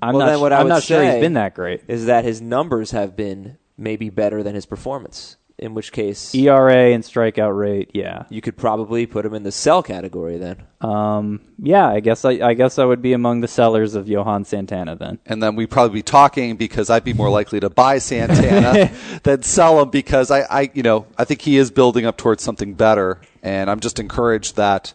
I'm 0.00 0.14
Well, 0.14 0.26
not. 0.28 0.40
what 0.40 0.52
I'm 0.52 0.68
not 0.68 0.82
sure 0.82 1.02
he's 1.04 1.20
been 1.20 1.34
that 1.34 1.54
great. 1.54 1.82
Is 1.88 2.06
that 2.06 2.24
his 2.24 2.40
numbers 2.40 2.92
have 2.92 3.16
been 3.16 3.58
maybe 3.76 4.08
better 4.08 4.42
than 4.42 4.54
his 4.54 4.64
performance? 4.66 5.36
In 5.56 5.72
which 5.72 5.92
case, 5.92 6.34
ERA 6.34 6.92
and 6.92 7.04
strikeout 7.04 7.56
rate, 7.56 7.92
yeah, 7.94 8.24
you 8.28 8.40
could 8.40 8.56
probably 8.56 9.06
put 9.06 9.24
him 9.24 9.34
in 9.34 9.44
the 9.44 9.52
sell 9.52 9.84
category 9.84 10.36
then. 10.36 10.64
um, 10.80 11.40
yeah. 11.62 11.88
I 11.88 12.00
guess 12.00 12.24
I, 12.24 12.32
I 12.32 12.54
guess 12.54 12.76
I 12.78 12.84
would 12.84 13.00
be 13.00 13.12
among 13.12 13.40
the 13.40 13.46
sellers 13.46 13.94
of 13.94 14.08
Johan 14.08 14.44
Santana 14.44 14.96
then. 14.96 15.20
and 15.26 15.40
then 15.40 15.54
we'd 15.54 15.70
probably 15.70 15.94
be 15.94 16.02
talking 16.02 16.56
because 16.56 16.90
I'd 16.90 17.04
be 17.04 17.12
more 17.12 17.30
likely 17.30 17.60
to 17.60 17.70
buy 17.70 17.98
Santana 17.98 18.90
than 19.22 19.42
sell 19.44 19.80
him 19.80 19.90
because 19.90 20.32
I, 20.32 20.40
I, 20.40 20.70
you 20.74 20.82
know, 20.82 21.06
I 21.16 21.24
think 21.24 21.40
he 21.40 21.56
is 21.56 21.70
building 21.70 22.04
up 22.04 22.16
towards 22.16 22.42
something 22.42 22.74
better, 22.74 23.20
and 23.40 23.70
I'm 23.70 23.78
just 23.78 24.00
encouraged 24.00 24.56
that, 24.56 24.92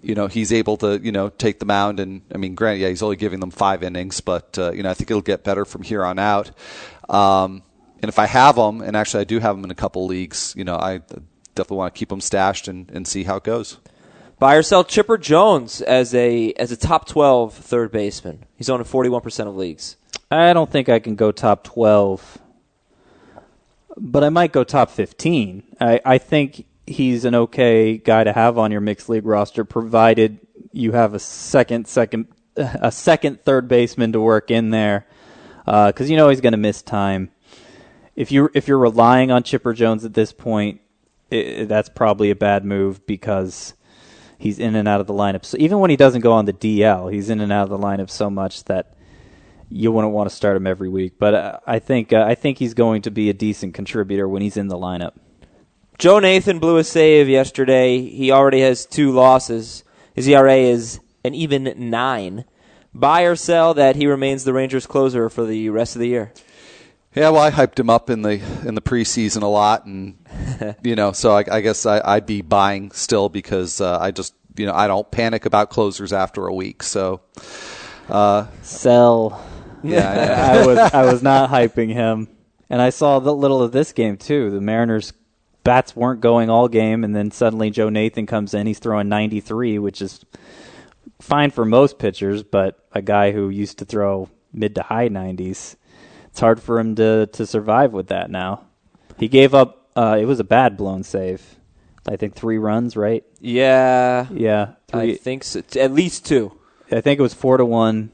you 0.00 0.14
know, 0.14 0.28
he's 0.28 0.52
able 0.52 0.76
to, 0.76 1.00
you 1.02 1.10
know, 1.10 1.28
take 1.28 1.58
the 1.58 1.66
mound 1.66 1.98
and 1.98 2.22
I 2.32 2.38
mean, 2.38 2.54
granted, 2.54 2.82
yeah, 2.82 2.88
he's 2.88 3.02
only 3.02 3.16
giving 3.16 3.40
them 3.40 3.50
five 3.50 3.82
innings, 3.82 4.20
but 4.20 4.56
uh, 4.58 4.70
you 4.70 4.84
know, 4.84 4.90
I 4.90 4.94
think 4.94 5.10
it'll 5.10 5.22
get 5.22 5.42
better 5.42 5.64
from 5.64 5.82
here 5.82 6.04
on 6.04 6.20
out. 6.20 6.52
Um, 7.08 7.62
and 8.02 8.08
if 8.08 8.18
I 8.18 8.26
have 8.26 8.56
them, 8.56 8.80
and 8.80 8.96
actually 8.96 9.22
I 9.22 9.24
do 9.24 9.38
have 9.38 9.56
them 9.56 9.64
in 9.64 9.70
a 9.70 9.74
couple 9.74 10.06
leagues, 10.06 10.54
you 10.56 10.64
know, 10.64 10.76
I 10.76 10.98
definitely 11.54 11.78
want 11.78 11.94
to 11.94 11.98
keep 11.98 12.08
them 12.08 12.20
stashed 12.20 12.68
and, 12.68 12.90
and 12.90 13.06
see 13.06 13.24
how 13.24 13.36
it 13.36 13.44
goes. 13.44 13.78
Buy 14.38 14.54
or 14.54 14.62
sell 14.62 14.84
Chipper 14.84 15.18
Jones 15.18 15.82
as 15.82 16.14
a 16.14 16.52
as 16.52 16.70
a 16.70 16.76
top 16.76 17.08
12 17.08 17.54
third 17.54 17.90
baseman. 17.90 18.44
He's 18.56 18.70
owned 18.70 18.80
in 18.80 18.86
41% 18.86 19.48
of 19.48 19.56
leagues. 19.56 19.96
I 20.30 20.52
don't 20.52 20.70
think 20.70 20.88
I 20.88 21.00
can 21.00 21.16
go 21.16 21.32
top 21.32 21.64
12, 21.64 22.38
but 23.96 24.22
I 24.22 24.28
might 24.28 24.52
go 24.52 24.62
top 24.62 24.90
15. 24.90 25.62
I, 25.80 26.00
I 26.04 26.18
think 26.18 26.66
he's 26.86 27.24
an 27.24 27.34
okay 27.34 27.98
guy 27.98 28.24
to 28.24 28.32
have 28.32 28.58
on 28.58 28.70
your 28.70 28.80
mixed 28.80 29.08
league 29.08 29.26
roster, 29.26 29.64
provided 29.64 30.38
you 30.72 30.92
have 30.92 31.14
a 31.14 31.18
second, 31.18 31.88
second, 31.88 32.28
a 32.56 32.92
second 32.92 33.42
third 33.42 33.66
baseman 33.68 34.12
to 34.12 34.20
work 34.20 34.50
in 34.50 34.70
there, 34.70 35.06
uh, 35.66 35.88
because 35.88 36.10
you 36.10 36.16
know 36.16 36.28
he's 36.28 36.40
going 36.40 36.52
to 36.52 36.58
miss 36.58 36.82
time. 36.82 37.30
If 38.18 38.32
you 38.32 38.50
if 38.52 38.66
you're 38.66 38.78
relying 38.78 39.30
on 39.30 39.44
Chipper 39.44 39.72
Jones 39.72 40.04
at 40.04 40.12
this 40.12 40.32
point, 40.32 40.80
it, 41.30 41.68
that's 41.68 41.88
probably 41.88 42.30
a 42.30 42.34
bad 42.34 42.64
move 42.64 43.06
because 43.06 43.74
he's 44.36 44.58
in 44.58 44.74
and 44.74 44.88
out 44.88 45.00
of 45.00 45.06
the 45.06 45.14
lineup. 45.14 45.44
So 45.44 45.56
even 45.60 45.78
when 45.78 45.88
he 45.88 45.96
doesn't 45.96 46.22
go 46.22 46.32
on 46.32 46.44
the 46.44 46.52
DL, 46.52 47.12
he's 47.12 47.30
in 47.30 47.40
and 47.40 47.52
out 47.52 47.62
of 47.62 47.68
the 47.70 47.78
lineup 47.78 48.10
so 48.10 48.28
much 48.28 48.64
that 48.64 48.96
you 49.70 49.92
wouldn't 49.92 50.12
want 50.12 50.28
to 50.28 50.34
start 50.34 50.56
him 50.56 50.66
every 50.66 50.88
week. 50.88 51.12
But 51.16 51.34
uh, 51.34 51.58
I 51.64 51.78
think 51.78 52.12
uh, 52.12 52.24
I 52.26 52.34
think 52.34 52.58
he's 52.58 52.74
going 52.74 53.02
to 53.02 53.12
be 53.12 53.30
a 53.30 53.32
decent 53.32 53.74
contributor 53.74 54.28
when 54.28 54.42
he's 54.42 54.56
in 54.56 54.66
the 54.66 54.76
lineup. 54.76 55.12
Joe 55.96 56.18
Nathan 56.18 56.58
blew 56.58 56.78
a 56.78 56.84
save 56.84 57.28
yesterday. 57.28 58.00
He 58.00 58.32
already 58.32 58.62
has 58.62 58.84
two 58.84 59.12
losses. 59.12 59.84
His 60.12 60.26
ERA 60.26 60.56
is 60.56 60.98
an 61.22 61.36
even 61.36 61.72
nine. 61.76 62.46
Buy 62.92 63.22
or 63.22 63.36
sell 63.36 63.74
that 63.74 63.94
he 63.94 64.08
remains 64.08 64.42
the 64.42 64.52
Rangers 64.52 64.88
closer 64.88 65.28
for 65.28 65.44
the 65.44 65.70
rest 65.70 65.94
of 65.94 66.00
the 66.00 66.08
year. 66.08 66.32
Yeah, 67.14 67.30
well, 67.30 67.42
I 67.42 67.50
hyped 67.50 67.78
him 67.78 67.90
up 67.90 68.10
in 68.10 68.22
the 68.22 68.40
in 68.66 68.74
the 68.74 68.82
preseason 68.82 69.42
a 69.42 69.46
lot, 69.46 69.86
and 69.86 70.18
you 70.82 70.94
know, 70.94 71.12
so 71.12 71.32
I, 71.32 71.44
I 71.50 71.60
guess 71.60 71.86
I, 71.86 72.16
would 72.16 72.26
be 72.26 72.42
buying 72.42 72.90
still 72.92 73.28
because 73.28 73.80
uh, 73.80 73.98
I 73.98 74.10
just 74.10 74.34
you 74.56 74.66
know 74.66 74.74
I 74.74 74.86
don't 74.86 75.10
panic 75.10 75.46
about 75.46 75.70
closers 75.70 76.12
after 76.12 76.46
a 76.46 76.54
week. 76.54 76.82
So 76.82 77.20
uh, 78.08 78.46
sell. 78.62 79.44
Yeah, 79.82 80.52
I 80.62 80.66
was 80.66 80.78
I 80.78 81.04
was 81.10 81.22
not 81.22 81.50
hyping 81.50 81.92
him, 81.92 82.28
and 82.68 82.82
I 82.82 82.90
saw 82.90 83.20
the 83.20 83.34
little 83.34 83.62
of 83.62 83.72
this 83.72 83.92
game 83.92 84.16
too. 84.16 84.50
The 84.50 84.60
Mariners 84.60 85.12
bats 85.64 85.94
weren't 85.94 86.20
going 86.20 86.50
all 86.50 86.68
game, 86.68 87.04
and 87.04 87.14
then 87.14 87.30
suddenly 87.30 87.70
Joe 87.70 87.88
Nathan 87.88 88.26
comes 88.26 88.54
in. 88.54 88.66
He's 88.66 88.78
throwing 88.78 89.08
93, 89.08 89.78
which 89.78 90.00
is 90.00 90.24
fine 91.20 91.50
for 91.50 91.64
most 91.64 91.98
pitchers, 91.98 92.42
but 92.42 92.84
a 92.92 93.02
guy 93.02 93.32
who 93.32 93.48
used 93.48 93.78
to 93.78 93.84
throw 93.84 94.28
mid 94.52 94.74
to 94.76 94.82
high 94.82 95.08
90s, 95.08 95.76
it's 96.38 96.40
hard 96.40 96.62
for 96.62 96.78
him 96.78 96.94
to 96.94 97.26
to 97.26 97.44
survive 97.44 97.92
with 97.92 98.08
that 98.08 98.30
now. 98.30 98.62
He 99.18 99.26
gave 99.26 99.54
up. 99.54 99.88
Uh, 99.96 100.18
it 100.20 100.24
was 100.24 100.38
a 100.38 100.44
bad 100.44 100.76
blown 100.76 101.02
save. 101.02 101.42
I 102.06 102.14
think 102.14 102.36
three 102.36 102.58
runs, 102.58 102.96
right? 102.96 103.24
Yeah, 103.40 104.28
yeah. 104.30 104.74
Three. 104.86 105.14
I 105.14 105.16
think 105.16 105.42
so. 105.42 105.62
At 105.74 105.90
least 105.90 106.26
two. 106.26 106.56
I 106.92 107.00
think 107.00 107.18
it 107.18 107.22
was 107.22 107.34
four 107.34 107.56
to 107.56 107.64
one 107.64 108.12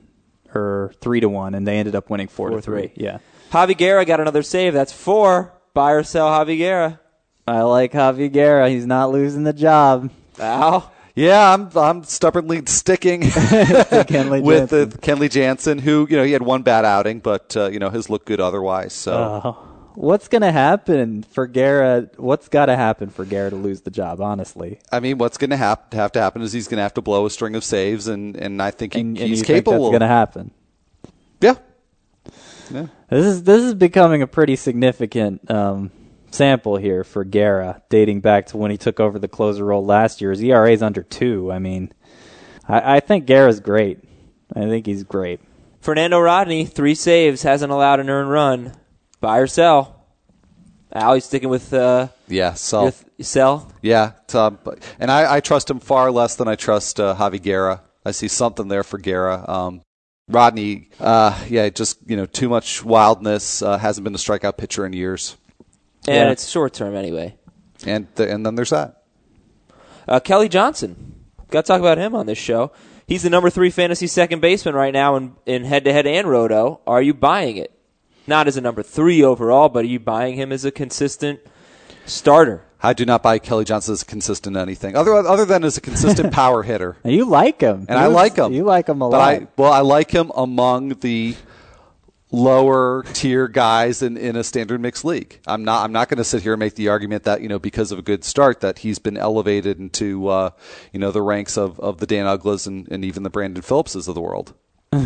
or 0.55 0.95
three 1.03 1.21
to 1.21 1.29
one, 1.29 1.55
and 1.55 1.67
they 1.67 1.77
ended 1.77 1.95
up 1.95 2.09
winning 2.09 2.29
four, 2.29 2.49
four 2.49 2.57
to 2.57 2.63
three. 2.63 2.89
three. 2.89 3.05
Yeah. 3.05 3.19
Javi 3.53 3.77
Guerra 3.77 4.07
got 4.07 4.21
another 4.21 4.43
save. 4.43 4.73
That's 4.73 4.91
four. 4.91 5.53
Buy 5.75 5.93
or 5.93 6.03
sell 6.03 6.29
Javi 6.29 6.57
Guerra. 6.57 7.01
I 7.47 7.61
like 7.61 7.93
Javi 7.93 8.33
Guerra. 8.33 8.71
He's 8.71 8.87
not 8.87 9.11
losing 9.11 9.45
the 9.45 9.53
job. 9.53 10.11
Al? 10.39 10.94
Yeah, 11.15 11.55
I'm 11.55 11.71
I'm 11.77 12.03
stubbornly 12.05 12.63
sticking 12.67 13.21
with 13.21 14.71
the 14.71 14.99
Kenley 15.01 15.31
Jansen, 15.31 15.79
who 15.79 16.07
you 16.11 16.17
know 16.17 16.25
he 16.25 16.33
had 16.33 16.43
one 16.43 16.63
bad 16.63 16.85
outing, 16.85 17.21
but 17.21 17.57
uh, 17.57 17.69
you 17.69 17.79
know 17.79 17.91
has 17.91 18.11
looked 18.11 18.27
good 18.27 18.41
otherwise. 18.41 18.93
So. 18.93 19.13
Uh, 19.13 19.53
what's 19.95 20.27
going 20.27 20.43
to 20.43 20.51
happen 20.51 21.23
for 21.23 21.47
Guerra? 21.47 22.11
What's 22.17 22.49
got 22.49 22.67
to 22.67 22.75
happen 22.75 23.11
for 23.11 23.25
Guerra 23.25 23.51
to 23.51 23.57
lose 23.57 23.83
the 23.83 23.93
job? 23.93 24.21
Honestly, 24.21 24.81
I 24.91 24.99
mean, 24.99 25.19
what's 25.19 25.39
going 25.39 25.51
to 25.51 25.57
have 25.57 25.89
to 25.91 25.97
happen 25.97 26.43
is 26.43 26.53
he's 26.53 26.67
going 26.67 26.79
to 26.79 26.83
have 26.83 26.95
to 26.95 27.03
blow 27.03 27.27
a 27.27 27.31
string 27.31 27.55
of 27.55 27.63
saves, 27.63 28.09
and, 28.09 28.37
and 28.37 28.61
I 28.61 28.73
think 28.73 28.95
he, 28.95 29.01
and, 29.01 29.17
he's 29.17 29.41
and 29.41 29.47
capable. 29.47 29.91
that's 29.91 29.91
going 29.93 30.01
to 30.01 30.09
happen. 30.09 30.51
Yeah. 31.41 31.55
Yeah. 32.73 32.87
This 33.11 33.27
is 33.27 33.43
this 33.45 33.63
is 33.63 33.75
becoming 33.75 34.23
a 34.23 34.27
pretty 34.27 34.57
significant 34.57 35.49
um, 35.51 35.93
sample 36.35 36.77
here 36.77 37.05
for 37.05 37.25
Guerra, 37.25 37.83
dating 37.89 38.21
back 38.21 38.47
to 38.47 38.57
when 38.57 38.71
he 38.71 38.77
took 38.77 39.01
over 39.01 39.19
the 39.19 39.29
closer 39.29 39.65
role 39.65 39.85
last 39.85 40.21
year. 40.21 40.31
His 40.31 40.43
ERA 40.43 40.73
is 40.73 40.83
under 40.83 41.03
two. 41.03 41.51
I 41.51 41.59
mean, 41.59 41.93
I, 42.69 42.97
I 42.97 43.01
think 43.01 43.27
Guerra's 43.27 43.61
great. 43.61 44.01
I 44.55 44.61
think 44.61 44.87
he's 44.87 45.05
great. 45.05 45.41
Fernando 45.81 46.19
Rodney, 46.19 46.65
three 46.65 46.95
saves, 46.95 47.43
hasn't 47.43 47.73
allowed 47.73 48.01
an 48.01 48.11
earned 48.11 48.31
run. 48.31 48.73
Buy 49.21 49.39
or 49.39 49.47
sell? 49.47 50.07
Al, 50.93 51.17
you 51.17 51.21
sticking 51.21 51.49
with 51.49 51.73
uh, 51.75 52.09
yeah, 52.29 52.55
sell. 52.55 52.93
sell? 53.21 53.73
Yeah, 53.83 54.13
um, 54.33 54.59
and 54.99 55.11
I, 55.11 55.37
I, 55.37 55.41
trust 55.41 55.69
him 55.69 55.81
far 55.81 56.11
less 56.13 56.37
than 56.37 56.47
I 56.47 56.55
trust 56.55 57.01
uh, 57.01 57.17
Javi 57.17 57.43
Guerra. 57.43 57.83
I 58.05 58.13
see 58.13 58.29
something 58.29 58.69
there 58.69 58.85
for 58.85 58.99
Guerra. 58.99 59.45
Um, 59.49 59.83
Rodney, 60.29 60.91
uh, 61.01 61.37
yeah, 61.49 61.69
just 61.69 61.99
you 62.07 62.17
know, 62.17 62.27
too 62.27 62.49
much 62.49 62.85
wildness. 62.85 63.61
Uh, 63.61 63.77
hasn't 63.77 64.05
been 64.05 64.15
a 64.15 64.19
strikeout 64.19 64.57
pitcher 64.57 64.87
in 64.87 64.93
years 64.93 65.37
and 66.07 66.17
yeah. 66.17 66.31
it's 66.31 66.49
short 66.49 66.73
term 66.75 66.95
anyway. 66.95 67.37
And 67.87 68.15
th- 68.17 68.29
and 68.29 68.45
then 68.45 68.55
there's 68.55 68.71
that. 68.71 69.03
Uh, 70.07 70.21
Kelly 70.21 70.49
Johnson, 70.49 71.15
got 71.51 71.65
to 71.65 71.69
talk 71.69 71.81
about 71.81 71.99
him 71.99 72.15
on 72.15 72.27
this 72.27 72.39
show. 72.39 72.73
He's 73.07 73.23
the 73.23 73.31
number 73.31 73.51
three 73.51 73.71
fantasy 73.71 74.07
second 74.07 74.41
baseman 74.41 74.75
right 74.75 74.93
now 74.93 75.17
in 75.17 75.37
in 75.47 75.65
head 75.65 75.85
to 75.85 75.93
head 75.93 76.07
and 76.07 76.29
roto. 76.29 76.81
Are 76.87 77.03
you 77.03 77.15
buying 77.15 77.57
it? 77.57 77.71
Not 78.27 78.49
as 78.49 78.57
a 78.57 78.61
number 78.61 78.83
three 78.83 79.23
overall, 79.23 79.69
but 79.69 79.85
are 79.85 79.89
you 79.89 80.01
buying 80.01 80.37
him 80.37 80.53
as 80.53 80.65
a 80.65 80.71
consistent 80.71 81.41
starter? 82.07 82.65
I 82.83 82.93
do 82.93 83.07
not 83.07 83.23
buy 83.23 83.39
Kelly 83.39 83.65
Johnson 83.65 83.93
as 83.93 84.03
a 84.03 84.07
consistent 84.07 84.57
anything 84.57 84.97
other 84.97 85.15
other 85.15 85.45
than 85.45 85.65
as 85.65 85.77
a 85.77 85.81
consistent 85.81 86.33
power 86.33 86.63
hitter. 86.63 86.97
And 87.05 87.15
you 87.15 87.25
like 87.25 87.61
him, 87.61 87.87
and 87.89 87.99
I 87.99 88.07
like 88.07 88.37
him. 88.37 88.53
You 88.53 88.65
like 88.65 88.89
him 88.89 89.03
a 89.03 89.11
but 89.11 89.19
lot. 89.19 89.29
I, 89.29 89.47
well, 89.57 89.73
I 89.73 89.81
like 89.81 90.11
him 90.11 90.31
among 90.35 90.91
the 91.01 91.35
lower 92.35 93.05
tier 93.13 93.47
guys 93.49 94.03
in, 94.03 94.17
in 94.17 94.37
a 94.37 94.45
standard 94.45 94.81
mixed 94.81 95.05
league. 95.05 95.41
I'm 95.47 95.65
not 95.65 95.85
I'm 95.85 95.93
not 95.93 96.09
going 96.09 96.19
to 96.19 96.25
sit 96.25 96.43
here 96.43 96.55
and 96.55 96.61
make 96.61 96.75
the 96.75 96.89
argument 96.89 97.23
that 97.25 97.41
you 97.41 97.49
know 97.49 97.59
because 97.59 97.93
of 97.93 97.99
a 97.99 98.03
good 98.03 98.25
start 98.25 98.61
that 98.61 98.81
he's 98.81 98.99
been 98.99 99.17
elevated 99.17 99.79
into 99.79 100.29
uh, 100.29 100.51
you 100.93 100.99
know 100.99 101.13
the 101.13 101.23
ranks 101.23 101.57
of, 101.57 101.79
of 101.81 101.99
the 101.99 102.07
Dan 102.07 102.27
Ugglas 102.27 102.67
and, 102.67 102.89
and 102.91 103.05
even 103.05 103.23
the 103.23 103.31
Brandon 103.31 103.63
Phillipses 103.63 104.09
of 104.09 104.15
the 104.15 104.21
world. 104.21 104.55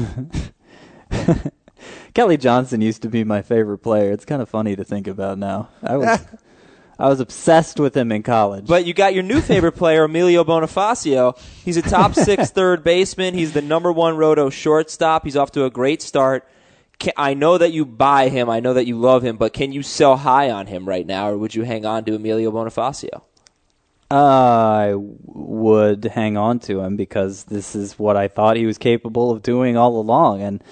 Kelly 2.14 2.36
Johnson 2.36 2.80
used 2.80 3.02
to 3.02 3.08
be 3.08 3.24
my 3.24 3.42
favorite 3.42 3.78
player. 3.78 4.10
It's 4.12 4.24
kind 4.24 4.42
of 4.42 4.48
funny 4.48 4.74
to 4.74 4.84
think 4.84 5.06
about 5.06 5.38
now. 5.38 5.68
I 5.82 5.96
was 5.96 6.20
I 6.98 7.08
was 7.08 7.20
obsessed 7.20 7.78
with 7.78 7.96
him 7.96 8.10
in 8.10 8.22
college. 8.24 8.66
But 8.66 8.84
you 8.86 8.92
got 8.94 9.14
your 9.14 9.22
new 9.22 9.40
favorite 9.40 9.76
player, 9.76 10.04
Emilio 10.04 10.42
Bonifacio. 10.44 11.38
He's 11.64 11.76
a 11.76 11.82
top 11.82 12.14
six 12.16 12.50
third 12.50 12.82
baseman. 12.82 13.34
He's 13.34 13.52
the 13.52 13.62
number 13.62 13.92
one 13.92 14.16
roto 14.16 14.50
shortstop. 14.50 15.24
He's 15.24 15.36
off 15.36 15.52
to 15.52 15.64
a 15.64 15.70
great 15.70 16.02
start 16.02 16.48
can, 16.98 17.12
I 17.16 17.34
know 17.34 17.58
that 17.58 17.72
you 17.72 17.84
buy 17.84 18.28
him. 18.28 18.50
I 18.50 18.60
know 18.60 18.74
that 18.74 18.86
you 18.86 18.98
love 18.98 19.24
him, 19.24 19.36
but 19.36 19.52
can 19.52 19.72
you 19.72 19.82
sell 19.82 20.16
high 20.16 20.50
on 20.50 20.66
him 20.66 20.88
right 20.88 21.06
now, 21.06 21.30
or 21.30 21.38
would 21.38 21.54
you 21.54 21.62
hang 21.62 21.86
on 21.86 22.04
to 22.04 22.14
Emilio 22.14 22.50
Bonifacio? 22.50 23.22
I 24.10 24.94
would 24.96 26.04
hang 26.04 26.36
on 26.36 26.60
to 26.60 26.80
him 26.80 26.96
because 26.96 27.44
this 27.44 27.74
is 27.74 27.98
what 27.98 28.16
I 28.16 28.28
thought 28.28 28.56
he 28.56 28.66
was 28.66 28.78
capable 28.78 29.30
of 29.30 29.42
doing 29.42 29.76
all 29.76 30.00
along, 30.00 30.40
and 30.40 30.64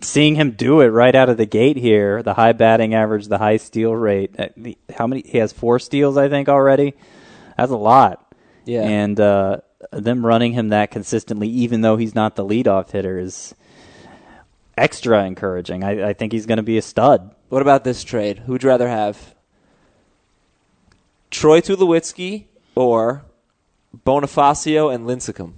seeing 0.00 0.36
him 0.36 0.52
do 0.52 0.80
it 0.80 0.86
right 0.86 1.14
out 1.14 1.28
of 1.28 1.38
the 1.38 1.46
gate 1.46 1.76
here, 1.76 2.22
the 2.22 2.34
high 2.34 2.52
batting 2.52 2.94
average, 2.94 3.26
the 3.26 3.38
high 3.38 3.56
steal 3.56 3.94
rate. 3.94 4.34
Uh, 4.38 4.48
how 4.96 5.06
many? 5.06 5.22
He 5.22 5.38
has 5.38 5.52
four 5.52 5.78
steals, 5.78 6.16
I 6.16 6.28
think, 6.28 6.48
already. 6.48 6.94
That's 7.56 7.72
a 7.72 7.76
lot. 7.76 8.22
Yeah, 8.64 8.82
and 8.82 9.18
uh, 9.18 9.58
them 9.90 10.24
running 10.24 10.52
him 10.52 10.68
that 10.68 10.90
consistently, 10.90 11.48
even 11.48 11.80
though 11.80 11.96
he's 11.96 12.14
not 12.14 12.36
the 12.36 12.44
leadoff 12.44 12.92
hitter, 12.92 13.18
is 13.18 13.54
extra 14.76 15.24
encouraging. 15.24 15.84
I, 15.84 16.10
I 16.10 16.12
think 16.12 16.32
he's 16.32 16.46
going 16.46 16.58
to 16.58 16.62
be 16.62 16.78
a 16.78 16.82
stud. 16.82 17.34
What 17.48 17.62
about 17.62 17.84
this 17.84 18.04
trade? 18.04 18.40
Who'd 18.40 18.62
you 18.62 18.68
rather 18.68 18.88
have? 18.88 19.34
Troy 21.30 21.60
Tulowitzki 21.60 22.44
or 22.74 23.24
Bonifacio 24.04 24.94
and 24.94 25.06
Lincecum? 25.06 25.54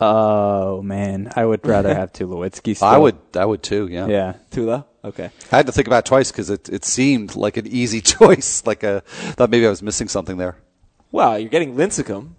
Oh 0.00 0.80
man, 0.82 1.32
I 1.34 1.44
would 1.44 1.66
rather 1.66 1.92
have 1.94 2.12
Tulowitzki. 2.14 2.76
Still. 2.76 2.88
I 2.88 2.98
would, 2.98 3.16
I 3.34 3.44
would 3.44 3.62
too. 3.62 3.88
Yeah, 3.90 4.06
yeah. 4.06 4.34
Tula. 4.50 4.86
Okay. 5.04 5.30
I 5.50 5.56
had 5.56 5.66
to 5.66 5.72
think 5.72 5.86
about 5.88 6.00
it 6.04 6.06
twice 6.06 6.30
because 6.30 6.50
it 6.50 6.68
it 6.68 6.84
seemed 6.84 7.34
like 7.34 7.56
an 7.56 7.66
easy 7.66 8.00
choice. 8.16 8.64
Like 8.64 8.82
a 8.84 9.00
thought 9.00 9.50
maybe 9.50 9.66
I 9.66 9.70
was 9.70 9.82
missing 9.82 10.08
something 10.08 10.36
there. 10.36 10.56
Wow, 11.10 11.34
you're 11.36 11.48
getting 11.48 11.74
Lincecum. 11.74 12.30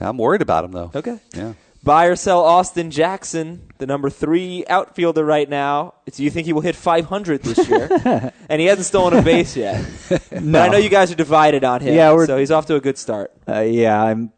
I'm 0.00 0.18
worried 0.18 0.42
about 0.42 0.64
him 0.64 0.72
though. 0.72 0.90
Okay. 0.94 1.20
Yeah. 1.34 1.52
Buy 1.88 2.04
or 2.04 2.16
sell 2.16 2.44
Austin 2.44 2.90
Jackson, 2.90 3.62
the 3.78 3.86
number 3.86 4.10
three 4.10 4.62
outfielder 4.68 5.24
right 5.24 5.48
now. 5.48 5.94
Do 6.12 6.22
you 6.22 6.28
think 6.28 6.44
he 6.44 6.52
will 6.52 6.60
hit 6.60 6.76
500 6.76 7.42
this 7.42 7.66
year? 7.66 7.88
and 8.50 8.60
he 8.60 8.66
hasn't 8.66 8.84
stolen 8.84 9.18
a 9.18 9.22
base 9.22 9.56
yet. 9.56 9.86
no. 10.30 10.60
I 10.60 10.68
know 10.68 10.76
you 10.76 10.90
guys 10.90 11.10
are 11.10 11.14
divided 11.14 11.64
on 11.64 11.80
him. 11.80 11.94
Yeah, 11.94 12.26
so 12.26 12.36
he's 12.36 12.50
off 12.50 12.66
to 12.66 12.74
a 12.74 12.80
good 12.82 12.98
start. 12.98 13.32
Uh, 13.48 13.60
yeah, 13.60 14.02
I'm 14.02 14.34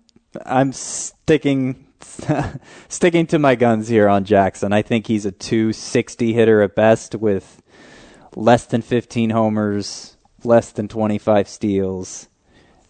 I'm 0.47 0.73
sticking 0.73 1.89
sticking 2.89 3.27
to 3.27 3.41
my 3.41 3.57
guns 3.57 3.89
here 3.89 4.09
on 4.09 4.25
Jackson. 4.25 4.73
I 4.73 4.83
think 4.83 5.09
he's 5.09 5.27
a 5.27 5.33
260 5.33 6.33
hitter 6.33 6.63
at 6.63 6.77
best 6.77 7.17
with 7.17 7.61
less 8.37 8.65
than 8.67 8.81
15 8.81 9.31
homers, 9.31 10.17
less 10.45 10.71
than 10.71 10.87
25 10.87 11.49
steals. 11.49 12.29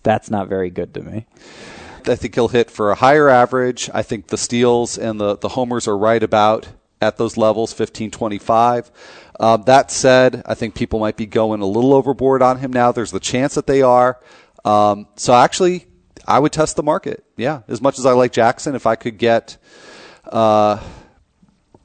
That's 0.03 0.29
not 0.29 0.49
very 0.49 0.69
good 0.69 0.93
to 0.93 1.01
me. 1.01 1.27
I 2.09 2.17
think 2.17 2.35
he'll 2.35 2.49
hit 2.49 2.71
for 2.71 2.91
a 2.91 2.95
higher 2.95 3.29
average. 3.29 3.91
I 3.93 4.03
think 4.03 4.29
the 4.29 4.39
steals 4.39 4.99
and 4.99 5.21
the, 5.21 5.37
the 5.37 5.51
homers 5.51 5.87
are 5.89 5.97
right 5.97 6.23
about 6.23 6.69
at 7.01 7.17
those 7.17 7.37
levels, 7.37 7.73
15 7.73 8.11
25. 8.11 8.91
Um, 9.39 9.63
that 9.65 9.91
said, 9.91 10.43
I 10.45 10.55
think 10.55 10.75
people 10.75 11.01
might 11.01 11.17
be 11.17 11.27
going 11.27 11.63
a 11.63 11.67
little 11.67 11.95
overboard 11.95 12.43
on 12.43 12.59
him 12.59 12.73
now. 12.73 12.93
There's 12.93 13.11
the 13.11 13.21
chance 13.21 13.55
that 13.55 13.67
they 13.67 13.81
are. 13.81 14.21
Um, 14.65 15.09
so 15.17 15.33
actually, 15.33 15.87
I 16.27 16.39
would 16.39 16.53
test 16.53 16.77
the 16.77 16.83
market. 16.83 17.25
Yeah, 17.37 17.63
as 17.67 17.81
much 17.81 17.99
as 17.99 18.05
I 18.05 18.13
like 18.13 18.33
Jackson, 18.33 18.75
if 18.75 18.87
I 18.87 18.97
could 18.97 19.17
get, 19.17 19.57
uh, 20.27 20.79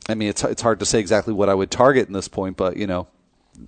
I 0.10 0.16
mean, 0.16 0.30
it's 0.30 0.44
it's 0.44 0.62
hard 0.62 0.80
to 0.80 0.86
say 0.86 1.00
exactly 1.00 1.34
what 1.34 1.48
I 1.48 1.54
would 1.54 1.72
target 1.72 2.08
in 2.08 2.14
this 2.14 2.28
point, 2.28 2.58
but 2.58 2.76
you 2.76 2.88
know, 2.88 3.08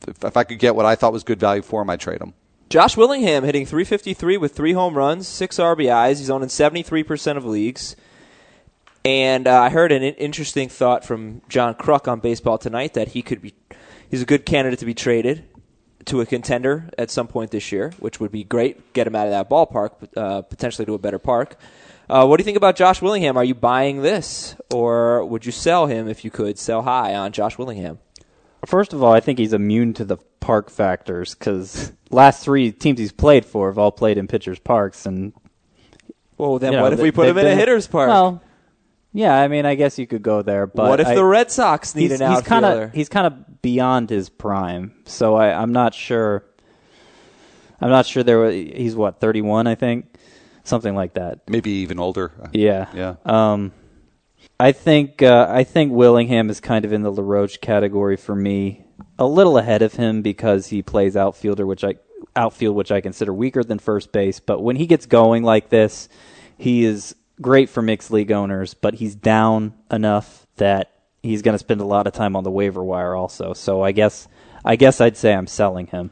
if, 0.07 0.23
if 0.23 0.35
I 0.37 0.43
could 0.43 0.59
get 0.59 0.75
what 0.75 0.85
I 0.85 0.95
thought 0.95 1.13
was 1.13 1.23
good 1.23 1.39
value 1.39 1.61
for 1.61 1.81
him, 1.81 1.89
I'd 1.89 2.01
trade 2.01 2.21
him. 2.21 2.33
Josh 2.69 2.97
Willingham 2.97 3.45
hitting 3.45 3.65
353 3.65 4.35
with 4.35 4.53
three 4.53 4.73
home 4.73 4.95
runs, 4.95 5.25
six 5.25 5.57
RBIs. 5.57 6.17
He's 6.17 6.29
owned 6.29 6.43
in 6.43 6.49
73% 6.49 7.37
of 7.37 7.45
leagues. 7.45 7.95
And 9.05 9.47
uh, 9.47 9.61
I 9.61 9.69
heard 9.69 9.93
an 9.93 10.03
interesting 10.03 10.67
thought 10.67 11.05
from 11.05 11.41
John 11.47 11.75
Kruk 11.75 12.09
on 12.09 12.19
Baseball 12.19 12.57
Tonight 12.57 12.93
that 12.95 13.09
he 13.09 13.21
could 13.21 13.41
be, 13.41 13.53
he's 14.11 14.21
a 14.21 14.25
good 14.25 14.45
candidate 14.45 14.79
to 14.79 14.85
be 14.85 14.93
traded 14.93 15.45
to 16.05 16.19
a 16.19 16.25
contender 16.25 16.89
at 16.97 17.09
some 17.09 17.27
point 17.27 17.51
this 17.51 17.71
year, 17.71 17.93
which 17.99 18.19
would 18.19 18.33
be 18.33 18.43
great. 18.43 18.91
Get 18.91 19.07
him 19.07 19.15
out 19.15 19.27
of 19.27 19.31
that 19.31 19.49
ballpark, 19.49 20.09
uh, 20.17 20.41
potentially 20.41 20.85
to 20.87 20.93
a 20.93 20.99
better 20.99 21.19
park. 21.19 21.57
Uh, 22.09 22.25
what 22.25 22.35
do 22.35 22.41
you 22.41 22.45
think 22.45 22.57
about 22.57 22.75
Josh 22.75 23.01
Willingham? 23.01 23.37
Are 23.37 23.45
you 23.45 23.55
buying 23.55 24.01
this, 24.01 24.55
or 24.73 25.23
would 25.23 25.45
you 25.45 25.53
sell 25.53 25.85
him 25.85 26.09
if 26.09 26.25
you 26.25 26.31
could 26.31 26.59
sell 26.59 26.81
high 26.81 27.15
on 27.15 27.31
Josh 27.31 27.57
Willingham? 27.57 27.99
First 28.67 28.91
of 28.91 29.01
all, 29.01 29.13
I 29.13 29.21
think 29.21 29.39
he's 29.39 29.53
immune 29.53 29.93
to 29.93 30.03
the 30.03 30.17
park 30.41 30.69
factors 30.69 31.33
because 31.33 31.93
last 32.09 32.43
three 32.43 32.73
teams 32.73 32.99
he's 32.99 33.13
played 33.13 33.45
for 33.45 33.69
have 33.69 33.77
all 33.77 33.93
played 33.93 34.17
in 34.17 34.27
pitchers' 34.27 34.59
parks, 34.59 35.05
and 35.05 35.31
well, 36.37 36.59
then 36.59 36.73
you 36.73 36.77
know, 36.77 36.83
what 36.83 36.91
if 36.91 36.99
we 36.99 37.11
put 37.11 37.29
him 37.29 37.37
in 37.37 37.47
a 37.47 37.55
hitter's 37.55 37.87
park? 37.87 38.09
Well, 38.09 38.43
yeah, 39.13 39.39
I 39.39 39.47
mean, 39.47 39.65
I 39.65 39.75
guess 39.75 39.97
you 39.97 40.05
could 40.05 40.21
go 40.21 40.41
there, 40.41 40.67
but 40.67 40.89
what 40.89 40.99
if 40.99 41.07
I, 41.07 41.15
the 41.15 41.23
Red 41.23 41.49
Sox 41.49 41.95
need 41.95 42.11
he's, 42.11 42.19
an 42.19 42.29
he's 42.29 42.39
outfielder? 42.39 42.67
Kinda, 42.67 42.91
he's 42.93 43.07
kind 43.07 43.27
of 43.27 43.61
beyond 43.61 44.09
his 44.09 44.27
prime, 44.27 44.91
so 45.05 45.35
I, 45.35 45.57
I'm 45.57 45.71
not 45.71 45.93
sure. 45.93 46.43
I'm 47.79 47.89
not 47.89 48.05
sure 48.05 48.21
there. 48.21 48.39
Was, 48.39 48.53
he's 48.53 48.97
what 48.97 49.21
31, 49.21 49.67
I 49.67 49.75
think, 49.75 50.13
something 50.65 50.93
like 50.93 51.13
that. 51.13 51.49
Maybe 51.49 51.71
even 51.71 51.99
older. 51.99 52.33
Yeah, 52.51 52.89
Yeah. 52.93 53.15
Um, 53.23 53.71
I 54.59 54.71
think 54.71 55.21
uh, 55.21 55.47
I 55.49 55.63
think 55.63 55.91
Willingham 55.91 56.49
is 56.49 56.59
kind 56.59 56.83
of 56.83 56.91
in 56.91 57.03
the 57.03 57.11
LaRoche 57.11 57.57
category 57.61 58.17
for 58.17 58.35
me, 58.35 58.85
a 59.19 59.25
little 59.27 59.57
ahead 59.57 59.81
of 59.81 59.93
him 59.93 60.21
because 60.21 60.67
he 60.67 60.81
plays 60.81 61.15
outfielder, 61.15 61.65
which 61.65 61.83
I 61.83 61.95
outfield, 62.35 62.75
which 62.75 62.91
I 62.91 63.01
consider 63.01 63.33
weaker 63.33 63.63
than 63.63 63.79
first 63.79 64.11
base. 64.11 64.39
But 64.39 64.61
when 64.61 64.75
he 64.75 64.87
gets 64.87 65.05
going 65.05 65.43
like 65.43 65.69
this, 65.69 66.09
he 66.57 66.85
is 66.85 67.15
great 67.39 67.69
for 67.69 67.83
mixed 67.83 68.09
league 68.09 68.31
owners. 68.31 68.73
But 68.73 68.95
he's 68.95 69.15
down 69.15 69.73
enough 69.91 70.47
that 70.55 70.91
he's 71.21 71.43
going 71.43 71.53
to 71.53 71.59
spend 71.59 71.81
a 71.81 71.85
lot 71.85 72.07
of 72.07 72.13
time 72.13 72.35
on 72.35 72.43
the 72.43 72.51
waiver 72.51 72.83
wire 72.83 73.15
also. 73.15 73.53
So 73.53 73.83
I 73.83 73.91
guess 73.91 74.27
I 74.65 74.75
guess 74.75 74.99
I'd 74.99 75.17
say 75.17 75.33
I'm 75.33 75.47
selling 75.47 75.87
him. 75.87 76.11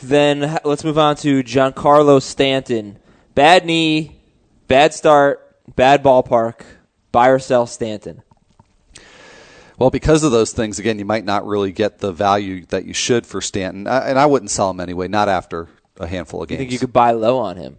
Then 0.00 0.58
let's 0.64 0.84
move 0.84 0.98
on 0.98 1.16
to 1.16 1.42
Giancarlo 1.42 2.22
Stanton. 2.22 2.98
Bad 3.34 3.66
knee, 3.66 4.20
bad 4.68 4.94
start, 4.94 5.56
bad 5.74 6.04
ballpark. 6.04 6.62
Buy 7.14 7.28
or 7.28 7.38
sell 7.38 7.64
Stanton. 7.68 8.24
Well, 9.78 9.90
because 9.90 10.24
of 10.24 10.32
those 10.32 10.52
things, 10.52 10.80
again, 10.80 10.98
you 10.98 11.04
might 11.04 11.24
not 11.24 11.46
really 11.46 11.70
get 11.70 12.00
the 12.00 12.10
value 12.10 12.66
that 12.70 12.86
you 12.86 12.92
should 12.92 13.24
for 13.24 13.40
Stanton, 13.40 13.86
and 13.86 14.18
I 14.18 14.26
wouldn't 14.26 14.50
sell 14.50 14.68
him 14.70 14.80
anyway. 14.80 15.06
Not 15.06 15.28
after 15.28 15.68
a 16.00 16.08
handful 16.08 16.42
of 16.42 16.50
You 16.50 16.56
games. 16.56 16.62
think 16.62 16.72
you 16.72 16.80
could 16.80 16.92
buy 16.92 17.12
low 17.12 17.38
on 17.38 17.56
him? 17.56 17.76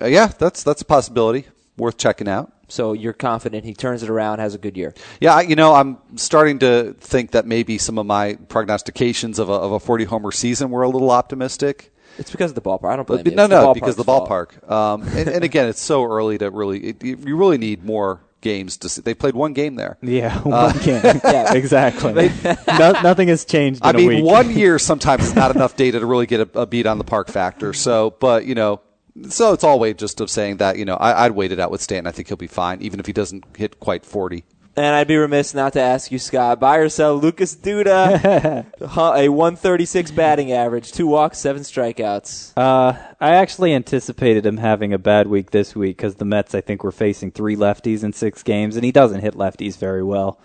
Uh, 0.00 0.06
yeah, 0.06 0.26
that's 0.26 0.64
that's 0.64 0.82
a 0.82 0.84
possibility. 0.84 1.46
Worth 1.76 1.96
checking 1.96 2.26
out. 2.26 2.52
So 2.66 2.92
you're 2.92 3.12
confident 3.12 3.64
he 3.64 3.72
turns 3.74 4.02
it 4.02 4.10
around, 4.10 4.40
has 4.40 4.56
a 4.56 4.58
good 4.58 4.76
year. 4.76 4.94
Yeah, 5.20 5.40
you 5.40 5.54
know, 5.54 5.72
I'm 5.72 5.98
starting 6.16 6.58
to 6.58 6.94
think 6.98 7.30
that 7.32 7.46
maybe 7.46 7.78
some 7.78 7.98
of 7.98 8.06
my 8.06 8.34
prognostications 8.48 9.38
of 9.38 9.48
a, 9.48 9.52
of 9.52 9.70
a 9.70 9.78
40 9.78 10.06
homer 10.06 10.32
season 10.32 10.70
were 10.70 10.82
a 10.82 10.88
little 10.88 11.12
optimistic. 11.12 11.91
It's 12.18 12.30
because 12.30 12.50
of 12.50 12.54
the 12.54 12.62
ballpark. 12.62 12.90
I 12.92 12.96
don't 12.96 13.06
blame 13.06 13.22
But 13.24 13.30
you. 13.32 13.36
no, 13.36 13.44
It's 13.44 13.50
the 13.50 13.62
no, 13.62 13.74
because 13.74 13.96
the 13.96 14.04
ballpark. 14.04 14.70
Um, 14.70 15.02
and, 15.08 15.28
and 15.28 15.44
again, 15.44 15.68
it's 15.68 15.80
so 15.80 16.04
early 16.04 16.38
to 16.38 16.50
really. 16.50 16.80
It, 16.88 17.02
you 17.04 17.16
you 17.26 17.36
really 17.36 17.58
need 17.58 17.84
more 17.84 18.20
games 18.40 18.76
to. 18.78 18.88
See. 18.88 19.00
They 19.02 19.14
played 19.14 19.34
one 19.34 19.52
game 19.54 19.76
there. 19.76 19.96
Yeah, 20.02 20.38
one 20.42 20.76
game. 20.78 21.02
Yeah. 21.02 21.52
exactly. 21.54 22.30
no, 22.68 22.92
nothing 23.02 23.28
has 23.28 23.44
changed. 23.44 23.80
In 23.82 23.86
I 23.86 23.90
a 23.90 23.94
mean, 23.94 24.08
week. 24.08 24.24
one 24.24 24.50
year 24.50 24.78
sometimes 24.90 25.24
is 25.24 25.34
not 25.34 25.54
enough 25.54 25.76
data 25.76 26.00
to 26.00 26.06
really 26.06 26.26
get 26.26 26.40
a, 26.54 26.60
a 26.60 26.66
beat 26.66 26.86
on 26.86 26.98
the 26.98 27.04
park 27.04 27.28
factor. 27.28 27.72
So, 27.72 28.14
but 28.20 28.44
you 28.44 28.54
know, 28.54 28.80
so 29.28 29.52
it's 29.52 29.64
all 29.64 29.78
way 29.78 29.94
just 29.94 30.20
of 30.20 30.28
saying 30.30 30.58
that 30.58 30.76
you 30.78 30.84
know 30.84 30.94
I, 30.96 31.24
I'd 31.24 31.32
wait 31.32 31.52
it 31.52 31.58
out 31.60 31.70
with 31.70 31.80
Stanton. 31.80 32.06
I 32.06 32.12
think 32.12 32.28
he'll 32.28 32.36
be 32.36 32.46
fine, 32.46 32.82
even 32.82 33.00
if 33.00 33.06
he 33.06 33.12
doesn't 33.12 33.44
hit 33.56 33.80
quite 33.80 34.04
forty. 34.04 34.44
And 34.74 34.96
I'd 34.96 35.06
be 35.06 35.16
remiss 35.16 35.52
not 35.52 35.74
to 35.74 35.80
ask 35.82 36.10
you, 36.10 36.18
Scott, 36.18 36.58
buy 36.58 36.78
or 36.78 36.88
sell 36.88 37.14
Lucas 37.14 37.54
Duda, 37.54 38.64
a 38.80 39.28
136 39.28 40.10
batting 40.12 40.50
average, 40.50 40.92
two 40.92 41.06
walks, 41.06 41.38
seven 41.38 41.62
strikeouts. 41.62 42.52
Uh, 42.56 42.96
I 43.20 43.30
actually 43.34 43.74
anticipated 43.74 44.46
him 44.46 44.56
having 44.56 44.94
a 44.94 44.98
bad 44.98 45.26
week 45.26 45.50
this 45.50 45.76
week 45.76 45.98
because 45.98 46.14
the 46.14 46.24
Mets, 46.24 46.54
I 46.54 46.62
think, 46.62 46.82
were 46.82 46.92
facing 46.92 47.32
three 47.32 47.54
lefties 47.54 48.02
in 48.02 48.14
six 48.14 48.42
games, 48.42 48.76
and 48.76 48.84
he 48.84 48.92
doesn't 48.92 49.20
hit 49.20 49.34
lefties 49.34 49.76
very 49.76 50.02
well. 50.02 50.40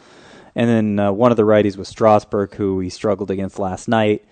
And 0.56 0.70
then 0.70 1.00
uh, 1.00 1.14
one 1.14 1.32
of 1.32 1.38
the 1.38 1.44
righties 1.44 1.78
was 1.78 1.88
Strasburg, 1.88 2.54
who 2.56 2.82
he 2.82 2.90
struggled 2.90 3.32
against 3.32 3.60
last 3.60 3.88
night. 3.88 4.26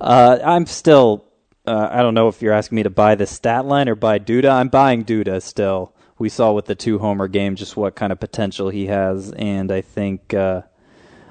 Uh, 0.00 0.38
I'm 0.44 0.66
still, 0.66 1.24
uh, 1.66 1.88
I 1.90 2.02
don't 2.02 2.14
know 2.14 2.28
if 2.28 2.40
you're 2.40 2.52
asking 2.52 2.76
me 2.76 2.82
to 2.84 2.90
buy 2.90 3.16
the 3.16 3.26
stat 3.26 3.64
line 3.64 3.88
or 3.88 3.96
buy 3.96 4.20
Duda. 4.20 4.50
I'm 4.50 4.68
buying 4.68 5.04
Duda 5.04 5.42
still. 5.42 5.92
We 6.18 6.28
saw 6.28 6.52
with 6.52 6.66
the 6.66 6.74
two 6.74 6.98
homer 6.98 7.28
game 7.28 7.54
just 7.56 7.76
what 7.76 7.94
kind 7.94 8.12
of 8.12 8.18
potential 8.20 8.70
he 8.70 8.86
has, 8.86 9.32
and 9.32 9.70
I 9.70 9.80
think. 9.80 10.34
Uh, 10.34 10.62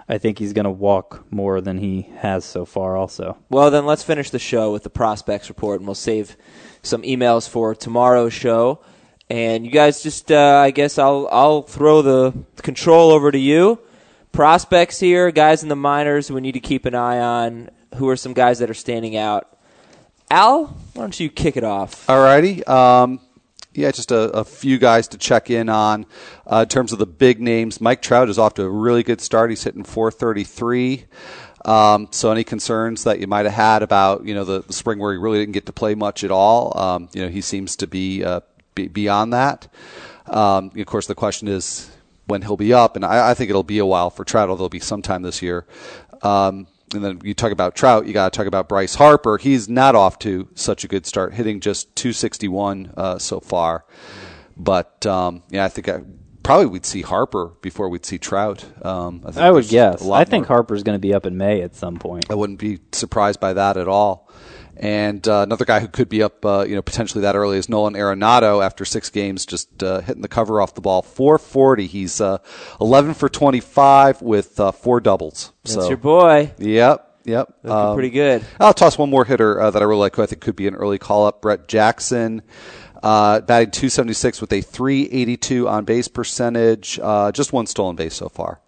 I 0.09 0.19
think 0.19 0.39
he's 0.39 0.53
going 0.53 0.63
to 0.63 0.71
walk 0.71 1.25
more 1.31 1.59
than 1.59 1.79
he 1.79 2.03
has 2.19 2.45
so 2.45 2.63
far. 2.65 2.95
Also, 2.95 3.37
Well, 3.49 3.69
then 3.69 3.85
let's 3.85 4.03
finish 4.03 4.29
the 4.29 4.39
show 4.39 4.71
with 4.71 4.83
the 4.83 4.89
prospects 4.89 5.49
report, 5.49 5.81
and 5.81 5.85
we'll 5.87 5.95
save 5.95 6.37
some 6.81 7.01
emails 7.01 7.49
for 7.49 7.75
tomorrow's 7.75 8.31
show. 8.31 8.79
And 9.29 9.65
you 9.65 9.71
guys 9.71 10.01
just, 10.01 10.31
uh, 10.31 10.61
I 10.63 10.71
guess 10.71 10.97
I'll 10.97 11.27
I'll 11.29 11.61
throw 11.63 12.01
the 12.01 12.33
control 12.61 13.11
over 13.11 13.29
to 13.31 13.37
you. 13.37 13.79
Prospects 14.31 14.97
here, 14.99 15.29
guys 15.31 15.63
in 15.63 15.67
the 15.67 15.75
minors, 15.75 16.31
we 16.31 16.39
need 16.39 16.53
to 16.53 16.61
keep 16.61 16.85
an 16.85 16.95
eye 16.95 17.19
on. 17.19 17.69
Who 17.95 18.07
are 18.07 18.15
some 18.15 18.31
guys 18.33 18.59
that 18.59 18.69
are 18.69 18.73
standing 18.75 19.17
out? 19.17 19.57
Al, 20.31 20.67
why 20.93 21.01
don't 21.03 21.19
you 21.19 21.29
kick 21.29 21.57
it 21.57 21.63
off? 21.65 22.07
Alrighty. 22.07 22.65
Um, 22.69 23.19
yeah, 23.77 23.91
just 23.91 24.11
a, 24.11 24.31
a 24.31 24.43
few 24.43 24.79
guys 24.79 25.07
to 25.09 25.19
check 25.19 25.51
in 25.51 25.69
on. 25.69 26.07
Uh, 26.51 26.61
in 26.63 26.67
terms 26.67 26.91
of 26.91 26.97
the 26.97 27.05
big 27.05 27.39
names, 27.39 27.79
Mike 27.79 28.01
Trout 28.01 28.27
is 28.27 28.39
off 28.39 28.55
to 28.55 28.63
a 28.63 28.69
really 28.69 29.03
good 29.03 29.21
start. 29.21 29.51
He's 29.51 29.63
hitting 29.63 29.83
433. 29.83 31.05
Um, 31.63 32.07
so 32.09 32.31
any 32.31 32.43
concerns 32.43 33.03
that 33.03 33.19
you 33.19 33.27
might 33.27 33.45
have 33.45 33.53
had 33.53 33.83
about 33.83 34.25
you 34.25 34.33
know 34.33 34.45
the, 34.45 34.61
the 34.61 34.73
spring 34.73 34.97
where 34.97 35.13
he 35.13 35.19
really 35.19 35.37
didn't 35.37 35.53
get 35.53 35.67
to 35.67 35.73
play 35.73 35.93
much 35.93 36.23
at 36.23 36.31
all, 36.31 36.77
um, 36.79 37.09
you 37.13 37.21
know 37.21 37.29
he 37.29 37.41
seems 37.41 37.75
to 37.75 37.87
be, 37.87 38.23
uh, 38.23 38.41
be 38.73 38.87
beyond 38.87 39.33
that. 39.33 39.67
Um, 40.25 40.71
of 40.75 40.85
course, 40.87 41.05
the 41.05 41.15
question 41.15 41.47
is 41.47 41.91
when 42.25 42.41
he'll 42.41 42.57
be 42.57 42.73
up, 42.73 42.95
and 42.95 43.05
I, 43.05 43.29
I 43.29 43.33
think 43.35 43.51
it'll 43.51 43.63
be 43.63 43.77
a 43.77 43.85
while 43.85 44.09
for 44.09 44.25
Trout, 44.25 44.49
although 44.49 44.65
it'll 44.65 44.69
be 44.69 44.79
sometime 44.79 45.21
this 45.21 45.43
year. 45.43 45.67
Um, 46.23 46.67
and 46.93 47.03
then 47.03 47.21
you 47.23 47.33
talk 47.33 47.51
about 47.51 47.75
Trout, 47.75 48.07
you 48.07 48.13
got 48.13 48.31
to 48.31 48.37
talk 48.37 48.47
about 48.47 48.69
Bryce 48.69 48.95
Harper. 48.95 49.37
He's 49.37 49.67
not 49.67 49.95
off 49.95 50.19
to 50.19 50.47
such 50.55 50.83
a 50.83 50.87
good 50.87 51.05
start, 51.05 51.33
hitting 51.33 51.59
just 51.59 51.95
261 51.95 52.93
uh, 52.95 53.17
so 53.17 53.39
far. 53.39 53.85
But 54.55 55.05
um, 55.05 55.43
yeah, 55.49 55.65
I 55.65 55.67
think 55.69 55.89
I, 55.89 56.01
probably 56.43 56.65
we'd 56.67 56.85
see 56.85 57.01
Harper 57.01 57.47
before 57.61 57.89
we'd 57.89 58.05
see 58.05 58.17
Trout. 58.17 58.65
Um, 58.85 59.21
I, 59.25 59.31
think 59.31 59.43
I 59.43 59.51
would 59.51 59.67
guess. 59.67 60.07
I 60.07 60.23
think 60.23 60.47
more- 60.47 60.57
Harper's 60.57 60.83
going 60.83 60.95
to 60.95 60.99
be 60.99 61.13
up 61.13 61.25
in 61.25 61.37
May 61.37 61.61
at 61.61 61.75
some 61.75 61.97
point. 61.97 62.25
I 62.29 62.35
wouldn't 62.35 62.59
be 62.59 62.79
surprised 62.91 63.39
by 63.39 63.53
that 63.53 63.77
at 63.77 63.87
all. 63.87 64.29
And 64.79 65.27
uh, 65.27 65.39
another 65.41 65.65
guy 65.65 65.79
who 65.79 65.87
could 65.87 66.07
be 66.07 66.21
up, 66.21 66.45
uh, 66.45 66.63
you 66.67 66.75
know, 66.75 66.83
potentially 66.83 67.23
that 67.23 67.35
early 67.35 67.57
is 67.57 67.67
Nolan 67.67 67.95
Arenado. 67.95 68.63
After 68.63 68.85
six 68.85 69.09
games, 69.09 69.45
just 69.45 69.81
uh, 69.81 70.01
hitting 70.01 70.21
the 70.21 70.27
cover 70.27 70.61
off 70.61 70.75
the 70.75 70.81
ball, 70.81 71.01
440. 71.01 71.87
He's 71.87 72.21
uh, 72.21 72.37
11 72.79 73.15
for 73.15 73.27
25 73.27 74.21
with 74.21 74.59
uh, 74.59 74.71
four 74.71 74.99
doubles. 74.99 75.51
That's 75.63 75.75
so, 75.75 75.87
your 75.87 75.97
boy. 75.97 76.51
Yep, 76.59 77.21
yep. 77.25 77.53
Looking 77.63 77.77
Um, 77.77 77.95
pretty 77.95 78.11
good. 78.11 78.45
I'll 78.59 78.73
toss 78.73 78.99
one 78.99 79.09
more 79.09 79.25
hitter 79.25 79.59
uh, 79.59 79.71
that 79.71 79.81
I 79.81 79.85
really 79.85 80.01
like, 80.01 80.15
who 80.15 80.21
I 80.21 80.27
think 80.27 80.41
could 80.41 80.55
be 80.55 80.67
an 80.67 80.75
early 80.75 80.99
call 80.99 81.25
up. 81.25 81.41
Brett 81.41 81.67
Jackson, 81.67 82.43
uh, 83.01 83.41
batting 83.41 83.71
276 83.71 84.41
with 84.41 84.53
a 84.53 84.61
382 84.61 85.67
on 85.67 85.85
base 85.85 86.07
percentage. 86.07 86.99
Uh, 87.01 87.31
just 87.31 87.51
one 87.51 87.65
stolen 87.65 87.95
base 87.95 88.13
so 88.13 88.29
far. 88.29 88.61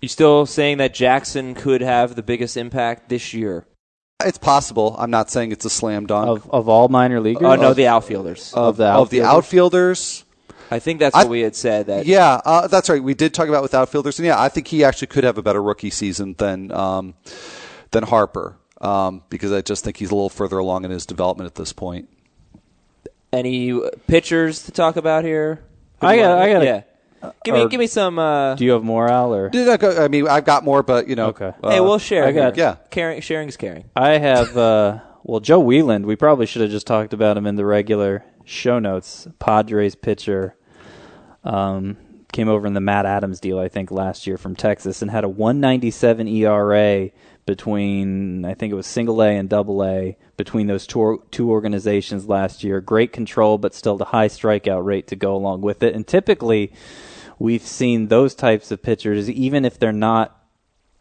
You 0.00 0.08
still 0.08 0.46
saying 0.46 0.78
that 0.78 0.94
Jackson 0.94 1.54
could 1.54 1.82
have 1.82 2.16
the 2.16 2.22
biggest 2.22 2.56
impact 2.56 3.08
this 3.08 3.34
year? 3.34 3.66
It's 4.26 4.38
possible. 4.38 4.94
I'm 4.98 5.10
not 5.10 5.30
saying 5.30 5.52
it's 5.52 5.64
a 5.64 5.70
slam 5.70 6.06
dunk. 6.06 6.28
Of 6.28 6.50
of 6.50 6.68
all 6.68 6.88
minor 6.88 7.20
leaguers, 7.20 7.42
Oh 7.44 7.54
no, 7.56 7.74
the 7.74 7.86
outfielders. 7.88 8.52
of 8.54 8.76
the 8.76 8.86
of 8.86 9.10
the 9.10 9.22
outfielders? 9.22 9.34
outfielders. 9.36 10.24
I 10.70 10.78
think 10.78 11.00
that's 11.00 11.14
I- 11.14 11.24
what 11.24 11.30
we 11.30 11.40
had 11.40 11.54
said. 11.54 11.86
That 11.86 12.06
Yeah, 12.06 12.40
uh, 12.44 12.66
that's 12.66 12.88
right. 12.88 13.02
We 13.02 13.14
did 13.14 13.34
talk 13.34 13.48
about 13.48 13.62
with 13.62 13.74
outfielders, 13.74 14.18
and 14.18 14.26
yeah, 14.26 14.40
I 14.40 14.48
think 14.48 14.68
he 14.68 14.84
actually 14.84 15.08
could 15.08 15.24
have 15.24 15.36
a 15.38 15.42
better 15.42 15.62
rookie 15.62 15.90
season 15.90 16.34
than 16.38 16.72
um, 16.72 17.14
than 17.90 18.04
Harper 18.04 18.56
um, 18.80 19.22
because 19.28 19.52
I 19.52 19.60
just 19.60 19.84
think 19.84 19.98
he's 19.98 20.10
a 20.10 20.14
little 20.14 20.30
further 20.30 20.58
along 20.58 20.84
in 20.86 20.90
his 20.90 21.04
development 21.06 21.46
at 21.46 21.56
this 21.56 21.72
point. 21.72 22.08
Any 23.32 23.72
uh, 23.72 23.90
pitchers 24.06 24.64
to 24.64 24.72
talk 24.72 24.96
about 24.96 25.24
here? 25.24 25.62
Who 26.00 26.06
I 26.06 26.16
got- 26.16 26.28
want- 26.28 26.40
I 26.40 26.52
got 26.52 26.62
a- 26.62 26.64
Yeah. 26.64 26.82
Give 27.44 27.54
me, 27.54 27.60
or- 27.62 27.68
give 27.68 27.78
me 27.78 27.86
some. 27.86 28.18
Uh, 28.18 28.54
Do 28.54 28.64
you 28.64 28.72
have 28.72 28.82
more, 28.84 29.08
Al? 29.08 29.34
Or 29.34 29.48
Did 29.48 29.68
I, 29.68 29.76
go, 29.76 30.04
I 30.04 30.08
mean, 30.08 30.26
I've 30.28 30.44
got 30.44 30.64
more, 30.64 30.82
but 30.82 31.08
you 31.08 31.14
know, 31.16 31.28
Okay. 31.28 31.52
uh, 31.62 31.70
hey, 31.70 31.80
we'll 31.80 31.98
share. 31.98 32.24
I 32.26 32.32
got- 32.32 32.56
Yeah. 32.56 32.76
caring, 32.90 33.20
sharing 33.20 33.48
is 33.48 33.56
caring. 33.56 33.84
I 33.96 34.18
have. 34.18 34.56
Uh, 34.56 34.98
well, 35.24 35.40
Joe 35.40 35.60
Wieland. 35.60 36.04
We 36.06 36.16
probably 36.16 36.46
should 36.46 36.62
have 36.62 36.70
just 36.70 36.86
talked 36.86 37.12
about 37.12 37.36
him 37.36 37.46
in 37.46 37.56
the 37.56 37.64
regular 37.64 38.24
show 38.44 38.78
notes. 38.78 39.28
Padres 39.38 39.94
pitcher. 39.94 40.56
Um, 41.44 41.96
came 42.32 42.48
over 42.48 42.66
in 42.66 42.72
the 42.72 42.80
Matt 42.80 43.04
Adams 43.04 43.40
deal, 43.40 43.58
I 43.58 43.68
think, 43.68 43.90
last 43.90 44.26
year 44.26 44.38
from 44.38 44.56
Texas, 44.56 45.02
and 45.02 45.10
had 45.10 45.22
a 45.24 45.28
197 45.28 46.26
ERA, 46.28 47.10
between 47.44 48.44
I 48.44 48.54
think 48.54 48.72
it 48.72 48.76
was 48.76 48.86
single 48.86 49.20
A 49.22 49.36
and 49.36 49.48
double 49.48 49.84
A 49.84 50.16
between 50.36 50.68
those 50.68 50.86
two, 50.86 51.22
two 51.32 51.50
organizations 51.50 52.28
last 52.28 52.62
year. 52.64 52.80
Great 52.80 53.12
control, 53.12 53.58
but 53.58 53.74
still 53.74 53.96
the 53.96 54.06
high 54.06 54.28
strikeout 54.28 54.84
rate 54.84 55.08
to 55.08 55.16
go 55.16 55.34
along 55.34 55.60
with 55.60 55.82
it. 55.82 55.94
And 55.94 56.06
typically, 56.06 56.72
we've 57.42 57.66
seen 57.66 58.06
those 58.06 58.36
types 58.36 58.70
of 58.70 58.80
pitchers, 58.80 59.28
even 59.28 59.64
if 59.64 59.76
they're 59.76 59.92
not 59.92 60.40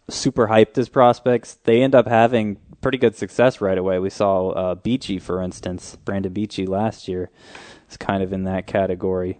super 0.09 0.47
hyped 0.47 0.75
as 0.79 0.89
prospects, 0.89 1.59
they 1.65 1.83
end 1.83 1.93
up 1.93 2.07
having 2.07 2.57
pretty 2.81 2.97
good 2.97 3.15
success 3.15 3.61
right 3.61 3.77
away. 3.77 3.99
We 3.99 4.09
saw 4.09 4.49
uh, 4.49 4.75
Beachy, 4.75 5.19
for 5.19 5.39
instance, 5.39 5.95
Brandon 6.03 6.33
Beachy 6.33 6.65
last 6.65 7.07
year 7.07 7.29
is 7.91 7.95
kind 7.95 8.23
of 8.23 8.33
in 8.33 8.45
that 8.45 8.65
category. 8.65 9.39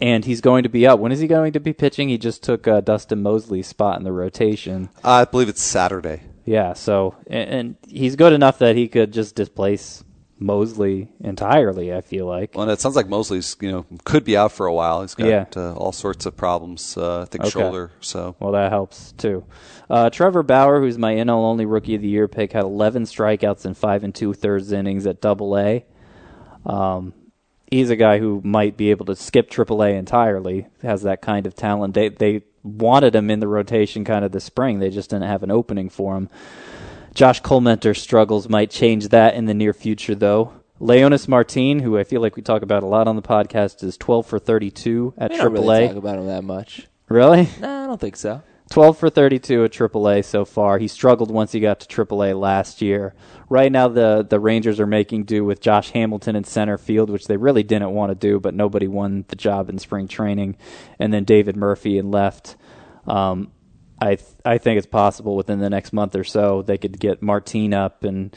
And 0.00 0.24
he's 0.24 0.40
going 0.40 0.64
to 0.64 0.68
be 0.68 0.84
up. 0.84 0.98
When 0.98 1.12
is 1.12 1.20
he 1.20 1.28
going 1.28 1.52
to 1.52 1.60
be 1.60 1.72
pitching? 1.72 2.08
He 2.08 2.18
just 2.18 2.42
took 2.42 2.66
uh, 2.66 2.80
Dustin 2.80 3.22
Moseley's 3.22 3.68
spot 3.68 3.96
in 3.96 4.04
the 4.04 4.12
rotation. 4.12 4.90
I 5.04 5.26
believe 5.26 5.48
it's 5.48 5.62
Saturday. 5.62 6.22
Yeah, 6.44 6.72
so 6.72 7.14
and, 7.28 7.50
and 7.50 7.76
he's 7.86 8.16
good 8.16 8.32
enough 8.32 8.58
that 8.58 8.74
he 8.74 8.88
could 8.88 9.12
just 9.12 9.36
displace 9.36 10.02
Moseley 10.38 11.08
entirely. 11.20 11.94
I 11.94 12.00
feel 12.02 12.26
like. 12.26 12.54
Well, 12.54 12.64
and 12.64 12.70
it 12.72 12.80
sounds 12.80 12.96
like 12.96 13.08
Moseley's 13.08 13.56
you 13.60 13.70
know 13.70 13.86
could 14.04 14.24
be 14.24 14.36
out 14.36 14.52
for 14.52 14.66
a 14.66 14.74
while. 14.74 15.00
He's 15.02 15.14
got 15.14 15.26
Yeah. 15.28 15.44
uh, 15.56 15.72
all 15.74 15.92
sorts 15.92 16.26
of 16.26 16.36
problems. 16.36 16.96
Uh, 16.96 17.22
I 17.22 17.24
think 17.24 17.44
Okay. 17.44 17.50
shoulder. 17.50 17.90
So 18.00 18.36
Well, 18.40 18.52
that 18.52 18.70
helps 18.70 19.12
too. 19.12 19.44
Uh, 19.88 20.10
Trevor 20.10 20.42
Bauer, 20.42 20.80
who's 20.80 20.98
my 20.98 21.14
NL 21.14 21.44
only 21.44 21.64
Rookie 21.64 21.94
of 21.94 22.02
the 22.02 22.08
Year 22.08 22.28
pick, 22.28 22.52
had 22.52 22.64
11 22.64 23.04
strikeouts 23.04 23.64
in 23.64 23.74
five 23.74 24.02
and 24.04 24.14
two 24.14 24.32
thirds 24.34 24.72
innings 24.72 25.06
at 25.06 25.20
Double 25.20 25.56
A. 25.56 25.84
Um, 26.64 27.12
he's 27.70 27.90
a 27.90 27.96
guy 27.96 28.18
who 28.18 28.40
might 28.44 28.76
be 28.76 28.90
able 28.90 29.06
to 29.06 29.16
skip 29.16 29.48
Triple 29.50 29.82
A 29.82 29.90
entirely. 29.90 30.66
Has 30.82 31.02
that 31.02 31.22
kind 31.22 31.46
of 31.46 31.54
talent. 31.54 31.94
They 31.94 32.08
they 32.08 32.42
wanted 32.62 33.14
him 33.14 33.30
in 33.30 33.38
the 33.40 33.46
rotation 33.48 34.04
kind 34.04 34.24
of 34.24 34.32
this 34.32 34.42
spring. 34.44 34.80
They 34.80 34.90
just 34.90 35.10
didn't 35.10 35.28
have 35.28 35.44
an 35.44 35.50
opening 35.52 35.88
for 35.88 36.16
him. 36.16 36.28
Josh 37.16 37.40
Collmenter's 37.40 38.02
struggles 38.02 38.46
might 38.46 38.70
change 38.70 39.08
that 39.08 39.32
in 39.32 39.46
the 39.46 39.54
near 39.54 39.72
future, 39.72 40.14
though. 40.14 40.52
Leonys 40.78 41.26
Martin, 41.26 41.78
who 41.78 41.96
I 41.96 42.04
feel 42.04 42.20
like 42.20 42.36
we 42.36 42.42
talk 42.42 42.60
about 42.60 42.82
a 42.82 42.86
lot 42.86 43.08
on 43.08 43.16
the 43.16 43.22
podcast, 43.22 43.82
is 43.82 43.96
12 43.96 44.26
for 44.26 44.38
32 44.38 45.14
at 45.16 45.30
AAA. 45.30 45.32
We 45.32 45.38
don't 45.38 45.52
really 45.54 45.88
talk 45.88 45.96
about 45.96 46.18
him 46.18 46.26
that 46.26 46.44
much. 46.44 46.86
Really? 47.08 47.48
No, 47.58 47.84
I 47.84 47.86
don't 47.86 47.98
think 47.98 48.16
so. 48.16 48.42
12 48.70 48.98
for 48.98 49.08
32 49.08 49.64
at 49.64 49.70
AAA 49.70 50.26
so 50.26 50.44
far. 50.44 50.76
He 50.76 50.88
struggled 50.88 51.30
once 51.30 51.52
he 51.52 51.60
got 51.60 51.80
to 51.80 52.04
AAA 52.04 52.38
last 52.38 52.82
year. 52.82 53.14
Right 53.48 53.72
now, 53.72 53.88
the, 53.88 54.26
the 54.28 54.38
Rangers 54.38 54.78
are 54.78 54.86
making 54.86 55.24
do 55.24 55.42
with 55.42 55.62
Josh 55.62 55.92
Hamilton 55.92 56.36
in 56.36 56.44
center 56.44 56.76
field, 56.76 57.08
which 57.08 57.28
they 57.28 57.38
really 57.38 57.62
didn't 57.62 57.92
want 57.92 58.10
to 58.10 58.14
do, 58.14 58.38
but 58.38 58.52
nobody 58.52 58.88
won 58.88 59.24
the 59.28 59.36
job 59.36 59.70
in 59.70 59.78
spring 59.78 60.06
training. 60.06 60.58
And 60.98 61.14
then 61.14 61.24
David 61.24 61.56
Murphy 61.56 61.96
in 61.96 62.10
left. 62.10 62.56
Um, 63.06 63.52
I 64.00 64.16
th- 64.16 64.28
I 64.44 64.58
think 64.58 64.78
it's 64.78 64.86
possible 64.86 65.36
within 65.36 65.58
the 65.60 65.70
next 65.70 65.92
month 65.92 66.14
or 66.14 66.24
so 66.24 66.62
they 66.62 66.78
could 66.78 67.00
get 67.00 67.22
Martin 67.22 67.72
up 67.72 68.04
and 68.04 68.36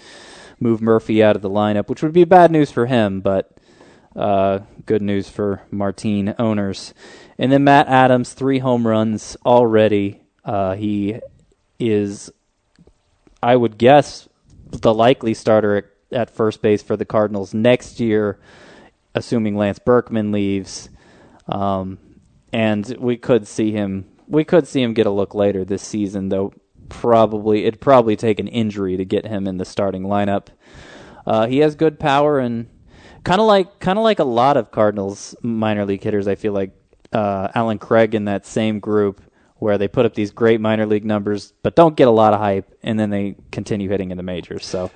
move 0.60 0.82
Murphy 0.82 1.24
out 1.24 1.36
of 1.36 1.42
the 1.42 1.50
lineup, 1.50 1.90
which 1.90 2.02
would 2.04 2.14
be 2.14 2.24
bad 2.24 2.52
news 2.52 2.72
for 2.72 2.86
him, 2.86 3.22
but 3.22 3.58
uh, 4.16 4.60
good 4.86 5.02
news 5.02 5.30
for 5.30 5.62
Martin 5.72 6.36
owners. 6.40 6.94
And 7.38 7.52
then 7.52 7.64
Matt 7.64 7.88
Adams, 7.88 8.34
three 8.34 8.60
home 8.60 8.86
runs 8.86 9.38
already. 9.46 10.22
Uh, 10.44 10.76
he 10.76 11.20
is, 11.80 12.32
I 13.42 13.56
would 13.56 13.78
guess, 13.78 14.28
the 14.66 14.94
likely 14.94 15.34
starter 15.34 15.78
at, 15.78 15.86
at 16.12 16.30
first 16.30 16.62
base 16.62 16.82
for 16.84 16.98
the 16.98 17.06
Cardinals 17.06 17.54
next 17.54 18.00
year, 18.00 18.40
assuming 19.16 19.56
Lance 19.56 19.80
Berkman 19.80 20.32
leaves. 20.32 20.90
Um, 21.48 21.98
and 22.52 22.86
we 23.00 23.18
could 23.18 23.48
see 23.48 23.72
him. 23.72 24.06
We 24.30 24.46
could 24.46 24.68
see 24.68 24.82
him 24.82 24.94
get 24.94 25.08
a 25.08 25.12
look 25.12 25.36
later 25.36 25.66
this 25.66 25.82
season, 25.82 26.30
though. 26.30 26.54
Probably 26.88 27.66
it'd 27.66 27.82
probably 27.82 28.16
take 28.16 28.40
an 28.40 28.48
injury 28.48 28.96
to 28.98 29.06
get 29.06 29.26
him 29.28 29.48
in 29.48 29.58
the 29.58 29.66
starting 29.66 30.04
lineup. 30.04 30.48
Uh, 31.26 31.46
he 31.46 31.58
has 31.60 31.76
good 31.76 32.00
power 32.00 32.40
and 32.40 32.68
kind 33.24 33.42
of 33.42 33.48
like 33.48 33.80
kind 33.80 34.00
of 34.00 34.04
like 34.04 34.20
a 34.20 34.24
lot 34.24 34.58
of 34.58 34.72
Cardinals 34.72 35.36
minor 35.42 35.86
league 35.86 36.04
hitters. 36.04 36.28
I 36.28 36.36
feel 36.36 36.54
like 36.54 36.72
uh, 37.12 37.50
Allen 37.54 37.78
Craig 37.78 38.16
in 38.16 38.26
that 38.26 38.46
same 38.46 38.80
group 38.80 39.22
where 39.58 39.78
they 39.78 39.88
put 39.88 40.06
up 40.06 40.14
these 40.14 40.32
great 40.32 40.62
minor 40.62 40.86
league 40.86 41.06
numbers, 41.06 41.54
but 41.64 41.76
don't 41.76 41.98
get 41.98 42.08
a 42.08 42.12
lot 42.12 42.34
of 42.34 42.40
hype, 42.40 42.74
and 42.82 42.98
then 42.98 43.10
they 43.10 43.36
continue 43.52 43.90
hitting 43.90 44.10
in 44.10 44.18
the 44.18 44.24
majors. 44.24 44.66
So 44.66 44.90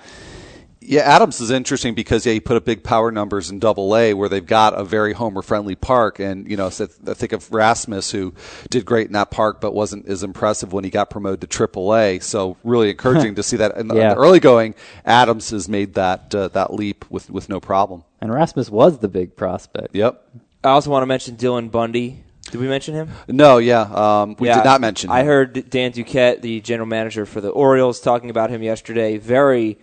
yeah, 0.86 1.01
Adams 1.01 1.39
is 1.41 1.51
interesting 1.51 1.93
because 1.93 2.25
yeah, 2.25 2.34
he 2.34 2.39
put 2.39 2.57
up 2.57 2.65
big 2.65 2.84
power 2.84 3.11
numbers 3.11 3.49
in 3.49 3.59
Double 3.59 3.95
A 3.95 4.13
where 4.13 4.29
they've 4.29 4.45
got 4.45 4.73
a 4.79 4.84
very 4.84 5.13
homer 5.13 5.41
friendly 5.41 5.75
park, 5.75 6.19
and 6.19 6.49
you 6.49 6.57
know, 6.57 6.67
I 6.67 6.69
think 6.71 7.31
of 7.31 7.51
Rasmus 7.51 8.11
who 8.11 8.34
did 8.69 8.86
great 8.86 9.07
in 9.07 9.13
that 9.13 9.31
park, 9.31 9.61
but 9.61 9.73
wasn't 9.73 10.07
as 10.07 10.23
impressive 10.23 10.73
when 10.73 10.84
he 10.84 10.89
got 10.89 11.09
promoted 11.09 11.41
to 11.41 11.47
Triple 11.47 11.95
A. 11.95 12.19
So 12.19 12.57
really 12.63 12.89
encouraging 12.91 13.36
to 13.36 13.43
see 13.43 13.57
that 13.57 13.77
in 13.77 13.88
the, 13.88 13.95
in 13.95 14.09
the 14.09 14.15
early 14.15 14.39
going. 14.39 14.75
Adams 15.05 15.49
has 15.51 15.67
made 15.69 15.93
that 15.95 16.34
uh, 16.36 16.47
that 16.49 16.73
leap 16.73 17.05
with 17.09 17.29
with 17.29 17.49
no 17.49 17.59
problem. 17.59 18.03
and 18.21 18.34
Rasmus 18.34 18.69
was 18.69 18.99
the 18.99 19.07
big 19.07 19.36
prospect. 19.36 19.95
Yep. 19.95 20.23
I 20.63 20.69
also 20.69 20.89
want 20.89 21.03
to 21.03 21.07
mention 21.07 21.36
Dylan 21.36 21.69
Bundy. 21.71 22.23
Did 22.51 22.59
we 22.61 22.67
mention 22.67 22.93
him? 22.93 23.09
No, 23.27 23.57
yeah, 23.57 23.81
um, 23.81 24.36
we 24.38 24.47
Yeah, 24.47 24.55
did 24.57 24.65
not 24.65 24.79
mention. 24.81 25.09
I 25.09 25.23
heard 25.23 25.69
Dan 25.69 25.91
Duquette, 25.91 26.41
the 26.41 26.61
general 26.61 26.88
manager 26.88 27.25
for 27.25 27.41
the 27.41 27.49
Orioles, 27.49 27.99
talking 27.99 28.29
about 28.29 28.49
him 28.49 28.61
yesterday. 28.61 29.17
Very 29.17 29.77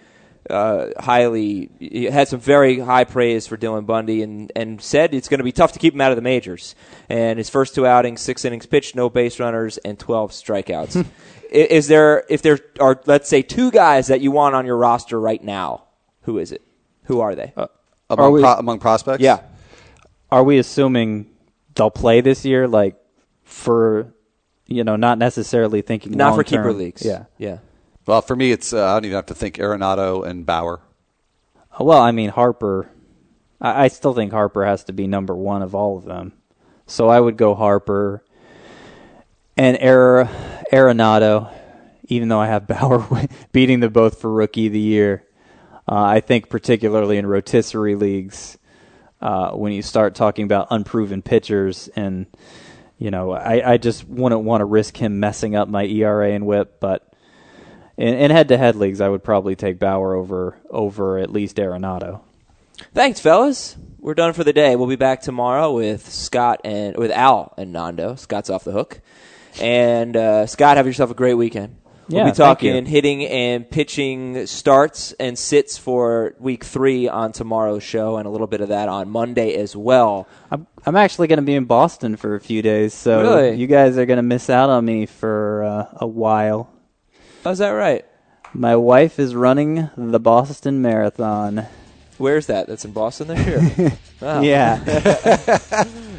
uh, 0.50 0.92
highly, 1.00 1.70
he 1.78 2.04
had 2.04 2.28
some 2.28 2.40
very 2.40 2.78
high 2.78 3.04
praise 3.04 3.46
for 3.46 3.56
Dylan 3.56 3.86
Bundy, 3.86 4.22
and 4.22 4.50
and 4.56 4.80
said 4.82 5.14
it's 5.14 5.28
going 5.28 5.38
to 5.38 5.44
be 5.44 5.52
tough 5.52 5.72
to 5.72 5.78
keep 5.78 5.94
him 5.94 6.00
out 6.00 6.10
of 6.12 6.16
the 6.16 6.22
majors. 6.22 6.74
And 7.08 7.38
his 7.38 7.48
first 7.48 7.74
two 7.74 7.86
outings, 7.86 8.20
six 8.20 8.44
innings 8.44 8.66
pitched, 8.66 8.94
no 8.96 9.08
base 9.08 9.38
runners, 9.40 9.78
and 9.78 9.98
twelve 9.98 10.32
strikeouts. 10.32 11.06
Is 11.50 11.88
there 11.88 12.24
if 12.28 12.42
there 12.42 12.58
are 12.78 13.00
let's 13.06 13.28
say 13.28 13.42
two 13.42 13.70
guys 13.70 14.06
that 14.08 14.20
you 14.20 14.30
want 14.30 14.54
on 14.54 14.66
your 14.66 14.76
roster 14.76 15.18
right 15.20 15.42
now? 15.42 15.84
Who 16.22 16.38
is 16.38 16.52
it? 16.52 16.62
Who 17.04 17.20
are 17.20 17.34
they? 17.34 17.52
Are 17.56 17.68
among, 18.08 18.32
we- 18.32 18.40
pro- 18.42 18.54
among 18.54 18.78
prospects. 18.78 19.20
yeah. 19.22 19.40
Are 20.30 20.44
we 20.44 20.58
assuming 20.58 21.26
they'll 21.74 21.90
play 21.90 22.20
this 22.20 22.44
year? 22.44 22.68
Like 22.68 22.94
for 23.42 24.14
you 24.66 24.84
know, 24.84 24.94
not 24.94 25.18
necessarily 25.18 25.82
thinking 25.82 26.12
Not 26.12 26.30
for 26.30 26.36
long-term. 26.36 26.62
keeper 26.62 26.72
leagues. 26.72 27.04
Yeah. 27.04 27.24
Yeah. 27.38 27.58
Well, 28.10 28.22
for 28.22 28.34
me, 28.34 28.50
it's 28.50 28.72
uh, 28.72 28.86
I 28.86 28.94
don't 28.94 29.04
even 29.04 29.14
have 29.14 29.26
to 29.26 29.36
think 29.36 29.58
Arenado 29.58 30.26
and 30.26 30.44
Bauer. 30.44 30.80
Well, 31.78 32.00
I 32.00 32.10
mean 32.10 32.30
Harper. 32.30 32.90
I, 33.60 33.84
I 33.84 33.86
still 33.86 34.14
think 34.14 34.32
Harper 34.32 34.64
has 34.64 34.82
to 34.84 34.92
be 34.92 35.06
number 35.06 35.32
one 35.32 35.62
of 35.62 35.76
all 35.76 35.96
of 35.96 36.06
them. 36.06 36.32
So 36.88 37.08
I 37.08 37.20
would 37.20 37.36
go 37.36 37.54
Harper 37.54 38.24
and 39.56 39.78
Ar- 39.78 40.28
Arenado, 40.72 41.54
even 42.08 42.28
though 42.28 42.40
I 42.40 42.48
have 42.48 42.66
Bauer 42.66 43.28
beating 43.52 43.78
them 43.78 43.92
both 43.92 44.20
for 44.20 44.28
Rookie 44.28 44.66
of 44.66 44.72
the 44.72 44.80
Year. 44.80 45.22
Uh, 45.86 46.02
I 46.02 46.18
think 46.18 46.48
particularly 46.48 47.16
in 47.16 47.26
rotisserie 47.26 47.94
leagues, 47.94 48.58
uh, 49.20 49.52
when 49.52 49.72
you 49.72 49.82
start 49.82 50.16
talking 50.16 50.46
about 50.46 50.66
unproven 50.70 51.22
pitchers, 51.22 51.88
and 51.94 52.26
you 52.98 53.12
know, 53.12 53.30
I, 53.30 53.74
I 53.74 53.76
just 53.76 54.08
wouldn't 54.08 54.42
want 54.42 54.62
to 54.62 54.64
risk 54.64 54.96
him 54.96 55.20
messing 55.20 55.54
up 55.54 55.68
my 55.68 55.84
ERA 55.84 56.32
and 56.32 56.44
WHIP, 56.44 56.80
but. 56.80 57.06
In, 57.96 58.14
in 58.14 58.30
head-to-head 58.30 58.76
leagues, 58.76 59.00
I 59.00 59.08
would 59.08 59.22
probably 59.22 59.56
take 59.56 59.78
Bauer 59.78 60.14
over 60.14 60.56
over 60.70 61.18
at 61.18 61.30
least 61.32 61.56
Arenado. 61.56 62.20
Thanks, 62.94 63.20
fellas. 63.20 63.76
We're 63.98 64.14
done 64.14 64.32
for 64.32 64.44
the 64.44 64.54
day. 64.54 64.76
We'll 64.76 64.88
be 64.88 64.96
back 64.96 65.20
tomorrow 65.20 65.72
with 65.72 66.08
Scott 66.08 66.62
and 66.64 66.96
with 66.96 67.10
Al 67.10 67.52
and 67.58 67.72
Nando. 67.72 68.14
Scott's 68.14 68.48
off 68.48 68.64
the 68.64 68.72
hook. 68.72 69.00
And 69.60 70.16
uh, 70.16 70.46
Scott, 70.46 70.78
have 70.78 70.86
yourself 70.86 71.10
a 71.10 71.14
great 71.14 71.34
weekend. 71.34 71.76
Yeah, 72.08 72.24
we'll 72.24 72.32
be 72.32 72.36
thank 72.36 72.62
you. 72.62 72.72
talking 72.72 72.86
hitting 72.86 73.24
and 73.26 73.70
pitching 73.70 74.46
starts 74.46 75.12
and 75.20 75.38
sits 75.38 75.76
for 75.78 76.34
week 76.40 76.64
three 76.64 77.06
on 77.08 77.30
tomorrow's 77.32 77.84
show, 77.84 78.16
and 78.16 78.26
a 78.26 78.30
little 78.30 78.46
bit 78.48 78.60
of 78.62 78.70
that 78.70 78.88
on 78.88 79.08
Monday 79.10 79.54
as 79.54 79.76
well. 79.76 80.26
I'm 80.50 80.66
I'm 80.86 80.96
actually 80.96 81.28
going 81.28 81.36
to 81.38 81.42
be 81.44 81.54
in 81.54 81.66
Boston 81.66 82.16
for 82.16 82.34
a 82.34 82.40
few 82.40 82.62
days, 82.62 82.94
so 82.94 83.20
Really? 83.20 83.56
you 83.56 83.66
guys 83.68 83.96
are 83.98 84.06
going 84.06 84.16
to 84.16 84.22
miss 84.24 84.48
out 84.50 84.70
on 84.70 84.84
me 84.84 85.06
for 85.06 85.62
uh, 85.62 85.98
a 86.00 86.06
while. 86.06 86.68
Oh, 87.40 87.50
How's 87.50 87.58
that 87.58 87.70
right? 87.70 88.04
My 88.52 88.76
wife 88.76 89.18
is 89.18 89.34
running 89.34 89.90
the 89.96 90.20
Boston 90.20 90.82
Marathon. 90.82 91.66
Where's 92.18 92.46
that? 92.46 92.66
That's 92.66 92.84
in 92.84 92.92
Boston 92.92 93.28
this 93.28 93.46
year. 93.46 93.92
Wow. 94.20 94.42
Yeah, 94.42 94.76
that's 94.84 95.72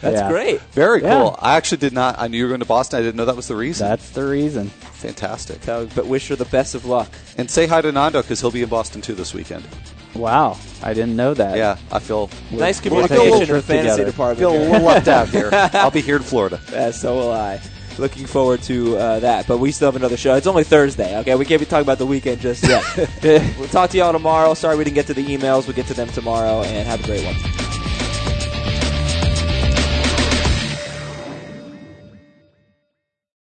yeah. 0.04 0.28
great. 0.32 0.60
Very 0.72 1.04
Yeah. 1.04 1.20
cool. 1.20 1.36
I 1.40 1.56
actually 1.56 1.78
did 1.78 1.94
not. 1.94 2.16
I 2.18 2.28
knew 2.28 2.38
you 2.40 2.46
were 2.46 2.50
going 2.50 2.62
to 2.62 2.66
Boston. 2.66 2.98
I 2.98 3.04
didn't 3.04 3.16
know 3.18 3.26
that 3.26 3.36
was 3.36 3.48
the 3.48 3.56
reason. 3.56 3.88
that's 3.88 4.10
the 4.10 4.26
reason. 4.26 4.70
Fantastic. 4.70 5.62
So, 5.62 5.88
but 5.94 6.08
wish 6.08 6.28
her 6.30 6.36
the 6.36 6.46
best 6.46 6.74
of 6.74 6.86
luck. 6.86 7.08
And 7.38 7.48
say 7.48 7.68
hi 7.68 7.80
to 7.82 7.92
Nando 7.92 8.24
because 8.24 8.42
he'll 8.42 8.50
be 8.50 8.64
in 8.64 8.70
Boston 8.70 9.02
too 9.02 9.14
this 9.14 9.36
weekend. 9.36 9.68
Wow, 10.16 10.58
I 10.82 10.96
didn't 10.96 11.16
know 11.16 11.36
that. 11.36 11.56
Yeah, 11.58 11.78
I 11.92 12.00
feel 12.00 12.32
Nice 12.52 12.84
we'll 12.84 13.08
communication 13.08 13.18
take 13.18 13.30
a 13.30 13.34
in 13.36 13.40
the 13.42 13.46
trip 13.46 13.64
fantasy 13.66 13.90
together. 13.98 14.06
department. 14.06 14.40
feel 14.40 14.50
a 14.56 14.58
here. 14.60 14.70
little 14.72 14.88
left 14.88 15.08
out 15.08 15.30
here. 15.30 15.50
I'll 15.74 15.92
be 15.92 16.02
here 16.02 16.16
in 16.18 16.24
Florida. 16.24 16.60
Yeah, 16.72 16.90
so 16.90 17.14
will 17.18 17.32
I. 17.32 17.62
Looking 17.98 18.26
forward 18.26 18.62
to 18.64 18.98
uh, 18.98 19.20
that. 19.20 19.48
But 19.48 19.60
we 19.60 19.72
still 19.72 19.88
have 19.88 19.96
another 19.96 20.18
show. 20.18 20.36
It's 20.36 20.48
only 20.48 20.64
Thursday, 20.64 21.18
okay? 21.20 21.36
We 21.36 21.46
can't 21.46 21.60
be 21.60 21.66
talking 21.66 21.84
about 21.84 21.98
the 21.98 22.06
weekend 22.06 22.42
just 22.42 22.68
yet. 22.68 22.84
we'll 23.58 23.68
talk 23.68 23.90
to 23.92 23.98
y'all 23.98 24.14
tomorrow. 24.14 24.54
Sorry 24.54 24.78
we 24.78 24.84
didn't 24.84 24.96
get 24.96 25.08
to 25.08 25.14
the 25.14 25.26
emails. 25.26 25.68
We'll 25.68 25.76
get 25.76 25.88
to 25.88 25.94
them 25.94 26.10
tomorrow, 26.10 26.64
and 26.64 26.88
have 26.88 27.04
a 27.04 27.06
great 27.06 27.26
one. 27.26 27.71